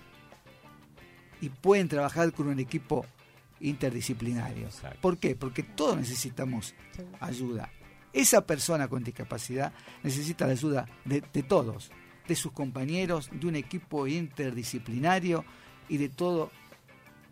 y 1.41 1.49
pueden 1.49 1.87
trabajar 1.87 2.31
con 2.33 2.47
un 2.47 2.59
equipo 2.59 3.05
interdisciplinario. 3.59 4.65
Exacto. 4.65 4.99
¿Por 5.01 5.17
qué? 5.17 5.35
Porque 5.35 5.63
todos 5.63 5.97
necesitamos 5.97 6.75
ayuda. 7.19 7.71
Esa 8.11 8.45
persona 8.45 8.87
con 8.87 9.03
discapacidad 9.03 9.73
necesita 10.03 10.45
la 10.45 10.51
ayuda 10.53 10.85
de, 11.05 11.23
de 11.33 11.43
todos, 11.43 11.91
de 12.27 12.35
sus 12.35 12.51
compañeros, 12.51 13.29
de 13.31 13.47
un 13.47 13.55
equipo 13.55 14.05
interdisciplinario 14.07 15.45
y 15.89 15.97
de 15.97 16.09
todo 16.09 16.51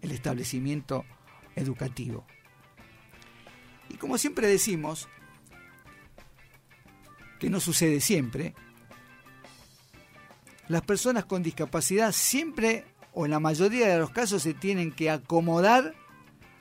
el 0.02 0.12
establecimiento 0.12 1.06
educativo. 1.56 2.26
Y 3.90 3.96
como 3.96 4.18
siempre 4.18 4.48
decimos, 4.48 5.08
que 7.42 7.50
no 7.50 7.60
sucede 7.60 8.00
siempre, 8.02 8.54
las 10.68 10.84
personas 10.84 11.26
con 11.26 11.42
discapacidad 11.42 12.12
siempre 12.12 12.86
o 13.14 13.26
en 13.26 13.32
la 13.32 13.40
mayoría 13.40 13.88
de 13.90 13.98
los 14.00 14.12
casos 14.12 14.44
se 14.44 14.54
tienen 14.54 14.92
que 14.92 15.10
acomodar 15.10 15.94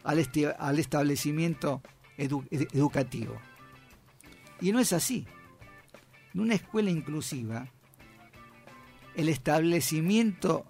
al, 0.02 0.18
esti- 0.18 0.52
al 0.58 0.78
establecimiento 0.78 1.82
edu- 2.18 2.46
ed- 2.50 2.68
educativo. 2.72 3.36
Y 4.62 4.72
no 4.72 4.80
es 4.80 4.92
así. 4.94 5.26
En 6.34 6.40
una 6.40 6.54
escuela 6.54 6.90
inclusiva, 6.90 7.68
el 9.16 9.28
establecimiento 9.28 10.64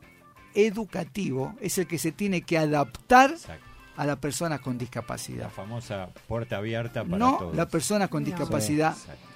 educativo 0.55 1.55
es 1.61 1.79
el 1.79 1.87
que 1.87 1.99
se 1.99 2.11
tiene 2.11 2.43
que 2.43 2.59
adaptar 2.59 3.31
Exacto. 3.31 3.65
a 3.97 4.07
la 4.07 4.17
persona 4.21 4.59
con 4.59 4.75
La 4.75 4.81
discapacidad. 4.81 5.51
famosa 5.51 6.09
puerta 6.27 6.57
abierta 6.57 7.05
para 7.05 7.17
No 7.19 7.39
todos. 7.39 7.57
la 7.57 7.69
persona 7.69 8.09
con 8.09 8.23
No. 8.25 8.27
discapacidad 8.27 8.97
Exacto. 8.97 9.27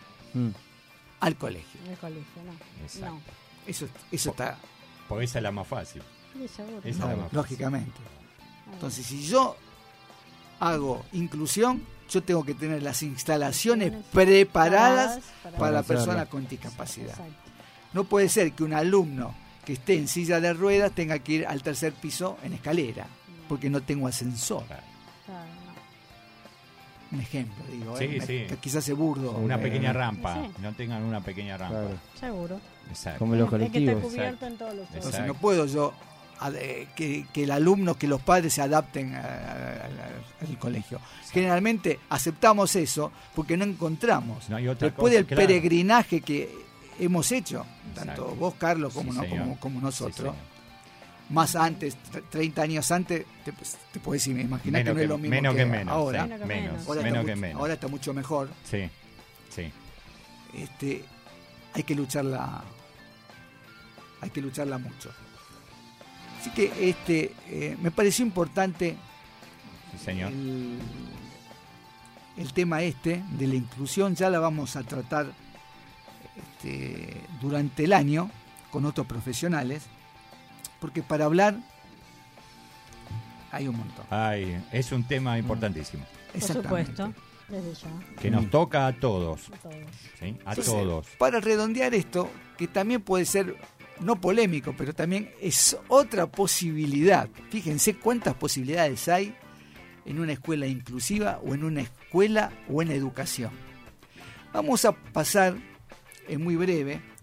Al 1.24 1.36
colegio. 1.36 1.80
El 1.88 1.96
colegio, 1.96 2.42
no. 2.44 2.52
Exacto. 2.84 3.06
No. 3.06 3.20
Eso, 3.66 3.86
eso 4.12 4.30
está 4.30 4.58
Porque 5.08 5.24
esa 5.24 5.38
es 5.38 5.42
la 5.42 5.50
más 5.52 5.66
fácil. 5.66 6.02
Esa 6.42 6.62
no, 6.64 6.78
es 6.84 6.98
la 6.98 7.06
más 7.06 7.16
fácil. 7.16 7.36
lógicamente. 7.36 8.00
Entonces, 8.72 9.06
si 9.06 9.22
yo 9.26 9.56
hago 10.60 11.04
inclusión, 11.12 11.82
yo 12.10 12.22
tengo 12.22 12.44
que 12.44 12.52
tener 12.54 12.82
las 12.82 13.02
instalaciones 13.02 13.92
preparadas 14.12 15.20
para, 15.42 15.56
para 15.56 15.72
la 15.72 15.78
hacerlo. 15.80 16.02
persona 16.04 16.26
con 16.26 16.46
discapacidad. 16.46 17.10
Exacto. 17.10 17.50
No 17.94 18.04
puede 18.04 18.28
ser 18.28 18.52
que 18.52 18.64
un 18.64 18.74
alumno 18.74 19.34
que 19.64 19.72
esté 19.74 19.94
en 19.96 20.08
silla 20.08 20.40
de 20.40 20.52
ruedas 20.52 20.92
tenga 20.92 21.18
que 21.20 21.32
ir 21.32 21.46
al 21.46 21.62
tercer 21.62 21.94
piso 21.94 22.36
en 22.42 22.52
escalera, 22.52 23.06
porque 23.48 23.70
no 23.70 23.80
tengo 23.82 24.06
ascensor. 24.08 24.64
Un 27.14 27.20
ejemplo, 27.20 27.64
digo. 27.70 27.96
Sí, 27.98 28.04
¿eh? 28.04 28.20
Sí. 28.20 28.44
que 28.48 28.56
quizás 28.60 28.88
es 28.88 28.96
burdo. 28.96 29.32
Una 29.32 29.56
eh, 29.56 29.58
pequeña 29.58 29.92
rampa. 29.92 30.34
Sí. 30.42 30.50
No 30.62 30.72
tengan 30.74 31.02
una 31.02 31.20
pequeña 31.20 31.56
rampa. 31.56 31.80
Claro. 31.80 31.98
Seguro. 32.18 32.60
Exacto. 32.90 33.18
Como 33.20 33.34
los 33.34 33.52
Hay 33.52 33.58
que 33.58 33.64
estar 33.66 33.72
colectivos. 33.94 34.12
cubierto 34.12 34.46
en 34.46 34.56
todos 34.58 34.74
los 34.74 34.86
Entonces 34.88 35.10
Exacto. 35.10 35.32
no 35.32 35.40
puedo 35.40 35.66
yo 35.66 35.94
eh, 36.56 36.88
que, 36.96 37.26
que 37.32 37.44
el 37.44 37.50
alumno, 37.52 37.94
que 37.96 38.06
los 38.08 38.20
padres 38.20 38.52
se 38.52 38.60
adapten 38.60 39.14
a- 39.14 39.20
a- 39.20 39.22
a- 39.22 40.46
al 40.48 40.58
colegio. 40.58 41.00
Generalmente 41.30 42.00
aceptamos 42.10 42.74
eso 42.76 43.12
porque 43.34 43.56
no 43.56 43.64
encontramos. 43.64 44.48
No 44.50 44.56
hay 44.56 44.68
otra 44.68 44.88
Después 44.88 45.04
cosa, 45.10 45.14
del 45.14 45.26
claro. 45.26 45.40
peregrinaje 45.46 46.20
que 46.20 46.50
hemos 46.98 47.30
hecho, 47.32 47.64
tanto 47.94 48.10
Exacto. 48.12 48.36
vos, 48.38 48.54
Carlos, 48.58 48.92
como, 48.92 49.12
Sí, 49.12 49.18
no- 49.20 49.28
como, 49.28 49.60
como 49.60 49.80
nosotros. 49.80 50.34
Más 51.30 51.56
antes, 51.56 51.96
tre- 52.12 52.22
30 52.30 52.62
años 52.62 52.90
antes, 52.90 53.24
te, 53.44 53.52
te 53.92 54.00
puedes 54.00 54.26
imaginar 54.26 54.84
que 54.84 54.92
no 54.94 55.00
es 55.00 55.08
lo 55.08 55.18
mismo 55.18 55.30
menos 55.34 55.54
que, 55.54 55.60
que 55.60 55.66
menos, 55.66 55.92
ahora. 55.94 56.24
sí. 56.24 56.28
Menos 56.28 56.46
Menos, 56.46 56.48
menos. 56.48 56.86
Ahora, 56.88 57.02
menos 57.02 57.18
está 57.18 57.24
que 57.24 57.34
mucho, 57.34 57.40
menos. 57.40 57.60
ahora 57.60 57.74
está 57.74 57.88
mucho 57.88 58.14
mejor. 58.14 58.48
Sí, 58.70 58.90
sí. 59.50 59.72
Este, 60.54 61.04
hay 61.72 61.82
que 61.82 61.94
lucharla, 61.94 62.62
hay 64.20 64.30
que 64.30 64.40
lucharla 64.40 64.78
mucho. 64.78 65.10
Así 66.40 66.50
que 66.50 66.72
este, 66.90 67.32
eh, 67.48 67.76
me 67.80 67.90
pareció 67.90 68.24
importante 68.24 68.96
Sí, 69.92 70.04
señor. 70.04 70.30
el, 70.30 70.78
el 72.36 72.52
tema 72.52 72.82
este 72.82 73.22
de 73.30 73.46
la 73.46 73.54
inclusión 73.54 74.14
ya 74.14 74.28
la 74.28 74.40
vamos 74.40 74.76
a 74.76 74.82
tratar 74.82 75.26
este, 76.36 77.16
durante 77.40 77.84
el 77.84 77.92
año 77.92 78.30
con 78.70 78.84
otros 78.84 79.06
profesionales, 79.06 79.84
porque 80.84 81.02
para 81.02 81.24
hablar 81.24 81.56
hay 83.50 83.68
un 83.68 83.78
montón. 83.78 84.04
Ay, 84.10 84.62
es 84.70 84.92
un 84.92 85.02
tema 85.08 85.38
importantísimo. 85.38 86.04
Por 86.30 86.42
supuesto. 86.42 87.10
Desde 87.48 87.72
ya. 87.72 88.20
Que 88.20 88.30
nos 88.30 88.50
toca 88.50 88.86
a 88.86 88.92
todos. 88.92 89.48
A 89.50 89.56
todos. 89.56 89.76
¿sí? 90.20 90.36
A 90.44 90.50
Entonces, 90.50 90.66
todos. 90.66 91.06
Para 91.16 91.40
redondear 91.40 91.94
esto, 91.94 92.28
que 92.58 92.68
también 92.68 93.00
puede 93.00 93.24
ser 93.24 93.56
no 93.98 94.20
polémico, 94.20 94.74
pero 94.76 94.92
también 94.92 95.30
es 95.40 95.74
otra 95.88 96.26
posibilidad. 96.26 97.30
Fíjense 97.48 97.96
cuántas 97.96 98.34
posibilidades 98.34 99.08
hay 99.08 99.34
en 100.04 100.20
una 100.20 100.32
escuela 100.34 100.66
inclusiva 100.66 101.40
o 101.46 101.54
en 101.54 101.64
una 101.64 101.80
escuela 101.80 102.52
o 102.68 102.82
en 102.82 102.90
educación. 102.90 103.52
Vamos 104.52 104.84
a 104.84 104.92
pasar 104.92 105.56
en 106.28 106.44
muy 106.44 106.56
breve. 106.56 107.13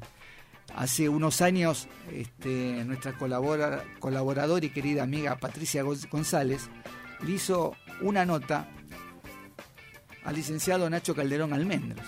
Hace 0.76 1.10
unos 1.10 1.42
años, 1.42 1.88
este, 2.12 2.84
nuestra 2.86 3.14
colabora- 3.18 3.84
colaboradora 4.00 4.66
y 4.66 4.70
querida 4.70 5.04
amiga 5.04 5.38
Patricia 5.38 5.84
Gonz- 5.84 6.10
González 6.10 6.70
le 7.24 7.32
hizo 7.34 7.76
una 8.02 8.26
nota 8.26 8.68
al 10.24 10.36
licenciado 10.36 10.90
Nacho 10.90 11.14
Calderón 11.16 11.54
Almendros 11.54 12.06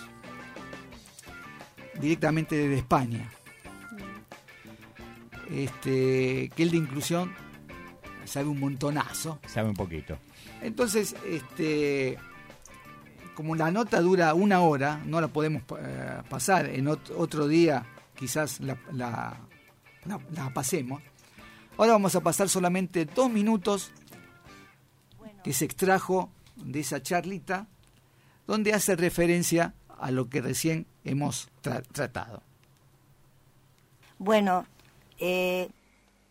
directamente 2.00 2.56
desde 2.56 2.78
España. 2.78 3.30
Este, 5.52 6.50
que 6.56 6.64
el 6.64 6.72
de 6.72 6.78
inclusión 6.78 7.32
sabe 8.26 8.48
un 8.48 8.60
montonazo. 8.60 9.40
Sabe 9.46 9.70
un 9.70 9.76
poquito. 9.76 10.18
Entonces, 10.62 11.16
este, 11.28 12.18
como 13.36 13.56
la 13.56 13.70
nota 13.70 14.02
dura 14.02 14.34
una 14.34 14.62
hora, 14.62 15.02
no 15.06 15.22
la 15.22 15.28
podemos 15.28 15.62
eh, 15.80 16.22
pasar. 16.30 16.68
En 16.68 16.86
ot- 16.88 17.12
otro 17.16 17.48
día 17.48 17.86
quizás 18.16 18.60
la, 18.60 18.78
la- 18.92 19.40
la- 20.06 20.20
la 20.32 20.54
pasemos. 20.54 21.02
Ahora 21.78 21.94
vamos 21.94 22.16
a 22.16 22.22
pasar 22.22 22.50
solamente 22.50 23.06
dos 23.06 23.30
minutos 23.30 23.92
que 25.44 25.54
se 25.54 25.66
extrajo 25.66 26.30
de 26.56 26.80
esa 26.82 27.02
charlita 27.02 27.68
donde 28.48 28.74
hace 28.74 28.96
referencia 28.96 29.74
a 30.00 30.12
lo 30.12 30.30
que 30.30 30.42
recién 30.42 30.86
hemos 31.04 31.50
tra- 31.64 31.84
tratado. 31.92 32.44
Bueno, 34.20 34.66
eh, 35.20 35.70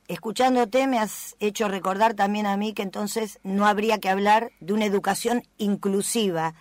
escuchándote 0.09 0.87
me 0.87 0.99
has 0.99 1.37
hecho 1.41 1.69
recordar 1.69 2.15
también 2.15 2.47
a 2.47 2.57
mí 2.57 2.73
que 2.73 2.83
entonces 2.83 3.39
no 3.43 3.67
habría 3.67 3.99
que 3.99 4.09
hablar 4.09 4.53
de 4.61 4.73
una 4.73 4.85
educación 4.85 5.43
inclusiva, 5.59 6.55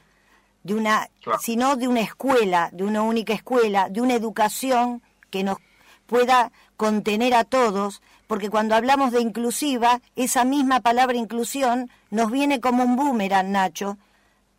de 0.63 0.75
una, 0.75 1.09
sino 1.41 1.75
de 1.75 1.87
una 1.87 2.01
escuela, 2.01 2.69
de 2.73 2.83
una 2.83 3.01
única 3.01 3.33
escuela, 3.33 3.89
de 3.89 4.01
una 4.01 4.13
educación 4.13 5.01
que 5.31 5.43
nos 5.43 5.57
pueda 6.05 6.51
contener 6.77 7.33
a 7.33 7.43
todos, 7.43 8.01
porque 8.27 8.49
cuando 8.49 8.75
hablamos 8.75 9.11
de 9.11 9.21
inclusiva, 9.21 10.01
esa 10.15 10.43
misma 10.45 10.81
palabra 10.81 11.17
inclusión 11.17 11.89
nos 12.11 12.29
viene 12.31 12.59
como 12.59 12.83
un 12.83 12.95
boomerang, 12.95 13.51
Nacho, 13.51 13.97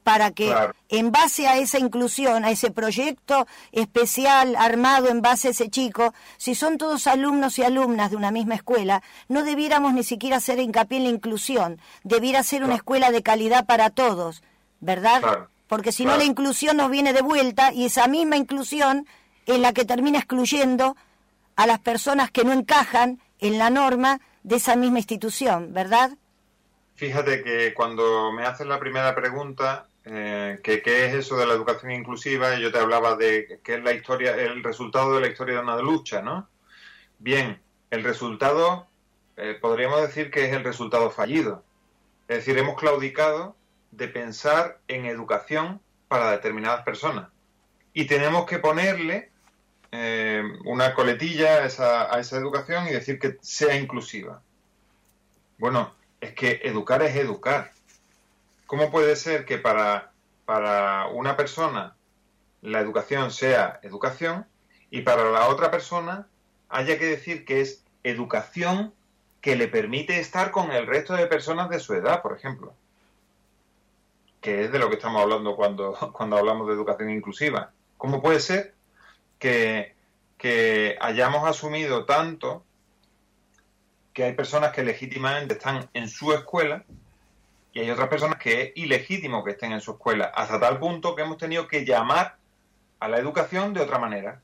para 0.03 0.33
que 0.33 0.47
Claro. 0.49 0.75
en 0.89 1.13
base 1.13 1.47
a 1.47 1.59
esa 1.59 1.79
inclusión, 1.79 2.45
a 2.45 2.51
ese 2.51 2.71
proyecto 2.73 3.47
especial 3.71 4.57
armado 4.57 5.09
en 5.09 5.23
base 5.23 5.49
a 5.49 5.51
ese 5.53 5.71
chico, 5.71 6.13
si 6.39 6.55
son 6.55 6.77
todos 6.77 7.07
alumnos 7.07 7.59
y 7.59 7.63
alumnas 7.63 8.11
de 8.11 8.17
una 8.17 8.33
misma 8.33 8.57
escuela, 8.57 9.03
no 9.29 9.45
debiéramos 9.45 9.93
ni 9.95 10.03
siquiera 10.03 10.39
hacer 10.39 10.59
hincapié 10.59 10.99
en 10.99 11.05
la 11.05 11.11
inclusión, 11.11 11.81
debiera 12.03 12.43
ser 12.43 12.65
una 12.65 12.75
escuela 12.75 13.11
de 13.13 13.23
calidad 13.23 13.65
para 13.65 13.91
todos, 13.91 14.43
¿verdad? 14.81 15.21
Claro. 15.21 15.49
Porque 15.69 15.93
si 15.93 16.05
no 16.05 16.17
la 16.17 16.25
inclusión 16.25 16.77
nos 16.77 16.91
viene 16.91 17.13
de 17.13 17.23
vuelta 17.23 17.73
y 17.73 17.85
esa 17.87 18.07
misma 18.09 18.37
inclusión 18.37 19.07
es 19.47 19.59
la 19.59 19.73
que 19.73 19.85
termina 19.85 20.19
excluyendo 20.19 20.97
a 21.57 21.67
las 21.67 21.79
personas 21.81 22.31
que 22.31 22.45
no 22.45 22.53
encajan 22.53 23.21
en 23.39 23.59
la 23.59 23.71
norma 23.71 24.21
de 24.43 24.57
esa 24.57 24.77
misma 24.77 24.99
institución, 24.99 25.73
¿verdad? 25.73 26.11
Fíjate 26.95 27.43
que 27.43 27.75
cuando 27.75 28.33
me 28.33 28.45
haces 28.45 28.67
la 28.67 28.79
primera 28.79 29.15
pregunta, 29.15 29.87
eh, 30.05 30.61
que 30.63 30.83
qué 30.83 31.07
es 31.07 31.15
eso 31.15 31.37
de 31.37 31.47
la 31.47 31.55
educación 31.55 31.93
inclusiva, 31.93 32.57
yo 32.59 32.71
te 32.71 32.79
hablaba 32.79 33.17
de 33.17 33.61
qué 33.65 33.75
es 33.75 33.83
la 33.83 33.93
historia, 33.93 34.37
el 34.37 34.63
resultado 34.63 35.15
de 35.15 35.21
la 35.21 35.29
historia 35.29 35.57
de 35.57 35.63
una 35.63 35.77
lucha, 35.79 36.23
¿no? 36.23 36.49
Bien, 37.19 37.61
el 37.91 38.05
resultado 38.05 38.87
eh, 39.37 39.59
podríamos 39.61 40.01
decir 40.03 40.31
que 40.31 40.47
es 40.47 40.53
el 40.53 40.65
resultado 40.65 41.11
fallido. 41.11 41.65
Es 42.29 42.39
decir, 42.39 42.57
hemos 42.59 42.77
claudicado 42.77 43.57
de 43.91 44.09
pensar 44.09 44.79
en 44.89 45.07
educación 45.07 45.81
para 46.09 46.31
determinadas 46.31 46.85
personas. 46.85 47.29
Y 47.93 48.07
tenemos 48.07 48.47
que 48.47 48.59
ponerle 48.59 49.32
eh, 49.93 50.43
una 50.65 50.95
coletilla 50.95 51.59
a 51.59 51.67
esa, 51.67 52.15
a 52.15 52.19
esa 52.19 52.39
educación 52.39 52.89
y 52.89 52.93
decir 52.93 53.19
que 53.19 53.37
sea 53.43 53.77
inclusiva. 53.77 54.43
Bueno, 55.59 55.95
es 56.21 56.33
que 56.33 56.63
educar 56.65 57.03
es 57.03 57.15
educar. 57.15 57.73
¿Cómo 58.67 58.91
puede 58.91 59.17
ser 59.17 59.45
que 59.45 59.59
para, 59.59 60.13
para 60.47 61.09
una 61.09 61.37
persona 61.37 61.95
la 62.63 62.81
educación 62.81 63.31
sea 63.31 63.81
educación 63.83 64.47
y 64.91 65.03
para 65.03 65.31
la 65.31 65.49
otra 65.49 65.71
persona 65.71 66.27
haya 66.71 66.99
que 66.99 67.05
decir 67.05 67.45
que 67.45 67.61
es 67.61 67.85
educación 68.03 68.95
que 69.43 69.57
le 69.57 69.69
permite 69.69 70.19
estar 70.21 70.53
con 70.53 70.73
el 70.73 70.87
resto 70.87 71.15
de 71.15 71.27
personas 71.27 71.69
de 71.69 71.81
su 71.81 71.93
edad, 71.93 72.23
por 72.23 72.35
ejemplo? 72.35 72.73
Que 74.41 74.65
es 74.65 74.73
de 74.73 74.79
lo 74.79 74.89
que 74.89 74.95
estamos 74.95 75.21
hablando 75.21 75.55
cuando, 75.55 75.93
cuando 76.13 76.39
hablamos 76.39 76.67
de 76.67 76.73
educación 76.73 77.11
inclusiva. 77.11 77.73
¿Cómo 77.99 78.23
puede 78.23 78.41
ser 78.41 78.72
que, 79.43 79.93
que 80.39 80.97
hayamos 81.01 81.49
asumido 81.49 82.05
tanto 82.05 82.65
que 84.13 84.23
hay 84.23 84.35
personas 84.35 84.71
que 84.73 84.85
legítimamente 84.85 85.55
están 85.55 85.89
en 85.95 86.09
su 86.09 86.33
escuela 86.33 86.85
y 87.73 87.81
hay 87.81 87.91
otras 87.91 88.09
personas 88.09 88.39
que 88.39 88.63
es 88.63 88.73
ilegítimo 88.77 89.43
que 89.43 89.51
estén 89.53 89.73
en 89.73 89.81
su 89.81 89.93
escuela, 89.93 90.27
hasta 90.27 90.61
tal 90.61 90.79
punto 90.79 91.17
que 91.17 91.23
hemos 91.23 91.39
tenido 91.39 91.67
que 91.67 91.85
llamar 91.85 92.37
a 93.01 93.09
la 93.09 93.19
educación 93.19 93.75
de 93.75 93.81
otra 93.81 93.99
manera. 93.99 94.41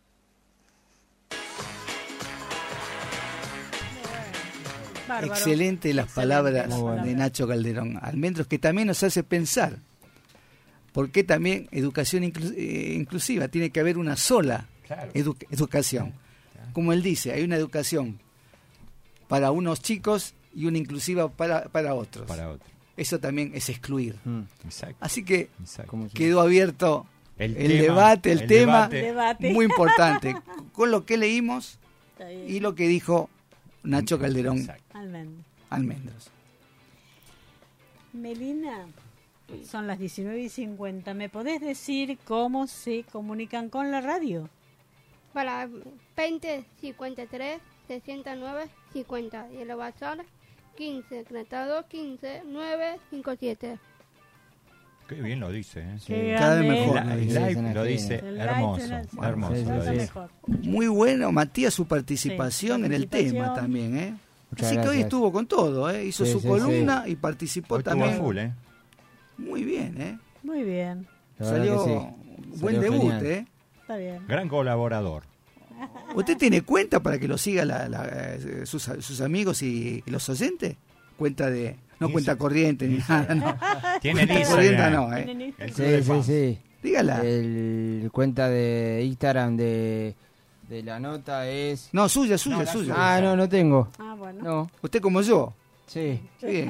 Bárbaro. 5.07 5.33
Excelente 5.33 5.95
las 5.95 6.11
palabras 6.13 6.69
de 7.05 7.15
Nacho 7.15 7.47
Calderón 7.49 7.99
Almendros, 8.03 8.47
que 8.47 8.59
también 8.59 8.89
nos 8.89 9.03
hace 9.03 9.23
pensar. 9.23 9.77
¿Por 10.93 11.11
qué 11.11 11.23
también 11.25 11.69
educación 11.71 12.25
inclu- 12.25 12.55
eh, 12.57 12.95
inclusiva? 12.95 13.49
Tiene 13.49 13.71
que 13.71 13.81
haber 13.81 13.97
una 13.97 14.17
sola 14.17 14.67
Claro. 14.89 15.13
edu- 15.13 15.47
educación. 15.51 16.13
Como 16.73 16.93
él 16.93 17.03
dice, 17.03 17.33
hay 17.33 17.45
una 17.45 17.55
educación 17.57 18.19
para 19.29 19.51
unos 19.53 19.81
chicos 19.81 20.35
y 20.55 20.67
una 20.67 20.79
inclusiva 20.79 21.29
para, 21.31 21.65
para 21.69 21.95
otros. 21.95 22.27
Para 22.27 22.49
otro. 22.51 22.67
Eso 22.97 23.21
también 23.21 23.53
es 23.55 23.69
excluir. 23.69 24.17
Exacto. 24.65 24.97
Así 25.01 25.25
que 25.25 25.51
Exacto. 25.61 26.09
quedó 26.15 26.41
abierto 26.41 27.07
El 27.39 27.57
el, 27.57 27.69
tema, 27.69 27.83
debate, 27.83 28.33
el, 28.33 28.41
el 28.41 28.47
tema, 28.49 28.89
debate. 28.89 29.53
Muy 29.53 29.67
importante, 29.67 30.35
con 30.73 30.91
lo 30.91 31.05
que 31.07 31.17
leímos 31.17 31.79
y 32.49 32.59
lo 32.61 32.75
que 32.75 32.89
dijo 32.89 33.31
Nacho 33.85 34.19
Calderón 34.19 34.67
Almendra. 34.93 35.45
Almendros. 35.71 36.31
Melina, 38.13 38.87
son 39.71 39.87
las 39.87 39.99
19 39.99 40.41
y 40.41 40.49
50. 40.49 41.15
¿Me 41.15 41.29
podés 41.29 41.61
decir 41.61 42.19
cómo 42.25 42.67
se 42.67 43.05
comunican 43.13 43.69
con 43.69 43.91
la 43.91 44.01
radio? 44.01 44.49
Para 45.33 45.69
20 46.17 46.65
53 46.81 47.61
69 47.87 48.69
50 48.93 49.47
y 49.53 49.57
el 49.59 49.75
WhatsApp 49.75 50.21
15 50.77 51.25
32 51.25 51.85
15 51.87 52.43
957. 52.47 53.79
Qué 55.09 55.15
bien 55.23 55.41
lo 55.41 55.51
dice, 55.51 55.81
¿eh? 55.81 55.97
Qué 56.07 56.37
Cada 56.39 56.61
vez 56.61 56.69
mejor 56.69 56.95
La- 56.97 57.05
lo 57.05 57.17
dice. 57.17 57.41
live 57.55 57.75
lo 57.75 57.85
dice 57.85 58.15
hermoso, 58.17 58.95
hermoso. 59.23 59.55
Sí, 59.55 59.61
sí, 59.65 59.69
lo 59.71 59.83
sí. 59.83 59.91
dice. 59.91 60.03
Mejor. 60.03 60.31
Muy 60.47 60.87
bueno, 60.89 61.33
Matías, 61.33 61.73
su 61.75 61.87
participación 61.87 62.81
Sí, 62.81 62.87
en 62.87 62.93
el 62.93 63.09
tema 63.09 63.55
también, 63.55 63.97
¿eh? 63.97 64.15
Muchas 64.51 64.67
Así 64.67 64.75
que 64.77 64.81
hoy 64.81 64.85
gracias. 64.87 65.05
estuvo 65.05 65.33
con 65.33 65.47
todo, 65.47 65.89
¿eh? 65.91 66.05
Hizo 66.07 66.25
Sí, 66.27 66.33
su 66.33 66.41
sí, 66.41 66.49
columna 66.49 67.05
y 67.07 67.17
participó 67.17 67.77
Hoy 67.77 67.79
estuvo 67.81 67.91
también. 67.95 68.15
a 68.15 68.19
full, 68.23 68.39
¿eh? 68.39 68.53
Muy 69.39 69.65
bien, 69.65 70.01
¿eh? 70.01 70.19
Muy 70.43 70.63
bien, 70.63 71.07
Salió 71.39 71.85
sí. 71.85 72.59
buen 72.61 72.79
debut, 72.81 73.01
genial. 73.01 73.27
¿eh? 73.27 73.47
Está 73.89 73.97
bien. 73.97 74.27
Gran 74.29 74.49
colaborador. 74.49 75.23
¿Usted 76.15 76.37
tiene 76.37 76.63
cuenta 76.63 77.01
para 77.01 77.19
que 77.19 77.29
lo 77.29 77.39
siga 77.39 77.65
la- 77.65 77.89
la- 77.89 78.07
eh, 78.07 78.67
sus, 78.67 78.83
sus 78.83 79.21
amigos 79.21 79.63
y, 79.63 80.03
y 80.05 80.11
los 80.11 80.29
oyentes? 80.29 80.77
Cuenta 81.17 81.49
de... 81.51 81.77
No 82.01 82.11
cuenta 82.11 82.37
corriente 82.37 82.87
ni 82.87 82.99
nada, 82.99 83.35
no. 83.35 83.57
Tiene 84.01 84.27
Cuenta 84.27 84.35
Instagram. 84.41 84.51
corriente 84.51 84.91
no, 84.91 85.17
¿eh? 85.17 85.55
Club 85.75 85.87
de 85.89 86.03
Sí, 86.03 86.13
sí, 86.13 86.23
sí. 86.23 86.59
Dígala. 86.83 87.23
El 87.23 88.09
cuenta 88.13 88.49
de 88.49 89.03
Instagram 89.05 89.57
de, 89.57 90.15
de 90.69 90.83
la 90.85 91.01
nota 91.01 91.49
es... 91.49 91.89
No, 91.93 92.09
suya, 92.09 92.39
suya, 92.39 92.59
No, 92.59 92.67
suya. 92.67 92.95
Ah, 92.97 93.21
no, 93.21 93.35
no 93.37 93.49
tengo. 93.49 93.89
Ah, 93.99 94.15
bueno. 94.17 94.43
No, 94.45 94.71
Usted 94.83 95.01
como 95.01 95.23
yo. 95.23 95.55
sí. 95.87 96.21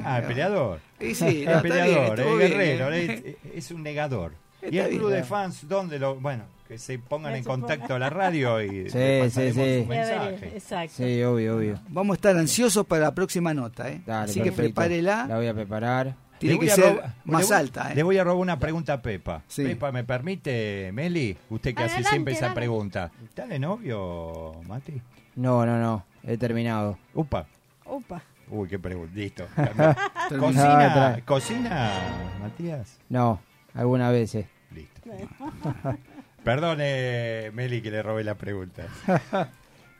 Ah, 0.03 0.19
el 0.19 0.25
peleador. 0.25 0.79
Sí, 0.99 1.13
sí, 1.15 1.23
no, 1.23 1.29
el 1.29 1.45
bien, 1.45 1.61
peleador, 1.61 2.19
el 2.19 2.37
guerrero, 2.39 2.91
¿eh? 2.93 3.37
es, 3.53 3.69
un 3.71 3.83
negador. 3.83 4.33
y 4.63 4.65
Está 4.77 4.85
el 4.89 4.97
club 4.97 5.09
bien. 5.09 5.19
de 5.21 5.23
fans, 5.25 5.67
¿dónde 5.67 5.99
lo...? 5.99 6.15
Bueno, 6.15 6.43
que 6.69 6.77
se 6.77 6.99
pongan 6.99 7.35
en 7.35 7.43
contacto 7.43 7.95
a 7.95 7.99
la 7.99 8.09
radio 8.11 8.61
y 8.61 8.89
Sí, 8.91 8.97
le 8.97 9.29
sí, 9.31 9.51
sí. 9.51 9.85
mensaje. 9.89 10.51
Exacto. 10.53 10.93
Sí, 10.97 11.23
obvio, 11.23 11.57
obvio. 11.57 11.79
Vamos 11.89 12.13
a 12.13 12.15
estar 12.17 12.37
ansiosos 12.37 12.85
para 12.85 13.01
la 13.05 13.15
próxima 13.15 13.53
nota, 13.55 13.89
¿eh? 13.89 14.01
Dale, 14.05 14.25
Así 14.29 14.39
que 14.39 14.51
perfecto. 14.51 14.79
La 14.81 14.85
prepárela. 14.87 15.35
voy 15.35 15.47
a 15.47 15.53
preparar. 15.53 16.15
Tiene 16.37 16.57
que 16.59 16.69
ser 16.69 17.01
más 17.25 17.47
voy- 17.49 17.57
alta, 17.57 17.91
¿eh? 17.91 17.95
Le 17.95 18.03
voy 18.03 18.17
a 18.19 18.23
robar 18.23 18.37
una 18.39 18.57
pregunta 18.59 18.93
a 18.93 19.01
Pepa. 19.01 19.41
Sí. 19.47 19.63
Pepa, 19.63 19.91
¿me 19.91 20.03
permite, 20.05 20.91
Meli? 20.93 21.35
Usted 21.49 21.73
que 21.75 21.81
hace 21.83 21.93
Adelante, 21.95 22.09
siempre 22.11 22.33
esa 22.35 22.45
dale. 22.45 22.55
pregunta. 22.55 23.11
¿Está 23.25 23.45
novio, 23.59 24.53
Mati? 24.67 25.01
No, 25.35 25.65
no, 25.65 25.77
no. 25.79 26.05
He 26.23 26.37
terminado. 26.37 26.97
Upa. 27.15 27.45
Opa. 27.85 28.21
Uy, 28.51 28.69
qué 28.69 28.77
pregunta. 28.79 29.11
Listo. 29.15 29.47
¿Cocina, 30.39 30.85
atrás. 30.91 31.21
¿Cocina, 31.25 31.91
Matías? 32.39 32.99
No, 33.09 33.41
algunas 33.73 34.11
veces. 34.13 34.45
Listo. 34.73 35.01
Perdone, 36.49 37.51
Meli, 37.53 37.79
que 37.79 37.91
le 37.91 38.01
robé 38.01 38.23
la 38.23 38.33
pregunta. 38.33 38.87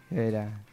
Era. 0.10 0.64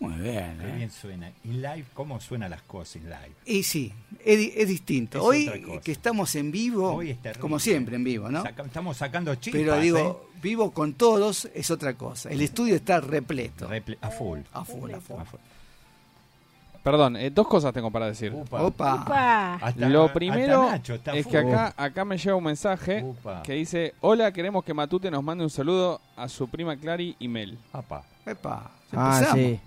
Muy 0.00 0.14
bien, 0.14 0.58
Qué 0.60 0.68
¿eh? 0.68 0.72
bien 0.76 0.90
suena. 0.90 1.30
In 1.44 1.60
live, 1.62 1.84
¿cómo 1.94 2.18
suenan 2.20 2.50
las 2.50 2.62
cosas 2.62 2.96
in 2.96 3.04
live? 3.04 3.32
Y 3.44 3.62
sí, 3.62 3.92
es, 4.24 4.38
di- 4.38 4.52
es 4.56 4.66
distinto. 4.68 5.18
Es 5.18 5.24
Hoy 5.24 5.80
que 5.84 5.92
estamos 5.92 6.34
en 6.34 6.50
vivo, 6.50 6.92
Hoy 6.94 7.10
es 7.10 7.20
terrible. 7.22 7.40
como 7.40 7.58
siempre 7.60 7.94
en 7.96 8.02
vivo, 8.04 8.28
¿no? 8.30 8.42
Saca- 8.42 8.64
estamos 8.64 8.96
sacando 8.96 9.34
chispas, 9.36 9.60
Pero 9.60 9.78
digo, 9.78 9.98
¿eh? 9.98 10.14
vivo 10.42 10.70
con 10.72 10.94
todos 10.94 11.48
es 11.54 11.70
otra 11.70 11.92
cosa. 11.94 12.30
El 12.30 12.40
estudio 12.40 12.74
está 12.76 13.00
repleto. 13.00 13.68
Reple- 13.68 13.98
a 14.00 14.10
full. 14.10 14.40
A 14.54 14.64
full, 14.64 14.90
a 14.92 15.00
full. 15.00 15.20
A 15.20 15.24
full. 15.26 15.38
Perdón, 16.82 17.16
eh, 17.16 17.30
dos 17.30 17.46
cosas 17.46 17.72
tengo 17.72 17.90
para 17.92 18.06
decir. 18.06 18.32
Upa. 18.34 18.62
Opa. 18.62 18.94
Upa. 18.96 19.54
Hasta- 19.54 19.88
Lo 19.88 20.12
primero 20.12 20.68
Nacho 20.70 20.94
está 20.94 21.14
es 21.14 21.26
que 21.26 21.38
acá, 21.38 21.72
acá 21.76 22.04
me 22.04 22.18
llega 22.18 22.34
un 22.34 22.42
mensaje 22.44 23.02
Upa. 23.04 23.42
que 23.44 23.52
dice, 23.52 23.94
hola, 24.00 24.32
queremos 24.32 24.64
que 24.64 24.74
Matute 24.74 25.10
nos 25.10 25.22
mande 25.22 25.44
un 25.44 25.50
saludo 25.50 26.00
a 26.16 26.28
su 26.28 26.48
prima 26.48 26.76
Clary 26.76 27.14
y 27.20 27.28
Mel. 27.28 27.56
Apa. 27.72 28.02
Epa, 28.26 28.70
Ah, 28.94 29.30
sí. 29.32 29.58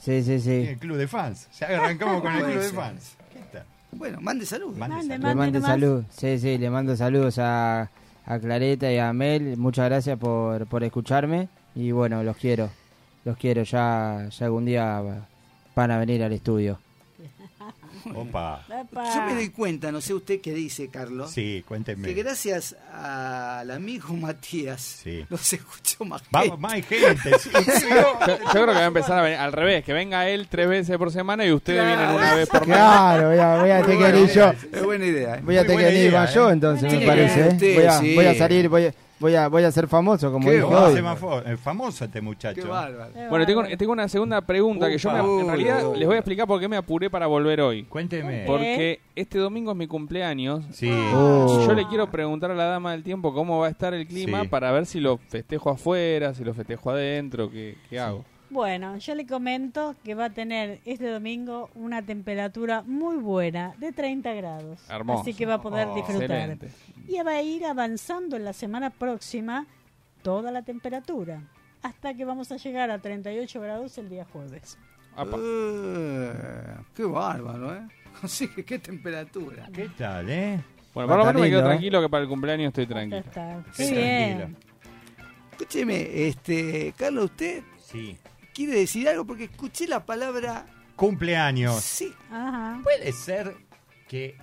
Sí, 0.00 0.22
sí, 0.22 0.38
sí. 0.40 0.66
El 0.68 0.78
club 0.78 0.96
de 0.96 1.08
fans. 1.08 1.48
Ya 1.58 1.66
arrancamos 1.68 2.22
con 2.22 2.32
el 2.34 2.44
club 2.44 2.62
de 2.62 2.68
fans. 2.70 3.16
¿Qué 3.32 3.40
tal? 3.52 3.64
Bueno, 3.92 4.20
mande 4.20 4.44
salud. 4.46 4.76
Mande 4.76 4.96
Mande, 4.96 5.08
salud. 5.14 5.26
Le 5.28 5.34
mando 5.34 5.58
nomás. 5.60 5.70
salud. 5.74 6.04
Sí, 6.10 6.38
sí, 6.38 6.56
le 6.58 6.70
mando 6.70 6.94
saludos 6.96 7.38
a, 7.38 7.90
a 8.26 8.38
Clareta 8.38 8.92
y 8.92 8.98
a 8.98 9.12
Mel. 9.12 9.56
Muchas 9.56 9.86
gracias 9.86 10.18
por, 10.18 10.66
por 10.66 10.84
escucharme. 10.84 11.48
Y 11.74 11.90
bueno, 11.90 12.22
los 12.22 12.36
quiero. 12.36 12.68
Los 13.24 13.36
quiero. 13.38 13.62
Ya, 13.64 14.28
ya 14.30 14.46
algún 14.46 14.66
día 14.66 15.02
van 15.78 15.90
a 15.92 15.98
venir 15.98 16.22
al 16.24 16.32
estudio. 16.32 16.78
Opa. 18.14 18.64
Yo 18.68 19.22
me 19.26 19.34
doy 19.34 19.50
cuenta, 19.50 19.92
no 19.92 20.00
sé 20.00 20.14
usted 20.14 20.40
qué 20.40 20.52
dice, 20.54 20.88
Carlos, 20.88 21.30
Sí, 21.30 21.62
cuénteme. 21.66 22.08
que 22.08 22.14
gracias 22.14 22.74
al 22.92 23.70
amigo 23.70 24.14
Matías 24.14 24.80
Sí. 25.02 25.24
nos 25.28 25.52
escuchó 25.52 26.04
más 26.04 26.22
Vamos, 26.30 26.48
gente. 26.50 26.60
más 26.62 26.72
hay 26.74 26.82
gente. 26.82 27.38
sí, 27.38 27.50
sí. 27.50 27.86
Yo, 27.90 28.38
yo 28.38 28.50
creo 28.52 28.66
que 28.66 28.72
va 28.72 28.78
a 28.80 28.86
empezar 28.86 29.18
a 29.18 29.22
venir 29.22 29.38
al 29.38 29.52
revés, 29.52 29.84
que 29.84 29.92
venga 29.92 30.28
él 30.28 30.46
tres 30.48 30.68
veces 30.68 30.96
por 30.96 31.10
semana 31.12 31.44
y 31.44 31.52
ustedes 31.52 31.80
Claro. 31.82 31.96
vienen 31.98 32.16
una 32.16 32.34
vez 32.34 32.48
por 32.48 32.60
mes. 32.66 32.76
Claro, 32.76 33.28
voy 33.30 33.38
a, 33.38 33.56
voy 33.60 33.70
a 33.70 33.82
tener 33.82 34.12
que 34.14 34.20
ir 34.20 34.30
yo. 34.30 34.52
Es 34.72 34.82
buena 34.84 35.04
idea. 35.06 35.34
¿eh? 35.36 35.40
Voy 35.44 35.56
a 35.58 35.66
tener 35.66 36.12
más 36.12 36.30
¿eh? 36.30 36.34
yo 36.34 36.50
entonces, 36.50 36.92
me 36.92 37.06
parece. 37.06 37.40
¿eh? 37.40 37.48
usted, 37.52 37.74
voy, 37.76 37.84
a, 37.84 37.98
sí. 37.98 38.14
voy 38.14 38.26
a 38.26 38.34
salir, 38.34 38.68
voy 38.68 38.86
a- 38.86 38.94
voy 39.20 39.34
a, 39.34 39.48
voy 39.48 39.62
a 39.64 39.70
ser 39.72 39.86
famoso, 39.88 40.30
como 40.32 40.48
Qué 40.48 40.58
se 40.60 40.64
famo- 41.02 41.42
eh, 41.46 41.56
famoso 41.56 42.04
este 42.04 42.20
muchacho. 42.20 42.68
Bueno, 43.28 43.46
tengo, 43.46 43.64
tengo 43.76 43.92
una 43.92 44.08
segunda 44.08 44.40
pregunta 44.40 44.88
que 44.88 44.98
yo 44.98 45.10
me- 45.12 45.40
en 45.42 45.46
realidad 45.46 45.82
les 45.94 46.06
voy 46.06 46.16
a 46.16 46.18
explicar 46.20 46.46
por 46.46 46.60
qué 46.60 46.68
me 46.68 46.76
apuré 46.76 47.10
para 47.10 47.26
volver 47.26 47.60
hoy. 47.60 47.84
Cuénteme. 47.84 48.44
Porque 48.46 49.00
este 49.14 49.38
domingo 49.38 49.72
es 49.72 49.76
mi 49.76 49.86
cumpleaños. 49.86 50.64
Sí. 50.72 50.90
Oh. 51.14 51.64
Yo 51.66 51.74
le 51.74 51.86
quiero 51.86 52.10
preguntar 52.10 52.50
a 52.50 52.54
la 52.54 52.64
dama 52.64 52.92
del 52.92 53.02
tiempo 53.02 53.32
cómo 53.34 53.58
va 53.60 53.66
a 53.66 53.70
estar 53.70 53.94
el 53.94 54.06
clima 54.06 54.42
Sí. 54.42 54.48
para 54.48 54.70
ver 54.72 54.86
si 54.86 55.00
lo 55.00 55.18
festejo 55.18 55.70
afuera, 55.70 56.34
si 56.34 56.44
lo 56.44 56.54
festejo 56.54 56.90
adentro, 56.90 57.50
qué, 57.50 57.76
qué 57.90 57.98
hago. 58.00 58.24
Bueno, 58.50 58.96
yo 58.96 59.14
le 59.14 59.26
comento 59.26 59.94
que 60.02 60.14
va 60.14 60.26
a 60.26 60.30
tener 60.30 60.80
este 60.86 61.06
domingo 61.10 61.68
una 61.74 62.00
temperatura 62.00 62.82
muy 62.86 63.16
buena, 63.18 63.74
de 63.78 63.92
30 63.92 64.32
grados. 64.32 64.80
Hermoso. 64.88 65.20
Así 65.20 65.34
que 65.34 65.44
va 65.44 65.54
a 65.54 65.60
poder 65.60 65.88
Oh, 65.88 65.94
disfrutar. 65.94 66.22
excelente. 66.22 66.68
Y 67.08 67.20
va 67.22 67.32
a 67.32 67.42
ir 67.42 67.64
avanzando 67.64 68.36
en 68.36 68.44
la 68.44 68.52
semana 68.52 68.90
próxima 68.90 69.66
toda 70.22 70.52
la 70.52 70.62
temperatura, 70.62 71.42
hasta 71.82 72.14
que 72.14 72.24
vamos 72.24 72.52
a 72.52 72.56
llegar 72.56 72.90
a 72.90 72.98
38 73.00 73.60
grados 73.60 73.96
el 73.98 74.08
día 74.10 74.26
jueves. 74.30 74.78
Eh, 75.16 76.32
qué 76.94 77.04
bárbaro, 77.04 77.74
¿eh? 77.74 77.88
Así 78.22 78.48
que 78.48 78.64
qué 78.64 78.78
temperatura. 78.78 79.68
¿Qué 79.72 79.88
tal, 79.96 80.28
eh? 80.30 80.62
Bueno, 80.94 81.08
por 81.08 81.18
lo 81.18 81.24
menos 81.26 81.42
me 81.42 81.48
quedo 81.50 81.64
tranquilo 81.64 82.00
que 82.02 82.08
para 82.08 82.22
el 82.24 82.28
cumpleaños 82.28 82.68
estoy 82.68 82.84
Ya 82.84 82.88
tranquilo. 82.90 83.18
está. 83.18 83.64
Sí, 83.72 83.84
Qué 83.88 83.92
bien. 83.94 84.56
Escúcheme, 85.52 86.26
este, 86.28 86.94
Carlos, 86.96 87.24
¿usted 87.26 87.62
Sí. 87.84 88.16
quiere 88.54 88.74
decir 88.80 89.08
algo? 89.08 89.24
Porque 89.24 89.44
escuché 89.44 89.86
la 89.88 90.04
palabra... 90.04 90.66
Cumpleaños. 90.96 91.80
Sí. 91.82 92.12
Ajá. 92.30 92.80
¿Puede 92.82 93.12
ser 93.12 93.54
que 94.08 94.36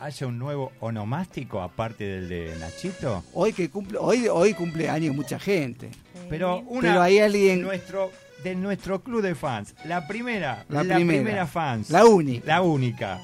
haya 0.00 0.26
un 0.26 0.38
nuevo 0.38 0.72
onomástico 0.80 1.60
aparte 1.62 2.04
del 2.04 2.28
de 2.28 2.56
Nachito? 2.58 3.24
Hoy 3.32 3.52
que 3.52 3.70
cumple, 3.70 3.98
hoy, 3.98 4.26
hoy 4.28 4.54
cumple 4.54 4.88
años 4.88 5.14
mucha 5.14 5.38
gente. 5.38 5.90
Pero 6.28 6.58
una 6.60 6.88
Pero 6.90 7.02
hay 7.02 7.18
alguien- 7.20 7.62
nuestro 7.62 8.10
de 8.42 8.54
nuestro 8.54 9.02
club 9.02 9.22
de 9.22 9.34
fans, 9.34 9.74
la 9.86 10.06
primera, 10.06 10.66
La 10.68 10.82
la, 10.84 10.96
primera. 10.96 11.22
primera. 11.22 11.46
fans, 11.46 11.88
La 11.88 12.04
única. 12.04 12.46
la 12.46 12.60
única, 12.60 13.18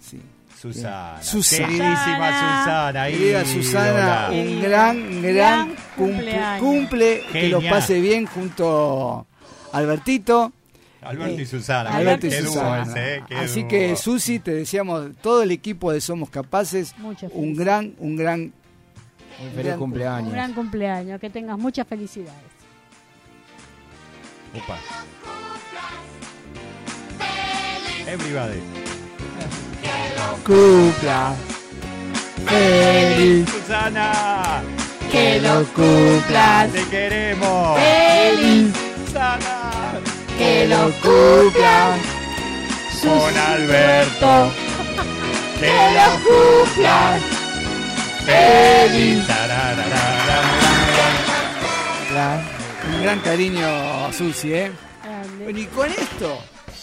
Sí. 0.00 0.20
Susana, 0.60 1.20
Susana. 1.20 1.66
queridísima 1.66 2.28
Susana, 2.62 3.06
Querida 3.08 3.44
Susana, 3.44 4.28
un 4.30 4.62
gran, 4.62 5.22
gran 5.22 5.74
Gran 5.96 6.58
cumple, 6.60 7.24
que 7.32 7.48
lo 7.48 7.60
pase 7.68 8.00
bien 8.00 8.26
junto 8.26 9.26
a 9.72 9.78
Albertito. 9.78 10.52
Alberto 11.02 11.40
y 11.40 11.46
Susana, 11.46 11.90
Alberto 11.96 12.26
y 12.26 12.30
qué 12.30 12.42
dúo 12.42 12.52
Susana. 12.52 12.82
ese, 12.82 13.16
eh, 13.16 13.24
qué 13.28 13.34
Así 13.36 13.60
dúo. 13.60 13.68
que 13.68 13.96
Susi, 13.96 14.38
te 14.38 14.52
deseamos 14.54 15.10
todo 15.20 15.42
el 15.42 15.50
equipo 15.50 15.92
de 15.92 16.00
Somos 16.00 16.30
Capaces 16.30 16.94
Muchas 16.98 17.30
un 17.34 17.54
gran, 17.54 17.94
un 17.98 18.16
gran, 18.16 18.40
Un 19.40 19.50
feliz 19.50 19.64
gran- 19.66 19.78
cumpleaños. 19.78 20.26
Un 20.28 20.32
gran 20.32 20.52
cumpleaños, 20.54 21.20
que 21.20 21.28
tengas 21.30 21.58
muchas 21.58 21.86
felicidades. 21.88 22.38
Opa. 24.54 24.78
Everybody. 28.06 28.60
Cumpla. 30.44 31.34
Feliz. 32.46 33.48
Susana, 33.48 34.62
Que 35.10 35.40
lo 35.40 35.64
cumplas. 35.72 36.72
te 36.72 36.84
queremos. 36.88 37.78
Feliz. 37.78 38.72
Susana, 39.06 39.70
Que 40.42 40.66
lo 40.66 40.90
cumplas. 41.00 42.00
con 43.00 43.36
Alberto. 43.38 44.52
Que 45.60 45.72
lo 45.96 46.08
cumplas. 46.24 47.22
Feliz. 48.26 49.24
Un 52.92 53.02
gran 53.04 53.20
cariño 53.20 53.68
a 53.68 54.12
Susi, 54.12 54.52
¿eh? 54.52 54.72
Bueno, 55.44 55.58
y 55.60 55.66
con 55.66 55.88
esto, 55.88 56.40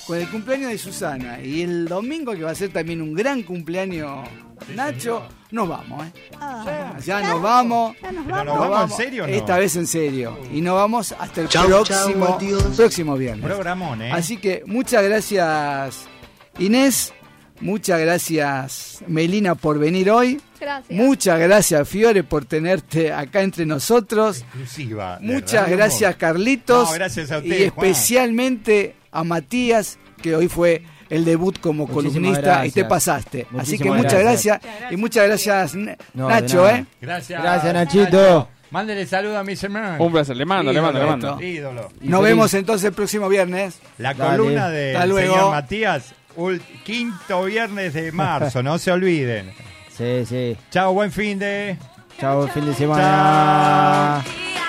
con 0.10 0.18
el 0.18 0.28
cumpleaños 0.32 0.72
de 0.72 0.78
Susana 0.80 1.40
y 1.40 1.62
el 1.62 1.88
domingo 1.88 2.34
que 2.34 2.42
va 2.42 2.50
a 2.50 2.56
ser 2.56 2.70
también 2.74 3.00
un 3.00 3.14
gran 3.14 3.44
cumpleaños 3.44 4.28
Nacho, 4.76 5.22
nos 5.52 5.70
vamos, 5.70 6.08
¿eh? 6.08 6.12
Ah, 6.40 6.98
Ya 7.06 7.22
nos 7.22 7.42
vamos. 7.42 7.96
ya 8.02 8.12
nos 8.12 8.28
vamos. 8.28 8.46
nos 8.46 8.70
vamos 8.70 8.92
en 8.92 8.98
serio 8.98 9.24
o 9.24 9.28
no? 9.28 9.34
Esta 9.34 9.58
vez 9.58 9.76
en 9.76 9.86
serio. 9.88 10.38
Y 10.52 10.62
nos 10.62 10.76
vamos 10.76 11.14
hasta 11.18 11.42
el 11.42 11.48
Chau, 11.48 11.68
próximo, 11.68 12.38
chau, 12.40 12.72
próximo 12.76 13.16
viernes. 13.18 13.46
Programón, 13.46 14.02
¿eh? 14.02 14.12
Así 14.12 14.38
que 14.38 14.64
muchas 14.66 15.04
gracias 15.04 16.08
Inés, 16.58 17.14
muchas 17.62 18.00
gracias 18.02 19.04
Melina 19.08 19.54
por 19.56 19.78
venir 19.80 20.10
hoy, 20.12 20.42
Gracias. 20.60 20.92
muchas 21.00 21.40
gracias 21.40 21.88
Fiore 21.88 22.24
por 22.24 22.46
tenerte 22.46 23.14
acá 23.14 23.42
entre 23.44 23.66
nosotros, 23.66 24.40
Exclusiva. 24.40 25.20
muchas 25.22 25.70
gracias. 25.70 26.16
Carlitos 26.16 26.90
No, 26.90 26.96
gracias 26.96 27.32
a 27.32 27.36
y 27.38 27.42
ustedes, 27.44 27.72
Juan. 27.72 27.86
especialmente 27.88 28.96
a 29.12 29.24
Matías 29.24 29.98
que 30.22 30.36
hoy 30.36 30.48
fue 30.48 30.84
el 31.10 31.26
debut 31.26 31.60
como 31.60 31.88
Muchísimas 31.88 32.14
columnista 32.14 32.66
y 32.66 32.72
te 32.72 32.86
pasaste. 32.86 33.48
Así 33.58 33.78
que 33.78 33.90
muchas 33.90 34.20
gracias. 34.20 34.62
gracias, 34.62 34.92
y 34.92 34.98
muchas 34.98 35.28
gracias 35.28 35.76
No, 36.14 36.28
de 36.28 36.34
Nacho. 36.34 36.70
¿eh? 36.70 36.86
Gracias. 37.02 37.42
Gracias, 37.42 37.74
Nachito. 37.74 38.48
Mándele 38.72 39.08
saludo 39.08 39.40
a 39.40 39.44
mis 39.44 39.64
hermanos. 39.64 40.00
Un 40.00 40.12
placer, 40.12 40.38
le 40.38 40.46
mando, 40.46 40.72
le 40.72 40.80
mando, 40.80 41.00
le 41.00 41.06
mando. 41.06 41.42
Ídolo. 41.42 41.90
Nos 42.02 42.20
feliz. 42.22 42.22
vemos 42.22 42.54
entonces 42.54 42.86
el 42.86 42.94
próximo 42.94 43.28
viernes. 43.28 43.80
La 43.98 44.14
Dale. 44.14 44.38
columna 44.38 44.70
luego. 44.70 45.34
señor 45.34 45.52
Matías, 45.52 46.14
quinto 46.86 47.46
viernes 47.46 47.96
de 47.96 48.12
marzo, 48.12 48.62
no 48.62 48.78
se 48.78 48.92
olviden. 48.92 49.52
Sí, 49.98 50.24
sí. 50.26 50.56
Chao, 50.70 50.94
buen 50.94 51.12
fin 51.12 51.40
de... 51.40 51.78
Chao, 52.20 52.48
fin 52.50 52.66
de 52.66 52.74
semana. 52.76 54.24
Día 54.24 54.69